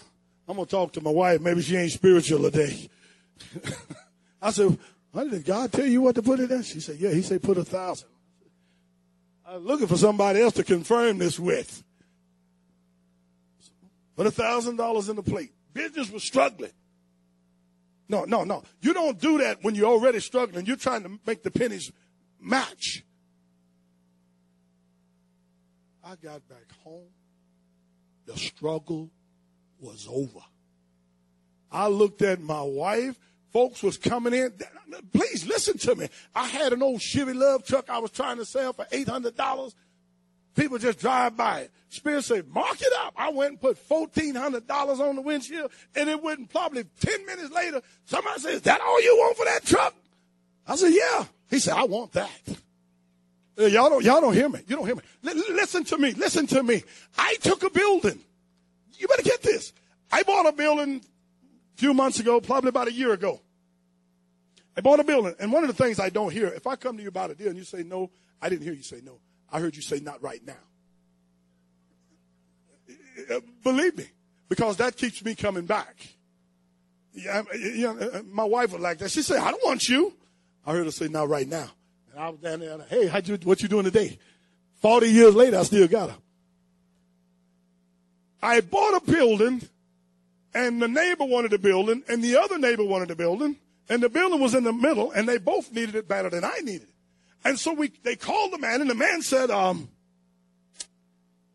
I'm 0.47 0.55
going 0.55 0.65
to 0.65 0.71
talk 0.71 0.93
to 0.93 1.01
my 1.01 1.11
wife. 1.11 1.41
Maybe 1.41 1.61
she 1.61 1.77
ain't 1.77 1.91
spiritual 1.91 2.49
today. 2.49 2.89
I 4.41 4.49
said, 4.49 4.77
honey, 5.13 5.29
did 5.29 5.45
God 5.45 5.71
tell 5.71 5.85
you 5.85 6.01
what 6.01 6.15
to 6.15 6.23
put 6.23 6.39
it 6.39 6.49
in? 6.49 6.63
She 6.63 6.79
said, 6.79 6.97
yeah, 6.97 7.11
he 7.11 7.21
said 7.21 7.43
put 7.43 7.57
a 7.57 7.63
thousand. 7.63 8.09
I 9.45 9.57
was 9.57 9.63
looking 9.63 9.87
for 9.87 9.97
somebody 9.97 10.41
else 10.41 10.55
to 10.55 10.63
confirm 10.63 11.19
this 11.19 11.39
with. 11.39 11.83
Put 14.15 14.25
a 14.25 14.31
thousand 14.31 14.77
dollars 14.77 15.07
in 15.07 15.15
the 15.15 15.23
plate. 15.23 15.53
Business 15.73 16.09
was 16.09 16.23
struggling. 16.23 16.71
No, 18.07 18.25
no, 18.25 18.43
no. 18.43 18.63
You 18.81 18.93
don't 18.93 19.19
do 19.19 19.37
that 19.37 19.63
when 19.63 19.75
you're 19.75 19.89
already 19.89 20.19
struggling. 20.19 20.65
You're 20.65 20.77
trying 20.77 21.03
to 21.03 21.19
make 21.27 21.43
the 21.43 21.51
pennies 21.51 21.91
match. 22.39 23.03
I 26.09 26.15
got 26.15 26.47
back 26.49 26.65
home. 26.83 27.05
The 28.25 28.35
struggle 28.35 29.11
was 29.79 30.07
over. 30.09 30.39
I 31.71 31.87
looked 31.87 32.23
at 32.23 32.41
my 32.41 32.63
wife. 32.63 33.19
Folks 33.53 33.83
was 33.83 33.95
coming 33.97 34.33
in. 34.33 34.51
Please 35.13 35.45
listen 35.45 35.77
to 35.77 35.95
me. 35.95 36.07
I 36.33 36.47
had 36.47 36.73
an 36.73 36.81
old 36.81 36.99
Chevy 36.99 37.33
LUV 37.33 37.63
truck 37.63 37.91
I 37.91 37.99
was 37.99 38.09
trying 38.09 38.37
to 38.37 38.45
sell 38.45 38.73
for 38.73 38.85
$800. 38.85 39.75
People 40.55 40.79
just 40.79 40.97
drive 40.99 41.37
by 41.37 41.61
it. 41.61 41.71
Spirit 41.89 42.23
said, 42.23 42.47
mark 42.47 42.81
it 42.81 42.93
up. 43.01 43.13
I 43.15 43.29
went 43.29 43.51
and 43.51 43.61
put 43.61 43.77
$1,400 43.87 44.99
on 44.99 45.15
the 45.15 45.21
windshield, 45.21 45.71
and 45.95 46.09
it 46.09 46.23
wouldn't 46.23 46.49
probably 46.49 46.85
10 47.01 47.25
minutes 47.27 47.51
later, 47.51 47.81
somebody 48.05 48.41
says, 48.41 48.53
is 48.55 48.61
that 48.63 48.81
all 48.81 49.03
you 49.03 49.15
want 49.15 49.37
for 49.37 49.45
that 49.45 49.63
truck? 49.63 49.93
I 50.65 50.75
said, 50.75 50.91
yeah. 50.91 51.25
He 51.51 51.59
said, 51.59 51.75
I 51.75 51.83
want 51.83 52.13
that. 52.13 52.31
Uh, 53.59 53.65
Y'all 53.65 53.89
don't, 53.89 54.03
y'all 54.03 54.21
don't 54.21 54.33
hear 54.33 54.47
me. 54.47 54.59
You 54.67 54.75
don't 54.77 54.85
hear 54.85 54.95
me. 54.95 55.01
Li- 55.23 55.33
listen 55.51 55.83
to 55.85 55.97
me. 55.97 56.11
Listen 56.13 56.47
to 56.47 56.63
me. 56.63 56.83
I 57.17 57.35
took 57.41 57.63
a 57.63 57.69
building. 57.69 58.19
You 58.97 59.07
better 59.07 59.23
get 59.23 59.41
this. 59.41 59.73
I 60.11 60.23
bought 60.23 60.45
a 60.45 60.51
building 60.53 61.01
a 61.01 61.77
few 61.77 61.93
months 61.93 62.19
ago, 62.19 62.39
probably 62.41 62.69
about 62.69 62.87
a 62.87 62.93
year 62.93 63.11
ago. 63.13 63.41
I 64.77 64.81
bought 64.81 64.99
a 64.99 65.03
building, 65.03 65.35
and 65.39 65.51
one 65.51 65.63
of 65.63 65.67
the 65.75 65.83
things 65.83 65.99
I 65.99 66.09
don't 66.09 66.31
hear, 66.31 66.47
if 66.47 66.65
I 66.67 66.75
come 66.77 66.95
to 66.97 67.03
you 67.03 67.09
about 67.09 67.31
a 67.31 67.35
deal 67.35 67.49
and 67.49 67.57
you 67.57 67.65
say 67.65 67.83
no, 67.83 68.09
I 68.41 68.47
didn't 68.47 68.63
hear 68.63 68.73
you 68.73 68.83
say 68.83 69.01
no. 69.03 69.19
I 69.51 69.59
heard 69.59 69.75
you 69.75 69.81
say 69.81 69.99
not 69.99 70.21
right 70.21 70.41
now. 70.45 70.53
Uh, 73.29 73.39
Believe 73.63 73.97
me, 73.97 74.05
because 74.47 74.77
that 74.77 74.95
keeps 74.95 75.23
me 75.23 75.35
coming 75.35 75.65
back. 75.65 76.07
Yeah, 77.13 77.43
I- 77.51 77.55
yeah, 77.57 77.89
uh, 77.91 78.21
my 78.31 78.45
wife 78.45 78.71
was 78.71 78.81
like 78.81 78.99
that. 78.99 79.11
She 79.11 79.21
said, 79.21 79.37
"I 79.39 79.51
don't 79.51 79.63
want 79.65 79.89
you." 79.89 80.13
I 80.65 80.71
heard 80.73 80.85
her 80.85 80.91
say, 80.91 81.07
"Not 81.09 81.27
right 81.27 81.47
now." 81.47 81.69
And 82.11 82.19
I 82.19 82.29
was 82.29 82.39
down 82.39 82.59
there. 82.59 82.77
Hey, 82.89 83.07
how 83.07 83.19
you? 83.19 83.37
What 83.43 83.61
you 83.61 83.67
doing 83.67 83.85
today? 83.85 84.17
Forty 84.81 85.07
years 85.07 85.35
later, 85.35 85.57
I 85.57 85.63
still 85.63 85.87
got 85.87 86.09
her. 86.09 86.17
I 88.41 88.61
bought 88.61 89.01
a 89.01 89.11
building, 89.11 89.61
and 90.53 90.81
the 90.81 90.87
neighbor 90.87 91.25
wanted 91.25 91.51
the 91.51 91.59
building, 91.59 92.03
and 92.07 92.23
the 92.23 92.37
other 92.37 92.57
neighbor 92.57 92.83
wanted 92.83 93.09
the 93.09 93.15
building, 93.15 93.57
and 93.89 94.01
the 94.01 94.09
building 94.09 94.39
was 94.39 94.55
in 94.55 94.63
the 94.63 94.71
middle, 94.71 95.11
and 95.11 95.27
they 95.27 95.37
both 95.37 95.73
needed 95.73 95.95
it 95.95 96.07
better 96.07 96.29
than 96.29 96.43
I 96.43 96.59
needed 96.63 96.83
it. 96.83 96.95
And 97.43 97.59
so 97.59 97.73
we 97.73 97.91
they 98.03 98.15
called 98.15 98.53
the 98.53 98.57
man, 98.57 98.81
and 98.81 98.89
the 98.89 98.95
man 98.95 99.21
said, 99.21 99.51
um, 99.51 99.89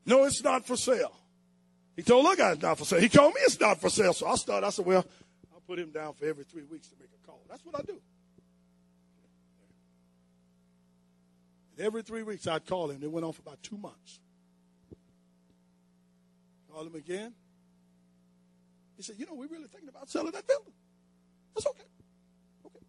"No, 0.06 0.24
it's 0.24 0.42
not 0.42 0.66
for 0.66 0.76
sale." 0.76 1.12
He 1.96 2.02
told 2.02 2.26
the 2.26 2.34
guy 2.36 2.52
it's 2.52 2.62
not 2.62 2.76
for 2.76 2.84
sale. 2.84 3.00
He 3.00 3.08
told 3.08 3.34
me 3.34 3.40
it's 3.44 3.60
not 3.60 3.80
for 3.80 3.88
sale. 3.88 4.12
So 4.12 4.26
I 4.26 4.34
started. 4.36 4.66
I 4.66 4.70
said, 4.70 4.84
"Well, 4.84 5.04
I'll 5.52 5.60
put 5.60 5.78
him 5.78 5.90
down 5.90 6.14
for 6.14 6.26
every 6.26 6.44
three 6.44 6.64
weeks 6.64 6.88
to 6.88 6.96
make 6.98 7.10
a 7.22 7.26
call." 7.26 7.40
That's 7.48 7.64
what 7.64 7.78
I 7.78 7.82
do. 7.82 7.98
And 11.76 11.86
every 11.86 12.02
three 12.02 12.22
weeks 12.22 12.46
I'd 12.46 12.66
call 12.66 12.90
him. 12.90 13.02
It 13.02 13.10
went 13.10 13.24
on 13.26 13.32
for 13.32 13.42
about 13.42 13.62
two 13.62 13.76
months. 13.76 14.20
Call 16.72 16.86
him 16.86 16.94
again. 16.94 17.32
He 18.96 19.02
said, 19.02 19.16
"You 19.18 19.26
know, 19.26 19.34
we're 19.34 19.48
really 19.48 19.68
thinking 19.68 19.88
about 19.88 20.08
selling 20.08 20.32
that 20.32 20.46
building. 20.46 20.72
That's 21.54 21.66
okay. 21.66 21.84
Okay." 22.66 22.86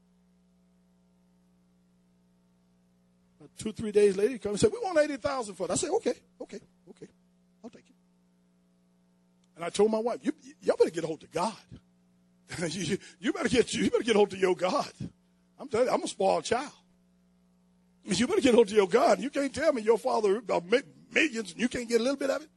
Two, 3.57 3.71
three 3.71 3.91
days 3.91 4.17
later, 4.17 4.31
he 4.31 4.39
comes 4.39 4.63
and 4.63 4.71
said, 4.71 4.71
we 4.71 4.79
want 4.83 4.97
80000 4.99 5.55
for 5.55 5.65
it. 5.65 5.71
I 5.71 5.75
said, 5.75 5.91
okay, 5.91 6.13
okay, 6.41 6.59
okay. 6.89 7.07
I'll 7.63 7.69
take 7.69 7.87
it. 7.87 7.95
And 9.55 9.63
I 9.63 9.69
told 9.69 9.91
my 9.91 9.99
wife, 9.99 10.19
you, 10.21 10.33
y'all 10.61 10.75
better 10.77 10.89
get 10.89 11.03
a 11.03 11.07
hold 11.07 11.23
of 11.23 11.31
God. 11.31 11.53
you, 12.69 12.97
you 13.19 13.33
better 13.33 13.49
get 13.49 13.73
you 13.73 13.89
better 13.89 14.03
get 14.03 14.15
hold 14.15 14.33
of 14.33 14.39
your 14.39 14.55
God. 14.55 14.91
I'm 15.59 15.67
telling 15.67 15.87
you, 15.87 15.93
I'm 15.93 16.03
a 16.03 16.07
spoiled 16.07 16.43
child. 16.43 16.71
You 18.05 18.27
better 18.27 18.41
get 18.41 18.53
hold 18.53 18.67
of 18.67 18.73
your 18.73 18.87
God. 18.87 19.19
You 19.19 19.29
can't 19.29 19.53
tell 19.53 19.73
me 19.73 19.81
your 19.81 19.97
father 19.97 20.41
uh, 20.49 20.61
made 20.69 20.83
millions 21.11 21.51
and 21.51 21.59
you 21.59 21.67
can't 21.67 21.89
get 21.89 21.99
a 21.99 22.03
little 22.03 22.17
bit 22.17 22.29
of 22.29 22.43
it. 22.43 22.49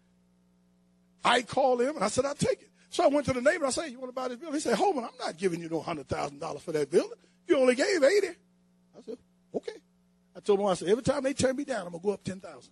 I 1.25 1.43
called 1.43 1.81
him 1.81 1.97
and 1.97 2.05
I 2.05 2.09
said, 2.09 2.27
I'll 2.27 2.35
take 2.35 2.61
it. 2.61 2.71
So 2.91 3.05
I 3.05 3.09
went 3.09 3.27
to 3.27 3.33
the 3.33 3.41
neighbor. 3.41 3.67
I 3.67 3.71
said, 3.71 3.91
you 3.91 3.99
want 3.99 4.11
to 4.11 4.15
buy 4.15 4.29
this 4.29 4.37
building? 4.37 4.55
He 4.55 4.61
said, 4.61 4.77
Holman, 4.77 5.05
I'm 5.05 5.19
not 5.19 5.39
giving 5.39 5.61
you 5.61 5.69
no 5.69 5.81
$100,000 5.81 6.61
for 6.61 6.73
that 6.73 6.91
building. 6.91 7.19
You 7.47 7.59
only 7.59 7.75
gave 7.75 8.03
80. 8.03 8.29
I 8.29 9.01
said, 9.05 9.19
okay. 9.55 9.73
I 10.37 10.41
told 10.41 10.61
him, 10.61 10.67
I 10.67 10.75
said, 10.75 10.89
every 10.89 11.03
time 11.03 11.23
they 11.23 11.35
turn 11.35 11.57
me 11.57 11.65
down, 11.65 11.87
I'm 11.87 11.93
going 11.93 12.01
to 12.01 12.07
go 12.07 12.13
up 12.13 12.25
10,000. 12.25 12.71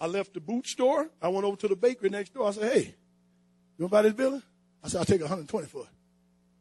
I 0.00 0.06
left 0.06 0.34
the 0.34 0.40
boot 0.40 0.66
store. 0.66 1.10
I 1.20 1.28
went 1.28 1.44
over 1.44 1.56
to 1.58 1.68
the 1.68 1.76
bakery 1.76 2.08
next 2.08 2.32
door. 2.32 2.48
I 2.48 2.52
said, 2.52 2.72
hey, 2.72 2.94
you 3.80 3.86
want 3.86 4.04
to 4.04 4.10
this 4.10 4.16
building? 4.16 4.42
I 4.84 4.88
said, 4.88 4.98
I'll 4.98 5.04
take 5.06 5.22
120 5.22 5.66
for 5.66 5.86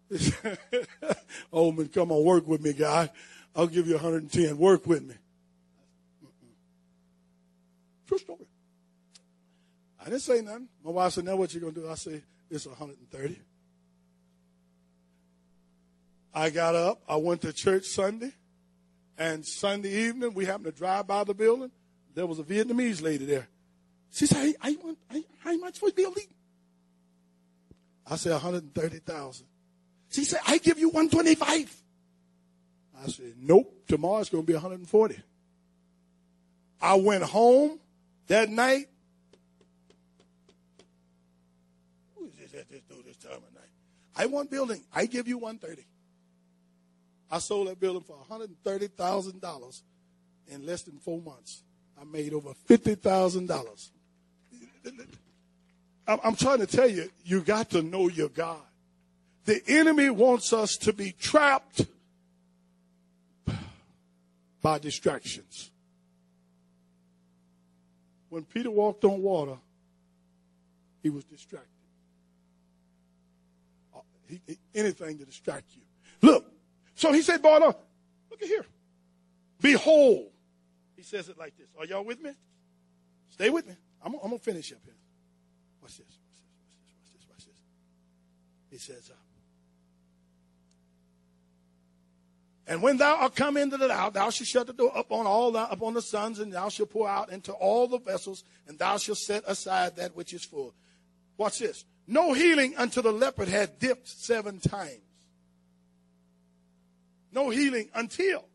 it. 0.09 0.39
man, 1.53 1.88
come 1.89 2.13
on, 2.13 2.24
work 2.24 2.47
with 2.47 2.61
me, 2.61 2.72
guy. 2.72 3.09
I'll 3.53 3.67
give 3.67 3.88
you 3.88 3.95
110. 3.95 4.57
Work 4.57 4.88
with 4.88 5.03
me. 5.03 5.15
True 8.07 8.17
story. 8.17 8.47
I 9.99 10.05
didn't 10.05 10.22
say 10.22 10.41
nothing. 10.41 10.70
My 10.84 10.91
wife 10.91 11.11
said, 11.11 11.26
now 11.26 11.36
what 11.36 11.53
you 11.53 11.59
going 11.59 11.74
to 11.74 11.82
do? 11.82 11.89
I 11.89 11.95
said, 11.95 12.24
it's 12.49 12.65
130. 12.65 13.38
I 16.34 16.49
got 16.51 16.76
up. 16.76 17.01
I 17.07 17.17
went 17.17 17.41
to 17.41 17.51
church 17.51 17.86
Sunday. 17.86 18.32
And 19.17 19.45
Sunday 19.45 19.91
evening, 20.07 20.34
we 20.34 20.45
happened 20.45 20.65
to 20.65 20.72
drive 20.72 21.05
by 21.05 21.26
the 21.26 21.34
building. 21.34 21.72
There 22.15 22.26
was 22.26 22.39
a 22.39 22.43
Vietnamese 22.43 23.01
lady 23.01 23.26
there. 23.26 23.49
She 24.11 24.26
said, 24.26 24.38
hey, 24.38 24.55
I 24.61 24.78
want, 24.82 24.97
I, 25.11 25.24
how 25.39 25.57
much 25.57 25.80
for 25.80 25.89
the 25.89 25.95
building? 25.95 26.24
I 28.10 28.16
said, 28.16 28.32
130,000. 28.32 29.45
She 30.10 30.24
said, 30.24 30.39
I 30.47 30.57
give 30.57 30.80
you 30.80 30.89
125. 30.89 31.76
I 33.01 33.07
said, 33.07 33.34
nope, 33.38 33.72
tomorrow 33.88 34.20
it's 34.20 34.30
going 34.30 34.43
to 34.43 34.47
be 34.47 34.53
140. 34.53 35.22
I 36.82 36.95
went 36.95 37.24
home 37.24 37.80
that 38.28 38.49
night. 38.49 38.88
Who 42.18 42.26
is 42.26 42.34
this 42.36 42.60
at 42.60 42.70
this 42.70 42.82
door 42.82 42.97
this 43.05 43.18
time 43.18 43.34
of 43.34 43.53
night? 43.53 43.70
I 44.16 44.26
want 44.26 44.49
building. 44.49 44.84
I 44.93 45.05
give 45.05 45.28
you 45.28 45.38
130. 45.38 45.86
I 47.32 47.38
sold 47.38 47.68
that 47.68 47.80
building 47.80 48.01
for 48.01 48.18
$130,000 48.30 49.82
in 50.47 50.66
less 50.66 50.82
than 50.82 50.97
four 50.97 51.22
months. 51.22 51.64
I 51.99 52.05
made 52.05 52.34
over 52.34 52.53
$50,000. 52.68 53.89
I'm 56.24 56.36
trying 56.36 56.60
to 56.60 56.68
tell 56.68 56.89
you, 56.89 57.10
you 57.24 57.41
got 57.41 57.70
to 57.72 57.84
know 57.84 58.07
your 58.07 58.30
God. 58.30 58.62
The 59.45 59.62
enemy 59.68 60.10
wants 60.10 60.53
us 60.53 60.78
to 60.78 60.93
be 60.93 61.12
trapped 61.12 61.86
by 64.62 64.80
distractions. 64.80 65.72
When 68.30 68.43
Peter 68.43 68.72
walked 68.72 69.05
on 69.05 69.22
water, 69.22 69.57
he 71.01 71.10
was 71.10 71.24
distracted. 71.26 71.70
Uh, 73.95 73.99
he, 74.28 74.41
he, 74.47 74.57
anything 74.76 75.18
to 75.18 75.26
distract 75.26 75.66
you. 75.76 75.82
Look, 76.22 76.51
so 76.95 77.12
he 77.14 77.22
said, 77.22 77.41
Boy, 77.41 77.60
look 77.60 78.41
at 78.41 78.47
here. 78.47 78.66
Behold. 79.62 80.28
He 80.95 81.03
says 81.03 81.30
it 81.30 81.38
like 81.38 81.57
this. 81.57 81.68
Are 81.80 81.86
y'all 81.86 82.03
with 82.03 82.22
me? 82.22 82.32
Stay 83.30 83.49
with 83.49 83.68
me. 83.68 83.76
I'm, 84.03 84.14
I'm 84.16 84.22
going 84.22 84.38
to 84.38 84.43
finish 84.43 84.72
up 84.72 84.80
here. 84.84 84.93
Watch 85.82 85.97
this. 85.97 86.07
Watch 86.07 86.38
this. 86.38 86.89
Watch 86.97 87.11
this. 87.13 87.30
Watch 87.30 87.45
this. 87.45 87.61
He 88.71 88.77
says, 88.77 89.09
uh, 89.11 89.15
And 92.69 92.84
when 92.84 92.97
thou 92.97 93.15
art 93.15 93.36
come 93.36 93.57
into 93.57 93.77
the 93.77 93.91
house, 93.91 94.13
thou 94.13 94.30
shalt 94.30 94.47
shut 94.47 94.67
the 94.67 94.73
door 94.73 94.91
upon 94.95 95.25
all 95.25 95.51
the, 95.51 95.67
upon 95.71 95.95
the 95.95 96.03
sons, 96.03 96.38
and 96.38 96.53
thou 96.53 96.69
shalt 96.69 96.91
pour 96.91 97.09
out 97.09 97.32
into 97.32 97.51
all 97.51 97.88
the 97.88 97.97
vessels, 97.97 98.43
and 98.67 98.77
thou 98.77 98.97
shalt 98.97 99.17
set 99.17 99.43
aside 99.47 99.95
that 99.95 100.15
which 100.15 100.34
is 100.34 100.45
full. 100.45 100.75
Watch 101.36 101.57
this. 101.57 101.84
No 102.05 102.34
healing 102.34 102.75
until 102.77 103.01
the 103.01 103.11
leopard 103.11 103.47
had 103.47 103.80
dipped 103.80 104.07
seven 104.07 104.59
times. 104.59 105.01
No 107.32 107.49
healing 107.49 107.89
until. 107.95 108.45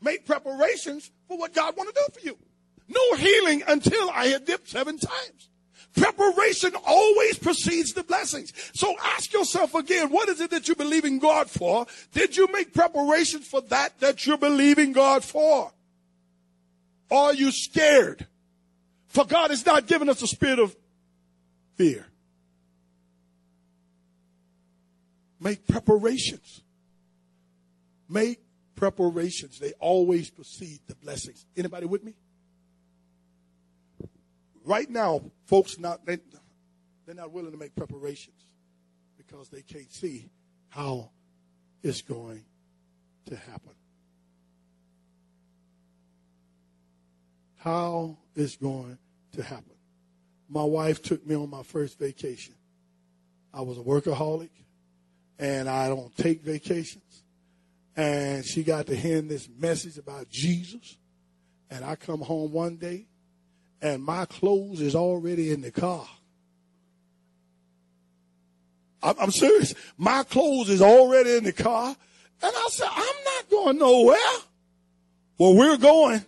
Make 0.00 0.26
preparations 0.26 1.10
for 1.26 1.36
what 1.36 1.52
God 1.52 1.76
want 1.76 1.92
to 1.92 1.94
do 2.06 2.20
for 2.20 2.26
you. 2.26 2.38
No 2.86 3.16
healing 3.16 3.64
until 3.66 4.10
I 4.10 4.26
had 4.26 4.44
dipped 4.44 4.68
seven 4.68 4.96
times. 4.96 5.49
Preparation 5.96 6.72
always 6.86 7.38
precedes 7.38 7.92
the 7.92 8.04
blessings. 8.04 8.52
So 8.74 8.94
ask 9.02 9.32
yourself 9.32 9.74
again, 9.74 10.10
what 10.10 10.28
is 10.28 10.40
it 10.40 10.50
that 10.50 10.68
you're 10.68 10.76
believing 10.76 11.18
God 11.18 11.50
for? 11.50 11.86
Did 12.12 12.36
you 12.36 12.48
make 12.52 12.72
preparations 12.72 13.46
for 13.46 13.60
that 13.62 13.98
that 14.00 14.26
you're 14.26 14.38
believing 14.38 14.92
God 14.92 15.24
for? 15.24 15.72
Are 17.10 17.34
you 17.34 17.50
scared? 17.50 18.26
For 19.08 19.24
God 19.24 19.50
has 19.50 19.66
not 19.66 19.86
given 19.86 20.08
us 20.08 20.22
a 20.22 20.28
spirit 20.28 20.60
of 20.60 20.76
fear. 21.76 22.06
Make 25.40 25.66
preparations. 25.66 26.62
Make 28.08 28.40
preparations. 28.76 29.58
They 29.58 29.72
always 29.80 30.30
precede 30.30 30.80
the 30.86 30.94
blessings. 30.94 31.46
Anybody 31.56 31.86
with 31.86 32.04
me? 32.04 32.14
Right 34.64 34.88
now, 34.88 35.22
folks 35.46 35.78
not 35.78 36.04
they, 36.06 36.18
they're 37.06 37.14
not 37.14 37.32
willing 37.32 37.52
to 37.52 37.58
make 37.58 37.74
preparations 37.74 38.42
because 39.16 39.48
they 39.48 39.62
can't 39.62 39.92
see 39.92 40.30
how 40.68 41.10
it's 41.82 42.02
going 42.02 42.44
to 43.26 43.36
happen. 43.36 43.72
How 47.58 48.16
it's 48.34 48.56
going 48.56 48.98
to 49.32 49.42
happen. 49.42 49.64
My 50.48 50.64
wife 50.64 51.02
took 51.02 51.24
me 51.26 51.34
on 51.34 51.50
my 51.50 51.62
first 51.62 51.98
vacation. 51.98 52.54
I 53.52 53.60
was 53.60 53.78
a 53.78 53.82
workaholic 53.82 54.50
and 55.38 55.68
I 55.68 55.88
don't 55.88 56.14
take 56.16 56.42
vacations. 56.42 57.22
And 57.96 58.44
she 58.44 58.62
got 58.62 58.86
to 58.86 58.96
hear 58.96 59.20
this 59.20 59.48
message 59.58 59.98
about 59.98 60.28
Jesus. 60.28 60.96
And 61.70 61.84
I 61.84 61.96
come 61.96 62.20
home 62.20 62.52
one 62.52 62.76
day 62.76 63.06
and 63.82 64.02
my 64.02 64.24
clothes 64.26 64.80
is 64.80 64.94
already 64.94 65.50
in 65.50 65.60
the 65.60 65.70
car. 65.70 66.06
I'm, 69.02 69.30
serious. 69.30 69.74
My 69.96 70.24
clothes 70.24 70.68
is 70.68 70.82
already 70.82 71.36
in 71.36 71.44
the 71.44 71.52
car. 71.52 71.96
And 72.42 72.52
I 72.54 72.66
said, 72.70 72.88
I'm 72.90 73.14
not 73.24 73.50
going 73.50 73.78
nowhere. 73.78 74.16
Well, 75.38 75.56
we're 75.56 75.78
going. 75.78 76.22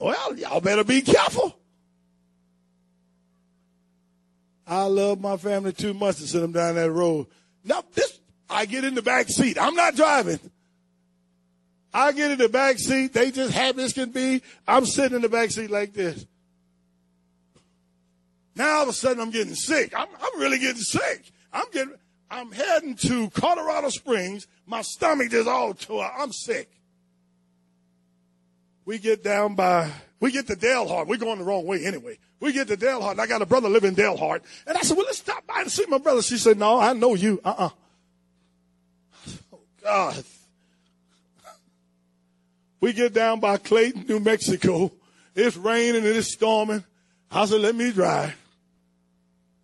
Well, 0.00 0.36
y'all 0.36 0.60
better 0.60 0.82
be 0.82 1.02
careful. 1.02 1.56
I 4.66 4.84
love 4.84 5.20
my 5.20 5.36
family 5.36 5.72
too 5.72 5.94
much 5.94 6.16
to 6.16 6.26
send 6.26 6.42
them 6.42 6.52
down 6.52 6.74
that 6.74 6.90
road. 6.90 7.26
Now, 7.64 7.84
this, 7.94 8.18
I 8.50 8.66
get 8.66 8.84
in 8.84 8.94
the 8.94 9.02
back 9.02 9.28
seat. 9.28 9.56
I'm 9.60 9.74
not 9.74 9.94
driving. 9.94 10.40
I 11.92 12.10
get 12.10 12.32
in 12.32 12.38
the 12.38 12.48
back 12.48 12.78
seat. 12.78 13.12
They 13.12 13.30
just 13.30 13.52
happy 13.52 13.82
as 13.82 13.92
can 13.92 14.10
be. 14.10 14.42
I'm 14.66 14.84
sitting 14.84 15.16
in 15.16 15.22
the 15.22 15.28
back 15.28 15.52
seat 15.52 15.70
like 15.70 15.92
this. 15.92 16.26
Now 18.56 18.76
all 18.76 18.82
of 18.84 18.88
a 18.88 18.92
sudden 18.92 19.20
I'm 19.20 19.30
getting 19.30 19.54
sick. 19.54 19.92
I'm, 19.96 20.08
I'm 20.20 20.40
really 20.40 20.58
getting 20.58 20.82
sick. 20.82 21.32
I'm 21.52 21.70
getting, 21.72 21.94
I'm 22.30 22.52
heading 22.52 22.94
to 22.96 23.30
Colorado 23.30 23.88
Springs. 23.88 24.46
My 24.66 24.82
stomach 24.82 25.32
is 25.32 25.46
all 25.46 25.74
tore. 25.74 26.10
I'm 26.16 26.32
sick. 26.32 26.70
We 28.84 28.98
get 28.98 29.24
down 29.24 29.54
by, 29.54 29.90
we 30.20 30.30
get 30.30 30.46
to 30.48 30.56
Dalhart. 30.56 31.06
We're 31.06 31.16
going 31.16 31.38
the 31.38 31.44
wrong 31.44 31.66
way 31.66 31.84
anyway. 31.84 32.18
We 32.40 32.52
get 32.52 32.68
to 32.68 32.76
Dalhart 32.76 33.12
and 33.12 33.20
I 33.20 33.26
got 33.26 33.40
a 33.42 33.46
brother 33.46 33.68
living 33.68 33.90
in 33.90 33.96
Dalhart. 33.96 34.42
And 34.66 34.76
I 34.76 34.82
said, 34.82 34.96
well, 34.96 35.06
let's 35.06 35.18
stop 35.18 35.46
by 35.46 35.60
and 35.62 35.70
see 35.70 35.86
my 35.88 35.98
brother. 35.98 36.22
She 36.22 36.36
said, 36.36 36.58
no, 36.58 36.78
I 36.78 36.92
know 36.92 37.14
you. 37.14 37.40
Uh-uh. 37.44 37.70
Oh, 39.52 39.58
God. 39.82 40.24
We 42.80 42.92
get 42.92 43.14
down 43.14 43.40
by 43.40 43.56
Clayton, 43.56 44.04
New 44.06 44.20
Mexico. 44.20 44.92
It's 45.34 45.56
raining 45.56 46.04
and 46.04 46.16
it's 46.16 46.32
storming. 46.32 46.84
I 47.30 47.46
said, 47.46 47.62
let 47.62 47.74
me 47.74 47.90
drive. 47.90 48.36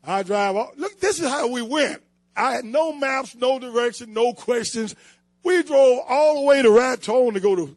I 0.04 0.22
drive. 0.22 0.56
All, 0.56 0.72
look, 0.76 1.00
this 1.00 1.20
is 1.20 1.28
how 1.28 1.48
we 1.48 1.62
went. 1.62 2.02
I 2.36 2.52
had 2.52 2.64
no 2.64 2.92
maps, 2.92 3.34
no 3.34 3.58
direction, 3.58 4.14
no 4.14 4.32
questions. 4.32 4.94
We 5.42 5.62
drove 5.62 6.00
all 6.08 6.40
the 6.40 6.46
way 6.46 6.62
to 6.62 6.70
Raton 6.70 7.34
to 7.34 7.40
go 7.40 7.56
to. 7.56 7.76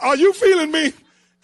Are 0.00 0.16
you 0.16 0.32
feeling 0.32 0.70
me? 0.70 0.92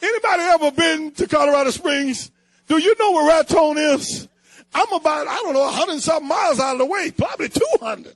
Anybody 0.00 0.42
ever 0.42 0.70
been 0.70 1.12
to 1.12 1.26
Colorado 1.26 1.70
Springs? 1.70 2.30
Do 2.66 2.78
you 2.78 2.94
know 2.98 3.12
where 3.12 3.38
Raton 3.38 3.78
is? 3.78 4.28
I'm 4.74 4.92
about, 4.92 5.26
I 5.26 5.36
don't 5.36 5.54
know, 5.54 5.62
100 5.62 6.00
something 6.00 6.28
miles 6.28 6.60
out 6.60 6.72
of 6.72 6.78
the 6.78 6.86
way, 6.86 7.10
probably 7.10 7.48
200. 7.48 8.14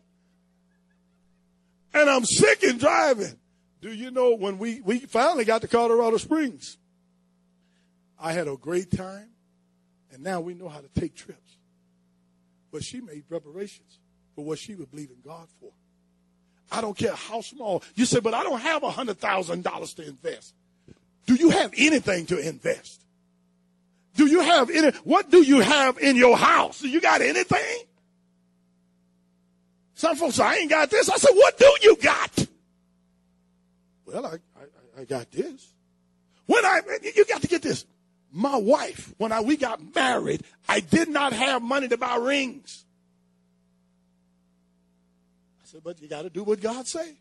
And 1.95 2.11
I'm 2.11 2.25
sick 2.25 2.63
and 2.63 2.79
driving. 2.79 3.39
Do 3.81 3.93
you 3.93 4.11
know 4.11 4.35
when 4.35 4.59
we, 4.59 4.81
we 4.81 5.01
finally 5.01 5.45
got 5.45 5.63
to 5.63 5.69
Colorado 5.69 6.17
Springs? 6.19 6.79
I 8.19 8.33
had 8.33 8.47
a 8.47 8.57
great 8.57 8.91
time, 8.91 9.31
and 10.13 10.23
now 10.23 10.41
we 10.41 10.55
know 10.55 10.69
how 10.69 10.81
to 10.81 10.89
take 11.01 11.17
trips. 11.17 11.52
But 12.73 12.83
she 12.83 13.01
made 13.01 13.29
preparations 13.29 13.99
for 14.35 14.45
what 14.45 14.59
she 14.59 14.75
would 14.75 14.91
believe 14.91 15.11
in 15.11 15.21
God 15.25 15.47
for. 15.61 15.71
I 16.71 16.81
don't 16.81 16.97
care 16.97 17.15
how 17.15 17.43
small. 17.43 17.83
You 17.95 18.07
say, 18.07 18.21
but 18.21 18.33
I 18.33 18.43
don't 18.43 18.61
have 18.61 18.83
a 18.83 18.91
$100,000 18.91 19.95
to 19.97 20.09
invest. 20.09 20.55
Do 21.27 21.35
you 21.35 21.51
have 21.51 21.73
anything 21.77 22.27
to 22.27 22.39
invest? 22.39 23.05
Do 24.17 24.27
you 24.27 24.41
have 24.41 24.71
any? 24.71 24.91
What 25.05 25.31
do 25.31 25.43
you 25.43 25.61
have 25.61 25.99
in 25.99 26.17
your 26.17 26.37
house? 26.37 26.83
You 26.83 27.01
got 27.01 27.21
anything? 27.21 27.85
Some 29.95 30.17
folks 30.17 30.37
say, 30.37 30.45
I 30.45 30.55
ain't 30.57 30.71
got 30.71 30.91
this. 30.91 31.09
I 31.09 31.17
said, 31.17 31.31
what 31.35 31.57
do 31.59 31.73
you 31.83 31.97
got? 31.97 32.47
Well, 34.07 34.27
I, 34.27 34.31
I, 34.31 35.01
I 35.03 35.05
got 35.05 35.31
this. 35.31 35.73
When 36.47 36.65
I, 36.65 36.81
you 37.15 37.25
got 37.27 37.43
to 37.43 37.49
get 37.49 37.63
this. 37.63 37.87
My 38.33 38.57
wife, 38.57 39.13
when 39.19 39.31
I, 39.31 39.43
we 39.43 39.59
got 39.59 39.95
married, 39.95 40.43
I 40.67 40.81
did 40.81 41.09
not 41.09 41.35
have 41.35 41.63
money 41.63 41.87
to 41.89 41.99
buy 41.99 42.17
rings. 42.17 42.85
I 45.63 45.67
said, 45.67 45.83
but 45.85 46.01
you 46.01 46.09
got 46.09 46.23
to 46.23 46.31
do 46.31 46.43
what 46.43 46.61
God 46.61 46.87
say. 46.87 47.19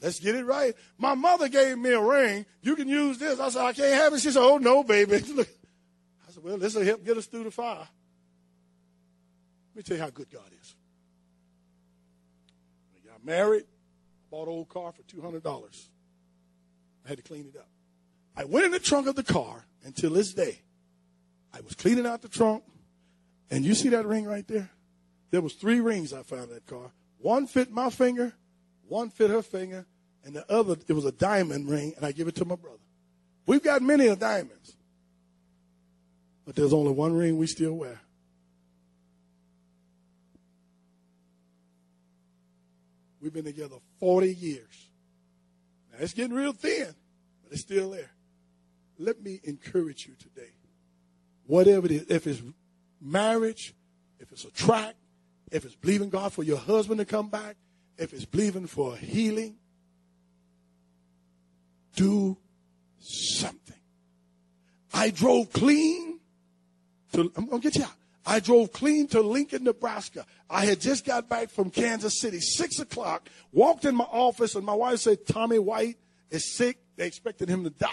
Let's 0.00 0.18
get 0.18 0.34
it 0.34 0.44
right. 0.44 0.74
My 0.96 1.14
mother 1.14 1.48
gave 1.48 1.76
me 1.76 1.90
a 1.90 2.00
ring. 2.00 2.46
You 2.62 2.74
can 2.74 2.88
use 2.88 3.18
this. 3.18 3.38
I 3.38 3.50
said, 3.50 3.62
I 3.62 3.72
can't 3.74 3.94
have 3.94 4.14
it. 4.14 4.20
She 4.20 4.30
said, 4.30 4.42
oh, 4.42 4.56
no, 4.56 4.82
baby. 4.82 5.16
I 5.16 5.20
said, 5.20 6.42
well, 6.42 6.56
this 6.56 6.74
will 6.74 6.84
help 6.84 7.04
get 7.04 7.18
us 7.18 7.26
through 7.26 7.44
the 7.44 7.50
fire. 7.50 7.86
Let 9.74 9.76
me 9.76 9.82
tell 9.82 9.96
you 9.98 10.02
how 10.02 10.10
good 10.10 10.30
God 10.30 10.50
is. 10.58 10.74
We 12.94 13.10
got 13.10 13.22
married, 13.24 13.64
bought 14.30 14.48
an 14.48 14.54
old 14.54 14.70
car 14.70 14.92
for 14.92 15.02
$200. 15.02 15.86
I 17.04 17.08
had 17.08 17.18
to 17.18 17.22
clean 17.22 17.46
it 17.52 17.58
up. 17.58 17.68
I 18.34 18.44
went 18.44 18.64
in 18.64 18.72
the 18.72 18.78
trunk 18.78 19.06
of 19.06 19.16
the 19.16 19.22
car 19.22 19.64
until 19.86 20.10
this 20.10 20.34
day. 20.34 20.60
I 21.54 21.60
was 21.60 21.74
cleaning 21.74 22.06
out 22.06 22.20
the 22.20 22.28
trunk, 22.28 22.64
and 23.50 23.64
you 23.64 23.74
see 23.74 23.88
that 23.90 24.04
ring 24.04 24.26
right 24.26 24.46
there? 24.46 24.68
There 25.30 25.40
was 25.40 25.54
three 25.54 25.80
rings 25.80 26.12
I 26.12 26.22
found 26.22 26.48
in 26.48 26.54
that 26.54 26.66
car. 26.66 26.90
One 27.18 27.46
fit 27.46 27.70
my 27.70 27.88
finger, 27.88 28.34
one 28.88 29.10
fit 29.10 29.30
her 29.30 29.42
finger, 29.42 29.86
and 30.24 30.34
the 30.34 30.50
other, 30.52 30.76
it 30.88 30.92
was 30.92 31.04
a 31.04 31.12
diamond 31.12 31.70
ring, 31.70 31.94
and 31.96 32.04
I 32.04 32.12
give 32.12 32.28
it 32.28 32.34
to 32.36 32.44
my 32.44 32.56
brother. 32.56 32.80
We've 33.46 33.62
got 33.62 33.80
many 33.80 34.08
of 34.08 34.18
diamonds, 34.18 34.76
but 36.44 36.56
there's 36.56 36.72
only 36.72 36.92
one 36.92 37.14
ring 37.14 37.38
we 37.38 37.46
still 37.46 37.74
wear. 37.74 38.00
We've 43.20 43.32
been 43.32 43.44
together 43.44 43.76
40 44.00 44.34
years. 44.34 44.88
Now 45.92 45.98
it's 46.00 46.12
getting 46.12 46.34
real 46.34 46.52
thin, 46.52 46.94
but 47.42 47.52
it's 47.52 47.62
still 47.62 47.90
there. 47.90 48.10
Let 48.98 49.22
me 49.22 49.40
encourage 49.44 50.06
you 50.06 50.14
today. 50.14 50.50
Whatever 51.46 51.86
it 51.86 51.92
is, 51.92 52.06
if 52.08 52.26
it's 52.26 52.42
marriage, 53.00 53.74
if 54.18 54.32
it's 54.32 54.44
a 54.44 54.50
track, 54.50 54.94
if 55.52 55.64
it's 55.64 55.76
believing 55.76 56.10
God 56.10 56.32
for 56.32 56.42
your 56.42 56.58
husband 56.58 56.98
to 56.98 57.04
come 57.04 57.28
back, 57.28 57.56
if 57.98 58.12
it's 58.12 58.24
believing 58.24 58.66
for 58.66 58.96
healing, 58.96 59.56
do 61.94 62.36
something. 62.98 63.76
I 64.92 65.10
drove 65.10 65.52
clean 65.52 66.18
to, 67.12 67.32
I'm 67.36 67.46
going 67.46 67.62
to 67.62 67.70
get 67.70 67.76
you 67.76 67.84
out. 67.84 67.92
I 68.28 68.40
drove 68.40 68.72
clean 68.72 69.06
to 69.08 69.20
Lincoln, 69.20 69.62
Nebraska. 69.62 70.26
I 70.50 70.64
had 70.64 70.80
just 70.80 71.04
got 71.04 71.28
back 71.28 71.48
from 71.48 71.70
Kansas 71.70 72.20
City, 72.20 72.40
six 72.40 72.80
o'clock, 72.80 73.28
walked 73.52 73.84
in 73.84 73.94
my 73.94 74.04
office, 74.04 74.56
and 74.56 74.66
my 74.66 74.74
wife 74.74 74.98
said, 74.98 75.26
Tommy 75.26 75.60
White 75.60 75.96
is 76.30 76.56
sick. 76.56 76.78
They 76.96 77.06
expected 77.06 77.48
him 77.48 77.62
to 77.64 77.70
die. 77.70 77.88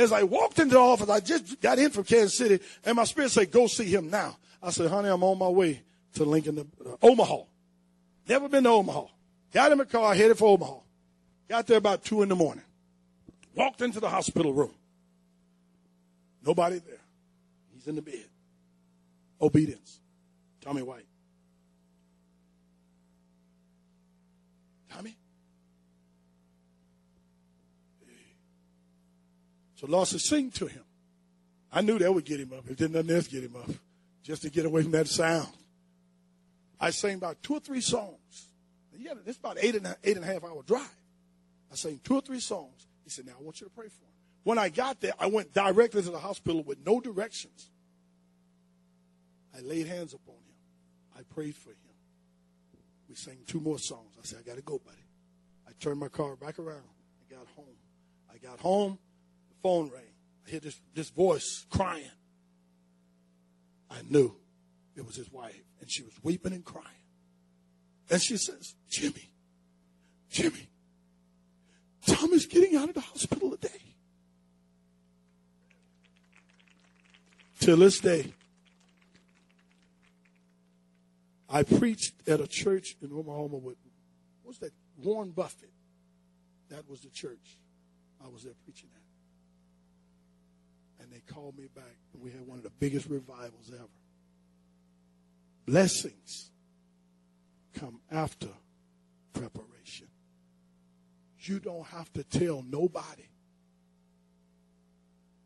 As 0.00 0.12
I 0.12 0.22
walked 0.22 0.58
into 0.58 0.74
the 0.74 0.80
office, 0.80 1.10
I 1.10 1.20
just 1.20 1.60
got 1.60 1.78
in 1.78 1.90
from 1.90 2.04
Kansas 2.04 2.34
City, 2.34 2.58
and 2.86 2.96
my 2.96 3.04
spirit 3.04 3.30
said, 3.32 3.50
Go 3.50 3.66
see 3.66 3.84
him 3.84 4.08
now. 4.08 4.38
I 4.62 4.70
said, 4.70 4.90
Honey, 4.90 5.10
I'm 5.10 5.22
on 5.22 5.38
my 5.38 5.48
way 5.48 5.82
to 6.14 6.24
Lincoln, 6.24 6.58
uh, 6.58 6.96
Omaha. 7.02 7.42
Never 8.26 8.48
been 8.48 8.64
to 8.64 8.70
Omaha. 8.70 9.04
Got 9.52 9.72
in 9.72 9.78
my 9.78 9.84
car, 9.84 10.14
headed 10.14 10.38
for 10.38 10.48
Omaha. 10.48 10.78
Got 11.50 11.66
there 11.66 11.76
about 11.76 12.02
two 12.02 12.22
in 12.22 12.30
the 12.30 12.34
morning. 12.34 12.64
Walked 13.54 13.82
into 13.82 14.00
the 14.00 14.08
hospital 14.08 14.54
room. 14.54 14.72
Nobody 16.46 16.78
there. 16.78 16.96
He's 17.74 17.86
in 17.86 17.96
the 17.96 18.02
bed. 18.02 18.24
Obedience. 19.38 20.00
Tommy 20.62 20.80
White. 20.80 21.04
Tommy? 24.90 25.14
So 29.80 29.86
Lord 29.86 30.08
said, 30.08 30.20
sing 30.20 30.50
to 30.52 30.66
him. 30.66 30.84
I 31.72 31.80
knew 31.80 31.98
that 31.98 32.12
would 32.12 32.26
get 32.26 32.38
him 32.38 32.52
up. 32.52 32.68
If 32.68 32.76
didn't 32.76 32.92
nothing 32.92 33.16
else 33.16 33.28
get 33.28 33.42
him 33.42 33.56
up, 33.56 33.70
just 34.22 34.42
to 34.42 34.50
get 34.50 34.66
away 34.66 34.82
from 34.82 34.92
that 34.92 35.08
sound. 35.08 35.48
I 36.78 36.90
sang 36.90 37.14
about 37.14 37.42
two 37.42 37.54
or 37.54 37.60
three 37.60 37.80
songs. 37.80 38.48
Yeah, 38.94 39.14
it's 39.24 39.38
about 39.38 39.56
eight 39.58 39.76
and 39.76 39.86
a, 39.86 39.96
eight 40.04 40.16
and 40.16 40.24
a 40.24 40.28
half 40.28 40.44
hour 40.44 40.62
drive. 40.66 40.94
I 41.72 41.76
sang 41.76 41.98
two 42.04 42.16
or 42.16 42.20
three 42.20 42.40
songs. 42.40 42.88
He 43.04 43.08
said, 43.08 43.24
"Now 43.24 43.32
I 43.40 43.42
want 43.42 43.62
you 43.62 43.68
to 43.68 43.72
pray 43.72 43.86
for 43.86 44.04
him." 44.04 44.12
When 44.42 44.58
I 44.58 44.68
got 44.68 45.00
there, 45.00 45.14
I 45.18 45.28
went 45.28 45.54
directly 45.54 46.02
to 46.02 46.10
the 46.10 46.18
hospital 46.18 46.62
with 46.62 46.84
no 46.84 47.00
directions. 47.00 47.70
I 49.56 49.60
laid 49.60 49.86
hands 49.86 50.12
upon 50.12 50.34
him. 50.34 51.18
I 51.18 51.22
prayed 51.34 51.56
for 51.56 51.70
him. 51.70 51.76
We 53.08 53.14
sang 53.14 53.38
two 53.46 53.60
more 53.60 53.78
songs. 53.78 54.14
I 54.20 54.26
said, 54.26 54.40
"I 54.40 54.46
got 54.46 54.56
to 54.56 54.62
go, 54.62 54.78
buddy." 54.78 55.06
I 55.66 55.72
turned 55.80 56.00
my 56.00 56.08
car 56.08 56.36
back 56.36 56.58
around. 56.58 56.84
I 57.22 57.34
got 57.34 57.46
home. 57.56 57.76
I 58.30 58.36
got 58.36 58.60
home. 58.60 58.98
Phone 59.62 59.90
rang. 59.90 60.02
I 60.46 60.50
hear 60.50 60.60
this 60.60 60.80
this 60.94 61.10
voice 61.10 61.66
crying. 61.70 62.10
I 63.90 64.02
knew 64.08 64.36
it 64.96 65.04
was 65.04 65.16
his 65.16 65.30
wife, 65.32 65.62
and 65.80 65.90
she 65.90 66.02
was 66.02 66.12
weeping 66.22 66.52
and 66.52 66.64
crying. 66.64 66.86
And 68.10 68.20
she 68.20 68.36
says, 68.36 68.74
Jimmy, 68.88 69.30
Jimmy, 70.28 70.68
Tom 72.06 72.32
is 72.32 72.46
getting 72.46 72.76
out 72.76 72.88
of 72.88 72.94
the 72.94 73.00
hospital 73.00 73.50
today. 73.50 73.80
Till 77.60 77.76
this 77.76 78.00
day, 78.00 78.32
I 81.48 81.62
preached 81.62 82.14
at 82.26 82.40
a 82.40 82.46
church 82.46 82.96
in 83.02 83.12
Oklahoma 83.12 83.58
with, 83.58 83.76
what's 84.42 84.58
that? 84.58 84.72
Warren 84.96 85.30
Buffett. 85.30 85.70
That 86.70 86.88
was 86.88 87.00
the 87.00 87.10
church. 87.10 87.58
I 88.24 88.28
was 88.28 88.44
there 88.44 88.54
preaching 88.64 88.88
at. 88.94 89.02
And 91.00 91.10
they 91.12 91.20
called 91.32 91.56
me 91.56 91.66
back, 91.74 91.96
and 92.12 92.22
we 92.22 92.30
had 92.30 92.46
one 92.46 92.58
of 92.58 92.64
the 92.64 92.70
biggest 92.78 93.08
revivals 93.08 93.70
ever. 93.72 93.88
Blessings 95.66 96.50
come 97.74 98.00
after 98.10 98.48
preparation. 99.32 100.08
You 101.38 101.58
don't 101.58 101.86
have 101.86 102.12
to 102.14 102.24
tell 102.24 102.62
nobody. 102.62 103.28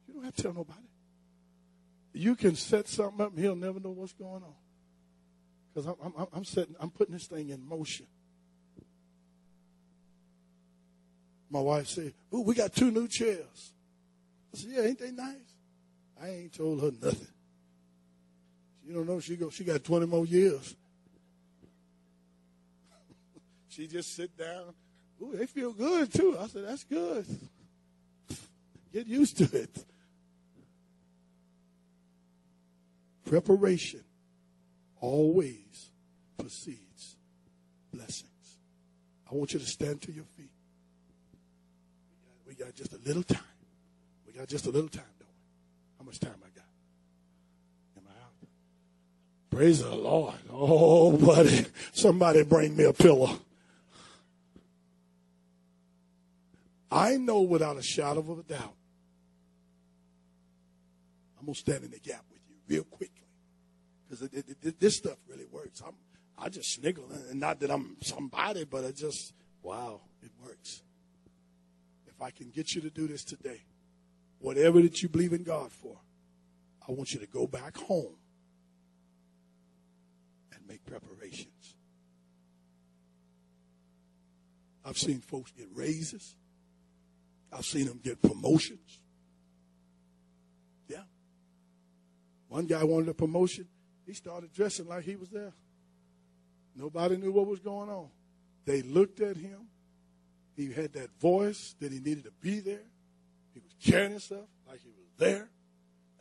You 0.08 0.14
don't 0.14 0.24
have 0.24 0.34
to 0.34 0.42
tell 0.42 0.54
nobody. 0.54 0.80
You 2.12 2.36
can 2.36 2.56
set 2.56 2.88
something 2.88 3.20
up 3.20 3.32
and 3.32 3.38
he'll 3.38 3.56
never 3.56 3.80
know 3.80 3.90
what's 3.90 4.12
going 4.12 4.42
on. 4.42 4.54
Because 5.72 5.86
I'm, 5.86 6.12
I'm, 6.16 6.26
I'm 6.32 6.44
setting, 6.44 6.76
I'm 6.78 6.90
putting 6.90 7.12
this 7.12 7.26
thing 7.26 7.50
in 7.50 7.66
motion. 7.68 8.06
My 11.50 11.60
wife 11.60 11.88
said, 11.88 12.14
"Oh, 12.32 12.40
we 12.40 12.54
got 12.54 12.74
two 12.74 12.90
new 12.90 13.06
chairs." 13.06 13.73
I 14.54 14.56
said, 14.56 14.70
"Yeah, 14.70 14.82
ain't 14.82 14.98
they 15.00 15.10
nice?" 15.10 15.54
I 16.20 16.28
ain't 16.28 16.54
told 16.54 16.80
her 16.80 16.92
nothing. 17.02 17.26
You 18.86 18.94
don't 18.94 19.06
know 19.06 19.18
she 19.18 19.34
go. 19.34 19.50
She 19.50 19.64
got 19.64 19.82
20 19.82 20.06
more 20.06 20.24
years. 20.24 20.76
she 23.68 23.88
just 23.88 24.14
sit 24.14 24.36
down. 24.36 24.74
Ooh, 25.20 25.34
they 25.34 25.46
feel 25.46 25.72
good 25.72 26.12
too. 26.12 26.38
I 26.40 26.46
said, 26.46 26.68
"That's 26.68 26.84
good. 26.84 27.26
Get 28.92 29.08
used 29.08 29.38
to 29.38 29.44
it." 29.58 29.84
Preparation 33.24 34.04
always 35.00 35.90
precedes 36.38 37.16
blessings. 37.92 38.30
I 39.28 39.34
want 39.34 39.52
you 39.52 39.58
to 39.58 39.66
stand 39.66 40.00
to 40.02 40.12
your 40.12 40.26
feet. 40.36 40.52
We 42.46 42.54
got, 42.54 42.66
we 42.66 42.66
got 42.66 42.74
just 42.76 42.92
a 42.92 42.98
little 43.04 43.24
time. 43.24 43.53
Got 44.36 44.48
just 44.48 44.66
a 44.66 44.70
little 44.70 44.88
time, 44.88 45.04
don't 45.18 45.28
we? 45.28 45.98
How 45.98 46.04
much 46.04 46.18
time 46.18 46.34
I 46.42 46.48
got? 46.56 46.66
Am 47.96 48.02
I 48.08 48.10
out? 48.20 48.48
Praise 49.50 49.80
the 49.80 49.94
Lord. 49.94 50.34
Oh, 50.50 51.16
buddy. 51.16 51.66
Somebody 51.92 52.42
bring 52.42 52.76
me 52.76 52.84
a 52.84 52.92
pillow. 52.92 53.38
I 56.90 57.16
know 57.16 57.42
without 57.42 57.76
a 57.76 57.82
shadow 57.82 58.20
of 58.20 58.38
a 58.38 58.42
doubt. 58.42 58.74
I'm 61.38 61.46
going 61.46 61.54
to 61.54 61.60
stand 61.60 61.84
in 61.84 61.90
the 61.90 61.98
gap 61.98 62.24
with 62.32 62.40
you 62.48 62.56
real 62.68 62.84
quickly. 62.84 63.26
because 64.08 64.28
this 64.78 64.96
stuff 64.96 65.18
really 65.28 65.46
works. 65.50 65.80
I'm, 65.86 65.94
I 66.38 66.48
just 66.48 66.72
sniggle, 66.74 67.08
and 67.30 67.38
not 67.38 67.60
that 67.60 67.70
I'm 67.70 67.96
somebody, 68.02 68.64
but 68.64 68.84
I 68.84 68.90
just, 68.90 69.32
wow, 69.62 70.00
it 70.22 70.30
works. 70.44 70.82
If 72.06 72.20
I 72.20 72.30
can 72.30 72.50
get 72.50 72.74
you 72.74 72.80
to 72.80 72.90
do 72.90 73.06
this 73.06 73.24
today, 73.24 73.62
whatever 74.44 74.82
that 74.82 75.02
you 75.02 75.08
believe 75.08 75.32
in 75.32 75.42
God 75.42 75.72
for, 75.72 75.96
I 76.86 76.92
want 76.92 77.14
you 77.14 77.20
to 77.20 77.26
go 77.26 77.46
back 77.46 77.78
home 77.78 78.14
and 80.52 80.60
make 80.68 80.84
preparations. 80.84 81.76
I've 84.84 84.98
seen 84.98 85.20
folks 85.20 85.50
get 85.52 85.68
raises. 85.72 86.36
I've 87.50 87.64
seen 87.64 87.86
them 87.86 88.00
get 88.04 88.20
promotions. 88.20 89.00
Yeah. 90.88 91.04
One 92.48 92.66
guy 92.66 92.84
wanted 92.84 93.08
a 93.08 93.14
promotion. 93.14 93.66
He 94.04 94.12
started 94.12 94.52
dressing 94.52 94.86
like 94.86 95.04
he 95.04 95.16
was 95.16 95.30
there. 95.30 95.54
Nobody 96.76 97.16
knew 97.16 97.32
what 97.32 97.46
was 97.46 97.60
going 97.60 97.88
on. 97.88 98.10
They 98.66 98.82
looked 98.82 99.20
at 99.20 99.38
him. 99.38 99.68
He 100.54 100.70
had 100.70 100.92
that 100.92 101.18
voice 101.18 101.74
that 101.80 101.90
he 101.90 101.98
needed 101.98 102.24
to 102.24 102.32
be 102.42 102.60
there. 102.60 102.84
He 103.54 103.60
was 103.60 103.74
carrying 103.82 104.10
himself 104.10 104.48
like 104.68 104.80
he 104.82 104.90
was 104.90 105.08
there. 105.16 105.48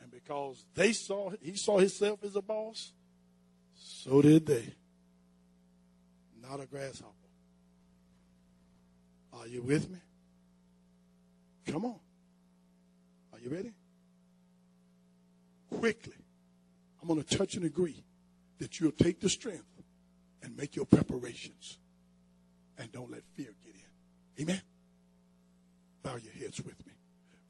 And 0.01 0.11
because 0.11 0.65
they 0.75 0.93
saw 0.93 1.31
he 1.41 1.55
saw 1.55 1.79
himself 1.79 2.23
as 2.23 2.36
a 2.36 2.41
boss, 2.41 2.93
so 3.75 4.21
did 4.21 4.45
they. 4.45 4.75
Not 6.41 6.59
a 6.59 6.65
grasshopper. 6.65 7.09
Are 9.34 9.47
you 9.47 9.63
with 9.63 9.89
me? 9.89 9.99
Come 11.65 11.86
on. 11.86 11.99
Are 13.31 13.39
you 13.39 13.49
ready? 13.49 13.73
Quickly. 15.69 16.13
I'm 17.01 17.07
going 17.07 17.21
to 17.21 17.38
touch 17.38 17.55
and 17.55 17.65
agree 17.65 18.03
that 18.59 18.79
you'll 18.79 18.91
take 18.91 19.19
the 19.19 19.29
strength 19.29 19.65
and 20.41 20.55
make 20.55 20.75
your 20.75 20.86
preparations 20.86 21.79
and 22.77 22.91
don't 22.91 23.11
let 23.11 23.23
fear 23.36 23.53
get 23.65 23.75
in. 23.75 24.43
Amen. 24.43 24.61
Bow 26.03 26.15
your 26.15 26.34
heads 26.34 26.61
with 26.61 26.86
me. 26.86 26.92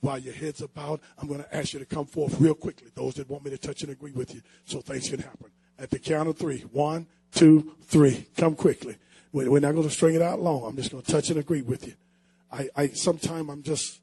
While 0.03 0.19
your 0.19 0.33
heads 0.33 0.61
bowed, 0.75 0.99
I'm 1.17 1.29
going 1.29 1.41
to 1.41 1.55
ask 1.55 1.71
you 1.71 1.79
to 1.79 1.85
come 1.85 2.05
forth 2.05 2.37
real 2.37 2.55
quickly. 2.55 2.89
Those 2.93 3.13
that 3.13 3.29
want 3.29 3.45
me 3.45 3.51
to 3.51 3.57
touch 3.57 3.83
and 3.83 3.91
agree 3.93 4.11
with 4.11 4.35
you 4.35 4.41
so 4.65 4.81
things 4.81 5.07
can 5.07 5.19
happen. 5.19 5.49
At 5.79 5.91
the 5.91 5.97
count 5.97 6.27
of 6.27 6.37
three. 6.37 6.59
One, 6.73 7.07
two, 7.31 7.77
three. 7.83 8.27
Come 8.35 8.55
quickly. 8.55 8.97
We're 9.31 9.61
not 9.61 9.71
going 9.71 9.87
to 9.87 9.89
string 9.89 10.15
it 10.15 10.21
out 10.21 10.41
long. 10.41 10.65
I'm 10.65 10.75
just 10.75 10.91
going 10.91 11.03
to 11.03 11.09
touch 11.09 11.29
and 11.29 11.39
agree 11.39 11.61
with 11.61 11.87
you. 11.87 11.93
I, 12.51 12.67
I 12.75 12.87
sometimes 12.89 13.49
I'm 13.49 13.63
just 13.63 14.01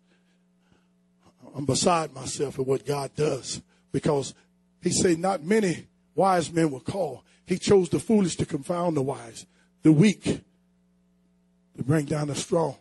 I'm 1.54 1.66
beside 1.66 2.14
myself 2.14 2.58
at 2.58 2.66
what 2.66 2.86
God 2.86 3.14
does 3.14 3.60
because 3.92 4.32
He 4.82 4.92
said 4.92 5.18
not 5.18 5.44
many 5.44 5.86
wise 6.14 6.50
men 6.50 6.70
were 6.70 6.80
called. 6.80 7.20
He 7.44 7.58
chose 7.58 7.90
the 7.90 7.98
foolish 7.98 8.36
to 8.36 8.46
confound 8.46 8.96
the 8.96 9.02
wise, 9.02 9.44
the 9.82 9.92
weak 9.92 10.24
to 10.24 11.82
bring 11.84 12.06
down 12.06 12.28
the 12.28 12.34
strong. 12.34 12.76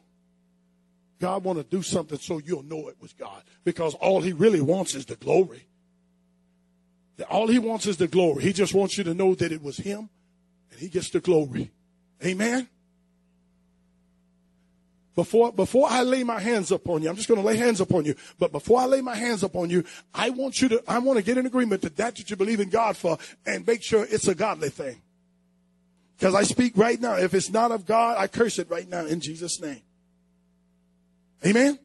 God 1.20 1.44
want 1.44 1.60
to 1.60 1.64
do 1.64 1.82
something 1.82 2.18
so 2.18 2.40
you'll 2.40 2.64
know 2.64 2.88
it 2.88 2.98
was 3.00 3.14
God 3.14 3.44
because 3.64 3.94
all 3.96 4.22
He 4.22 4.34
really 4.34 4.62
wants 4.62 4.96
is 4.96 5.06
the 5.06 5.16
glory. 5.16 5.68
All 7.30 7.48
He 7.48 7.60
wants 7.60 7.86
is 7.86 7.98
the 7.98 8.08
glory. 8.08 8.44
He 8.44 8.54
just 8.54 8.74
wants 8.74 8.98
you 8.98 9.04
to 9.04 9.14
know 9.14 9.36
that 9.36 9.52
it 9.52 9.62
was 9.62 9.78
Him 9.78 10.10
and 10.72 10.80
He 10.80 10.88
gets 10.88 11.10
the 11.10 11.20
glory. 11.20 11.72
Amen. 12.24 12.70
Before, 15.16 15.52
before 15.52 15.88
I 15.90 16.04
lay 16.04 16.24
my 16.24 16.40
hands 16.40 16.72
upon 16.72 17.02
you, 17.02 17.10
I'm 17.10 17.18
just 17.18 17.28
going 17.28 17.42
to 17.42 17.46
lay 17.46 17.58
hands 17.58 17.82
upon 17.82 18.06
you. 18.06 18.16
But 18.38 18.54
before 18.54 18.80
I 18.80 18.86
lay 18.86 19.02
my 19.02 19.16
hands 19.16 19.44
upon 19.44 19.70
you, 19.70 19.84
I 20.14 20.30
want 20.30 20.62
you 20.62 20.70
to, 20.70 20.84
I 20.88 21.00
want 21.00 21.18
to 21.18 21.24
get 21.24 21.38
in 21.38 21.46
agreement 21.46 21.82
that 21.82 21.98
that 21.98 22.16
that 22.16 22.30
you 22.30 22.38
believe 22.38 22.62
in 22.62 22.70
God 22.70 22.96
for 22.96 23.18
and 23.46 23.68
make 23.68 23.84
sure 23.84 24.08
it's 24.10 24.30
a 24.30 24.36
godly 24.36 24.70
thing. 24.70 25.02
Because 26.18 26.36
I 26.36 26.44
speak 26.44 26.78
right 26.78 27.00
now. 27.02 27.18
If 27.18 27.34
it's 27.34 27.50
not 27.50 27.74
of 27.74 27.86
God, 27.86 28.18
I 28.18 28.28
curse 28.28 28.60
it 28.60 28.70
right 28.70 28.88
now 28.88 29.06
in 29.06 29.20
Jesus' 29.20 29.60
name. 29.60 29.82
Amen. 31.46 31.80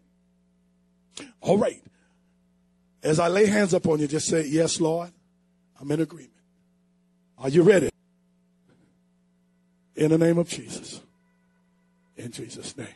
All 1.40 1.58
right. 1.58 1.82
As 3.02 3.20
I 3.20 3.28
lay 3.28 3.46
hands 3.46 3.74
upon 3.74 4.00
you, 4.00 4.08
just 4.08 4.26
say, 4.26 4.46
Yes, 4.46 4.80
Lord, 4.80 5.12
I'm 5.80 5.90
in 5.90 6.00
agreement. 6.00 6.32
Are 7.38 7.48
you 7.48 7.62
ready? 7.62 7.90
In 9.96 10.10
the 10.10 10.18
name 10.18 10.38
of 10.38 10.48
Jesus. 10.48 11.00
In 12.16 12.30
Jesus' 12.32 12.76
name. 12.76 12.88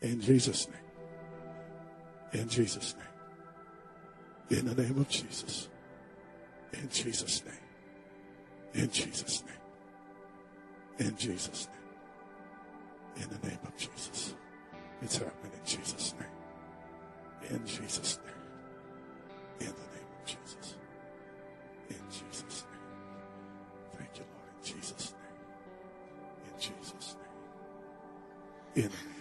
In 0.00 0.20
Jesus' 0.20 0.68
name. 0.68 2.40
In 2.42 2.48
Jesus' 2.48 2.94
name. 2.96 4.58
In 4.58 4.74
the 4.74 4.82
name 4.82 4.98
of 4.98 5.08
Jesus. 5.08 5.68
In 6.72 6.88
Jesus' 6.90 7.42
name. 7.44 7.54
In 8.74 8.90
Jesus' 8.90 9.44
name. 9.46 11.08
In 11.08 11.16
Jesus' 11.16 11.68
name. 11.68 13.22
In 13.24 13.28
the 13.40 13.48
name 13.48 13.58
of 13.64 13.76
Jesus. 13.76 14.34
It's 15.02 15.16
happening 15.18 15.52
in 15.52 15.66
Jesus' 15.66 16.14
name. 16.18 17.50
In 17.50 17.66
Jesus' 17.66 18.18
name. 18.24 18.34
In 19.60 19.66
the 19.66 19.72
name 19.72 20.10
of 20.20 20.24
Jesus. 20.24 20.76
In 21.90 21.96
Jesus' 22.08 22.64
name. 22.70 23.98
Thank 23.98 24.18
you, 24.18 24.24
Lord. 24.32 24.48
In 24.56 24.64
Jesus' 24.64 25.14
name. 25.18 26.54
In 26.54 26.60
Jesus' 26.60 27.16
name. 28.76 28.84
In 28.84 29.11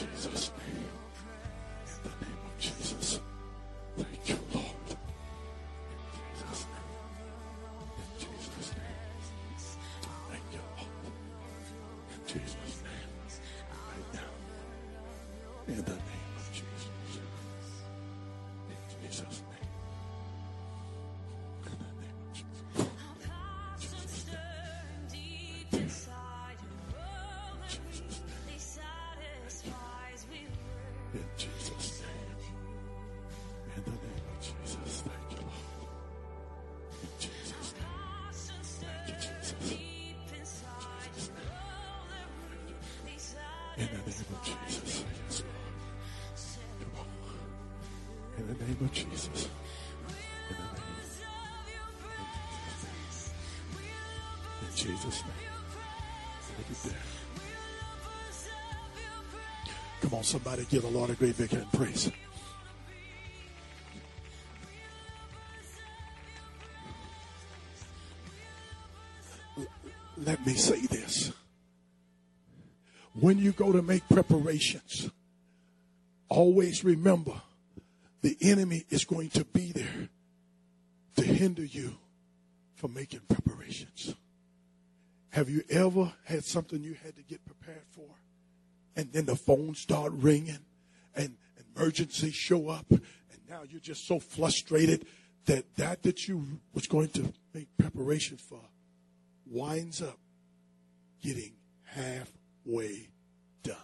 Jesus' 0.00 0.39
Jesus' 54.90 55.22
name. 55.22 56.96
Come 60.00 60.14
on, 60.14 60.24
somebody 60.24 60.64
give 60.68 60.82
the 60.82 60.88
Lord 60.88 61.10
a 61.10 61.14
great 61.14 61.38
big 61.38 61.50
hand 61.50 61.70
praise. 61.72 62.10
Let 70.16 70.44
me 70.44 70.54
say 70.54 70.86
this. 70.86 71.32
When 73.14 73.38
you 73.38 73.52
go 73.52 73.70
to 73.70 73.82
make 73.82 74.08
preparations, 74.08 75.08
always 76.28 76.82
remember 76.82 77.40
the 78.22 78.36
enemy 78.40 78.84
is 78.90 79.04
going 79.04 79.30
to 79.30 79.44
be 79.44 79.70
there 79.70 80.08
to 81.16 81.22
hinder 81.22 81.64
you 81.64 81.94
from 82.74 82.94
making 82.94 83.20
preparations. 83.20 83.39
Have 85.40 85.48
you 85.48 85.62
ever 85.70 86.12
had 86.24 86.44
something 86.44 86.82
you 86.82 86.92
had 87.02 87.16
to 87.16 87.22
get 87.22 87.42
prepared 87.46 87.86
for? 87.92 88.04
And 88.94 89.10
then 89.10 89.24
the 89.24 89.36
phone 89.36 89.74
start 89.74 90.12
ringing 90.12 90.58
and 91.16 91.34
emergencies 91.74 92.34
show 92.34 92.68
up 92.68 92.84
and 92.90 93.00
now 93.48 93.62
you're 93.66 93.80
just 93.80 94.06
so 94.06 94.18
frustrated 94.20 95.06
that 95.46 95.76
that 95.76 96.02
that 96.02 96.28
you 96.28 96.60
was 96.74 96.86
going 96.86 97.08
to 97.12 97.32
make 97.54 97.68
preparation 97.78 98.36
for 98.36 98.60
winds 99.46 100.02
up 100.02 100.18
getting 101.22 101.54
halfway 101.84 103.08
done. 103.62 103.76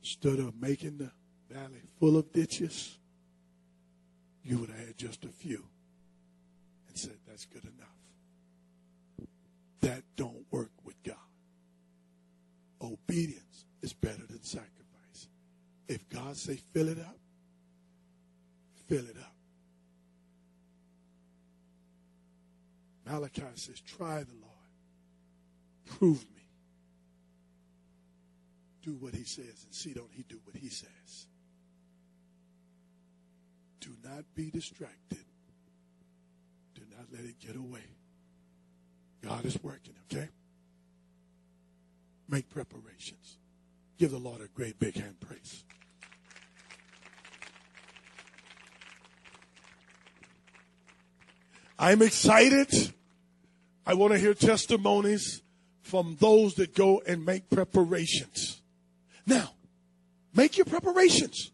Instead 0.00 0.38
of 0.38 0.58
making 0.58 0.96
the 0.96 1.10
valley 1.50 1.82
full 2.00 2.16
of 2.16 2.32
ditches, 2.32 2.96
you 4.42 4.56
would 4.56 4.70
have 4.70 4.78
had 4.78 4.96
just 4.96 5.26
a 5.26 5.28
few 5.28 5.62
said, 6.98 7.16
that's 7.26 7.44
good 7.46 7.64
enough. 7.64 9.28
That 9.80 10.02
don't 10.16 10.44
work 10.50 10.70
with 10.84 11.00
God. 11.02 11.16
Obedience 12.82 13.66
is 13.82 13.92
better 13.92 14.26
than 14.28 14.42
sacrifice. 14.42 15.28
If 15.88 16.08
God 16.08 16.36
say 16.36 16.56
fill 16.72 16.88
it 16.88 16.98
up, 16.98 17.18
fill 18.88 19.04
it 19.04 19.16
up. 19.18 19.32
Malachi 23.06 23.42
says, 23.54 23.80
try 23.80 24.24
the 24.24 24.34
Lord. 24.40 24.52
Prove 25.86 26.22
me. 26.34 26.42
Do 28.82 28.92
what 28.94 29.14
he 29.14 29.24
says 29.24 29.64
and 29.64 29.72
see 29.72 29.92
don't 29.92 30.10
he 30.12 30.24
do 30.28 30.38
what 30.44 30.56
he 30.56 30.68
says. 30.68 31.26
Do 33.80 33.90
not 34.04 34.24
be 34.34 34.50
distracted. 34.50 35.25
Not 36.96 37.06
let 37.12 37.24
it 37.24 37.38
get 37.38 37.56
away. 37.56 37.84
God 39.22 39.44
is 39.44 39.58
working, 39.62 39.94
okay? 40.10 40.28
Make 42.28 42.48
preparations. 42.48 43.38
Give 43.98 44.10
the 44.10 44.18
Lord 44.18 44.40
a 44.40 44.48
great 44.48 44.78
big 44.78 44.96
hand 44.96 45.20
praise. 45.20 45.64
I'm 51.78 52.02
excited. 52.02 52.92
I 53.86 53.94
want 53.94 54.12
to 54.12 54.18
hear 54.18 54.34
testimonies 54.34 55.42
from 55.82 56.16
those 56.18 56.54
that 56.54 56.74
go 56.74 57.02
and 57.06 57.24
make 57.24 57.48
preparations. 57.50 58.60
Now, 59.26 59.50
make 60.34 60.56
your 60.56 60.66
preparations. 60.66 61.52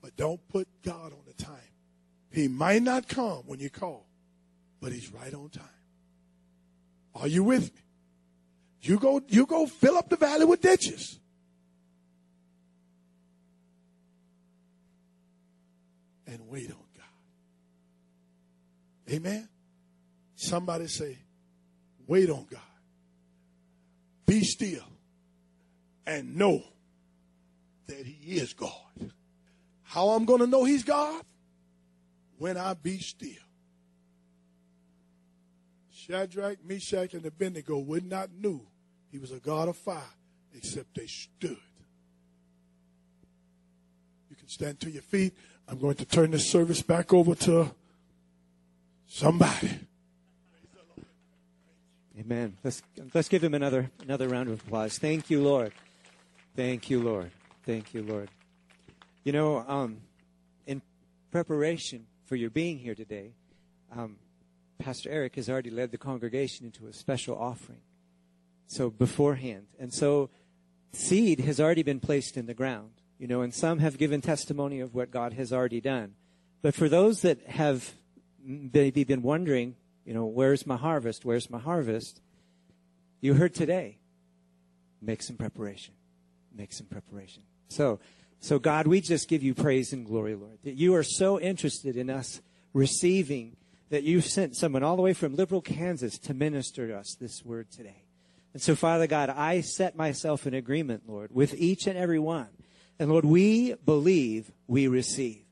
But 0.00 0.16
don't 0.16 0.40
put 0.48 0.68
God 0.82 1.12
on 1.12 1.20
the 1.26 1.44
time. 1.44 1.69
He 2.30 2.48
might 2.48 2.82
not 2.82 3.08
come 3.08 3.42
when 3.46 3.58
you 3.58 3.70
call, 3.70 4.06
but 4.80 4.92
he's 4.92 5.12
right 5.12 5.34
on 5.34 5.48
time. 5.50 5.64
Are 7.14 7.26
you 7.26 7.42
with 7.42 7.74
me? 7.74 7.80
You 8.82 8.98
go, 8.98 9.20
you 9.28 9.46
go 9.46 9.66
fill 9.66 9.98
up 9.98 10.08
the 10.08 10.16
valley 10.16 10.44
with 10.44 10.60
ditches. 10.60 11.18
And 16.26 16.48
wait 16.48 16.70
on 16.70 16.76
God. 16.96 17.04
Amen. 19.14 19.48
Somebody 20.36 20.86
say, 20.86 21.18
wait 22.06 22.30
on 22.30 22.46
God. 22.50 22.60
Be 24.26 24.44
still 24.44 24.84
and 26.06 26.36
know 26.36 26.62
that 27.88 28.06
he 28.06 28.36
is 28.36 28.52
God. 28.52 28.70
How 29.82 30.10
I'm 30.10 30.24
going 30.24 30.38
to 30.38 30.46
know 30.46 30.64
he's 30.64 30.84
God? 30.84 31.22
When 32.40 32.56
I 32.56 32.72
be 32.72 32.96
still. 32.96 33.28
Shadrach, 35.92 36.56
Meshach, 36.64 37.12
and 37.12 37.26
Abednego 37.26 37.78
would 37.78 38.06
not 38.06 38.30
knew 38.32 38.62
he 39.12 39.18
was 39.18 39.30
a 39.30 39.36
God 39.40 39.68
of 39.68 39.76
fire 39.76 40.00
except 40.54 40.94
they 40.94 41.06
stood. 41.06 41.58
You 44.30 44.36
can 44.36 44.48
stand 44.48 44.80
to 44.80 44.90
your 44.90 45.02
feet. 45.02 45.34
I'm 45.68 45.78
going 45.78 45.96
to 45.96 46.06
turn 46.06 46.30
this 46.30 46.48
service 46.48 46.80
back 46.80 47.12
over 47.12 47.34
to 47.34 47.72
somebody. 49.06 49.78
Amen. 52.18 52.56
Let's 52.64 52.82
let's 53.12 53.28
give 53.28 53.44
him 53.44 53.52
another 53.52 53.90
another 54.02 54.28
round 54.28 54.48
of 54.48 54.62
applause. 54.62 54.96
Thank 54.96 55.28
you, 55.28 55.42
Lord. 55.42 55.74
Thank 56.56 56.88
you, 56.88 57.02
Lord. 57.02 57.32
Thank 57.66 57.92
you, 57.92 58.02
Lord. 58.02 58.30
You 59.24 59.32
know, 59.32 59.62
um, 59.68 59.98
in 60.66 60.80
preparation 61.30 62.06
for 62.30 62.36
your 62.36 62.48
being 62.48 62.78
here 62.78 62.94
today, 62.94 63.32
um, 63.90 64.14
Pastor 64.78 65.10
Eric 65.10 65.34
has 65.34 65.50
already 65.50 65.68
led 65.68 65.90
the 65.90 65.98
congregation 65.98 66.64
into 66.64 66.86
a 66.86 66.92
special 66.92 67.36
offering. 67.36 67.80
So 68.68 68.88
beforehand, 68.88 69.66
and 69.80 69.92
so 69.92 70.30
seed 70.92 71.40
has 71.40 71.58
already 71.58 71.82
been 71.82 71.98
placed 71.98 72.36
in 72.36 72.46
the 72.46 72.54
ground. 72.54 72.92
You 73.18 73.26
know, 73.26 73.42
and 73.42 73.52
some 73.52 73.80
have 73.80 73.98
given 73.98 74.20
testimony 74.20 74.78
of 74.78 74.94
what 74.94 75.10
God 75.10 75.32
has 75.32 75.52
already 75.52 75.80
done. 75.80 76.14
But 76.62 76.76
for 76.76 76.88
those 76.88 77.22
that 77.22 77.44
have 77.48 77.94
maybe 78.40 79.02
been 79.02 79.22
wondering, 79.22 79.74
you 80.04 80.14
know, 80.14 80.26
where's 80.26 80.64
my 80.64 80.76
harvest? 80.76 81.24
Where's 81.24 81.50
my 81.50 81.58
harvest? 81.58 82.20
You 83.20 83.34
heard 83.34 83.56
today. 83.56 83.98
Make 85.02 85.24
some 85.24 85.36
preparation. 85.36 85.94
Make 86.54 86.72
some 86.72 86.86
preparation. 86.86 87.42
So, 87.70 87.98
so 88.40 88.58
God, 88.58 88.86
we 88.86 89.00
just 89.00 89.28
give 89.28 89.42
you 89.42 89.54
praise 89.54 89.92
and 89.92 90.04
glory, 90.04 90.34
Lord, 90.34 90.58
that 90.64 90.74
you 90.74 90.94
are 90.94 91.02
so 91.02 91.38
interested 91.38 91.96
in 91.96 92.08
us 92.08 92.40
receiving 92.72 93.56
that 93.90 94.02
you 94.02 94.20
sent 94.20 94.56
someone 94.56 94.82
all 94.82 94.96
the 94.96 95.02
way 95.02 95.12
from 95.12 95.36
Liberal, 95.36 95.60
Kansas 95.60 96.18
to 96.18 96.32
minister 96.32 96.88
to 96.88 96.96
us 96.96 97.16
this 97.20 97.44
word 97.44 97.70
today. 97.70 98.04
And 98.52 98.62
so, 98.62 98.74
Father 98.74 99.06
God, 99.06 99.30
I 99.30 99.60
set 99.60 99.94
myself 99.94 100.46
in 100.46 100.54
agreement, 100.54 101.02
Lord, 101.06 101.30
with 101.32 101.54
each 101.54 101.86
and 101.86 101.98
every 101.98 102.18
one. 102.18 102.48
And 102.98 103.10
Lord, 103.10 103.24
we 103.24 103.74
believe 103.74 104.50
we 104.66 104.88
receive. 104.88 105.44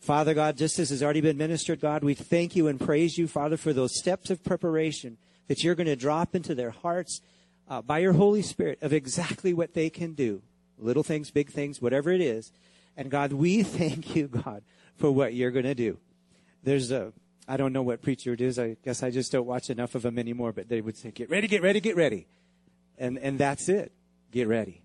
Father 0.00 0.34
God, 0.34 0.56
just 0.56 0.78
as 0.78 0.90
has 0.90 1.02
already 1.02 1.20
been 1.20 1.36
ministered, 1.36 1.80
God, 1.80 2.04
we 2.04 2.14
thank 2.14 2.54
you 2.54 2.68
and 2.68 2.80
praise 2.80 3.18
you, 3.18 3.26
Father, 3.26 3.56
for 3.56 3.72
those 3.72 3.98
steps 3.98 4.30
of 4.30 4.44
preparation 4.44 5.18
that 5.48 5.64
you're 5.64 5.74
going 5.74 5.86
to 5.86 5.96
drop 5.96 6.34
into 6.34 6.54
their 6.54 6.70
hearts 6.70 7.20
uh, 7.68 7.82
by 7.82 7.98
your 7.98 8.12
Holy 8.12 8.42
Spirit 8.42 8.78
of 8.82 8.92
exactly 8.92 9.52
what 9.52 9.74
they 9.74 9.90
can 9.90 10.14
do. 10.14 10.42
Little 10.78 11.02
things, 11.02 11.30
big 11.30 11.50
things, 11.50 11.80
whatever 11.80 12.10
it 12.10 12.20
is. 12.20 12.52
And 12.96 13.10
God, 13.10 13.32
we 13.32 13.62
thank 13.62 14.14
you, 14.16 14.28
God, 14.28 14.62
for 14.96 15.10
what 15.10 15.34
you're 15.34 15.50
going 15.50 15.64
to 15.64 15.74
do. 15.74 15.98
There's 16.62 16.90
a, 16.90 17.12
I 17.48 17.56
don't 17.56 17.72
know 17.72 17.82
what 17.82 18.02
preacher 18.02 18.32
it 18.32 18.40
is. 18.40 18.58
I 18.58 18.76
guess 18.84 19.02
I 19.02 19.10
just 19.10 19.32
don't 19.32 19.46
watch 19.46 19.70
enough 19.70 19.94
of 19.94 20.02
them 20.02 20.18
anymore, 20.18 20.52
but 20.52 20.68
they 20.68 20.80
would 20.80 20.96
say, 20.96 21.10
get 21.10 21.30
ready, 21.30 21.46
get 21.46 21.62
ready, 21.62 21.80
get 21.80 21.96
ready. 21.96 22.26
And, 22.98 23.18
and 23.18 23.38
that's 23.38 23.68
it. 23.68 23.92
Get 24.32 24.48
ready. 24.48 24.82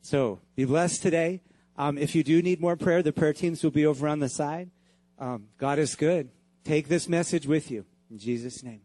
So 0.00 0.40
be 0.54 0.64
blessed 0.64 1.02
today. 1.02 1.40
Um, 1.76 1.98
if 1.98 2.14
you 2.14 2.22
do 2.22 2.40
need 2.40 2.60
more 2.60 2.76
prayer, 2.76 3.02
the 3.02 3.12
prayer 3.12 3.32
teams 3.32 3.62
will 3.64 3.70
be 3.70 3.84
over 3.84 4.06
on 4.06 4.20
the 4.20 4.28
side. 4.28 4.70
Um, 5.18 5.48
God 5.58 5.78
is 5.78 5.94
good. 5.94 6.30
Take 6.64 6.88
this 6.88 7.08
message 7.08 7.46
with 7.46 7.70
you. 7.70 7.84
In 8.10 8.18
Jesus' 8.18 8.62
name. 8.62 8.83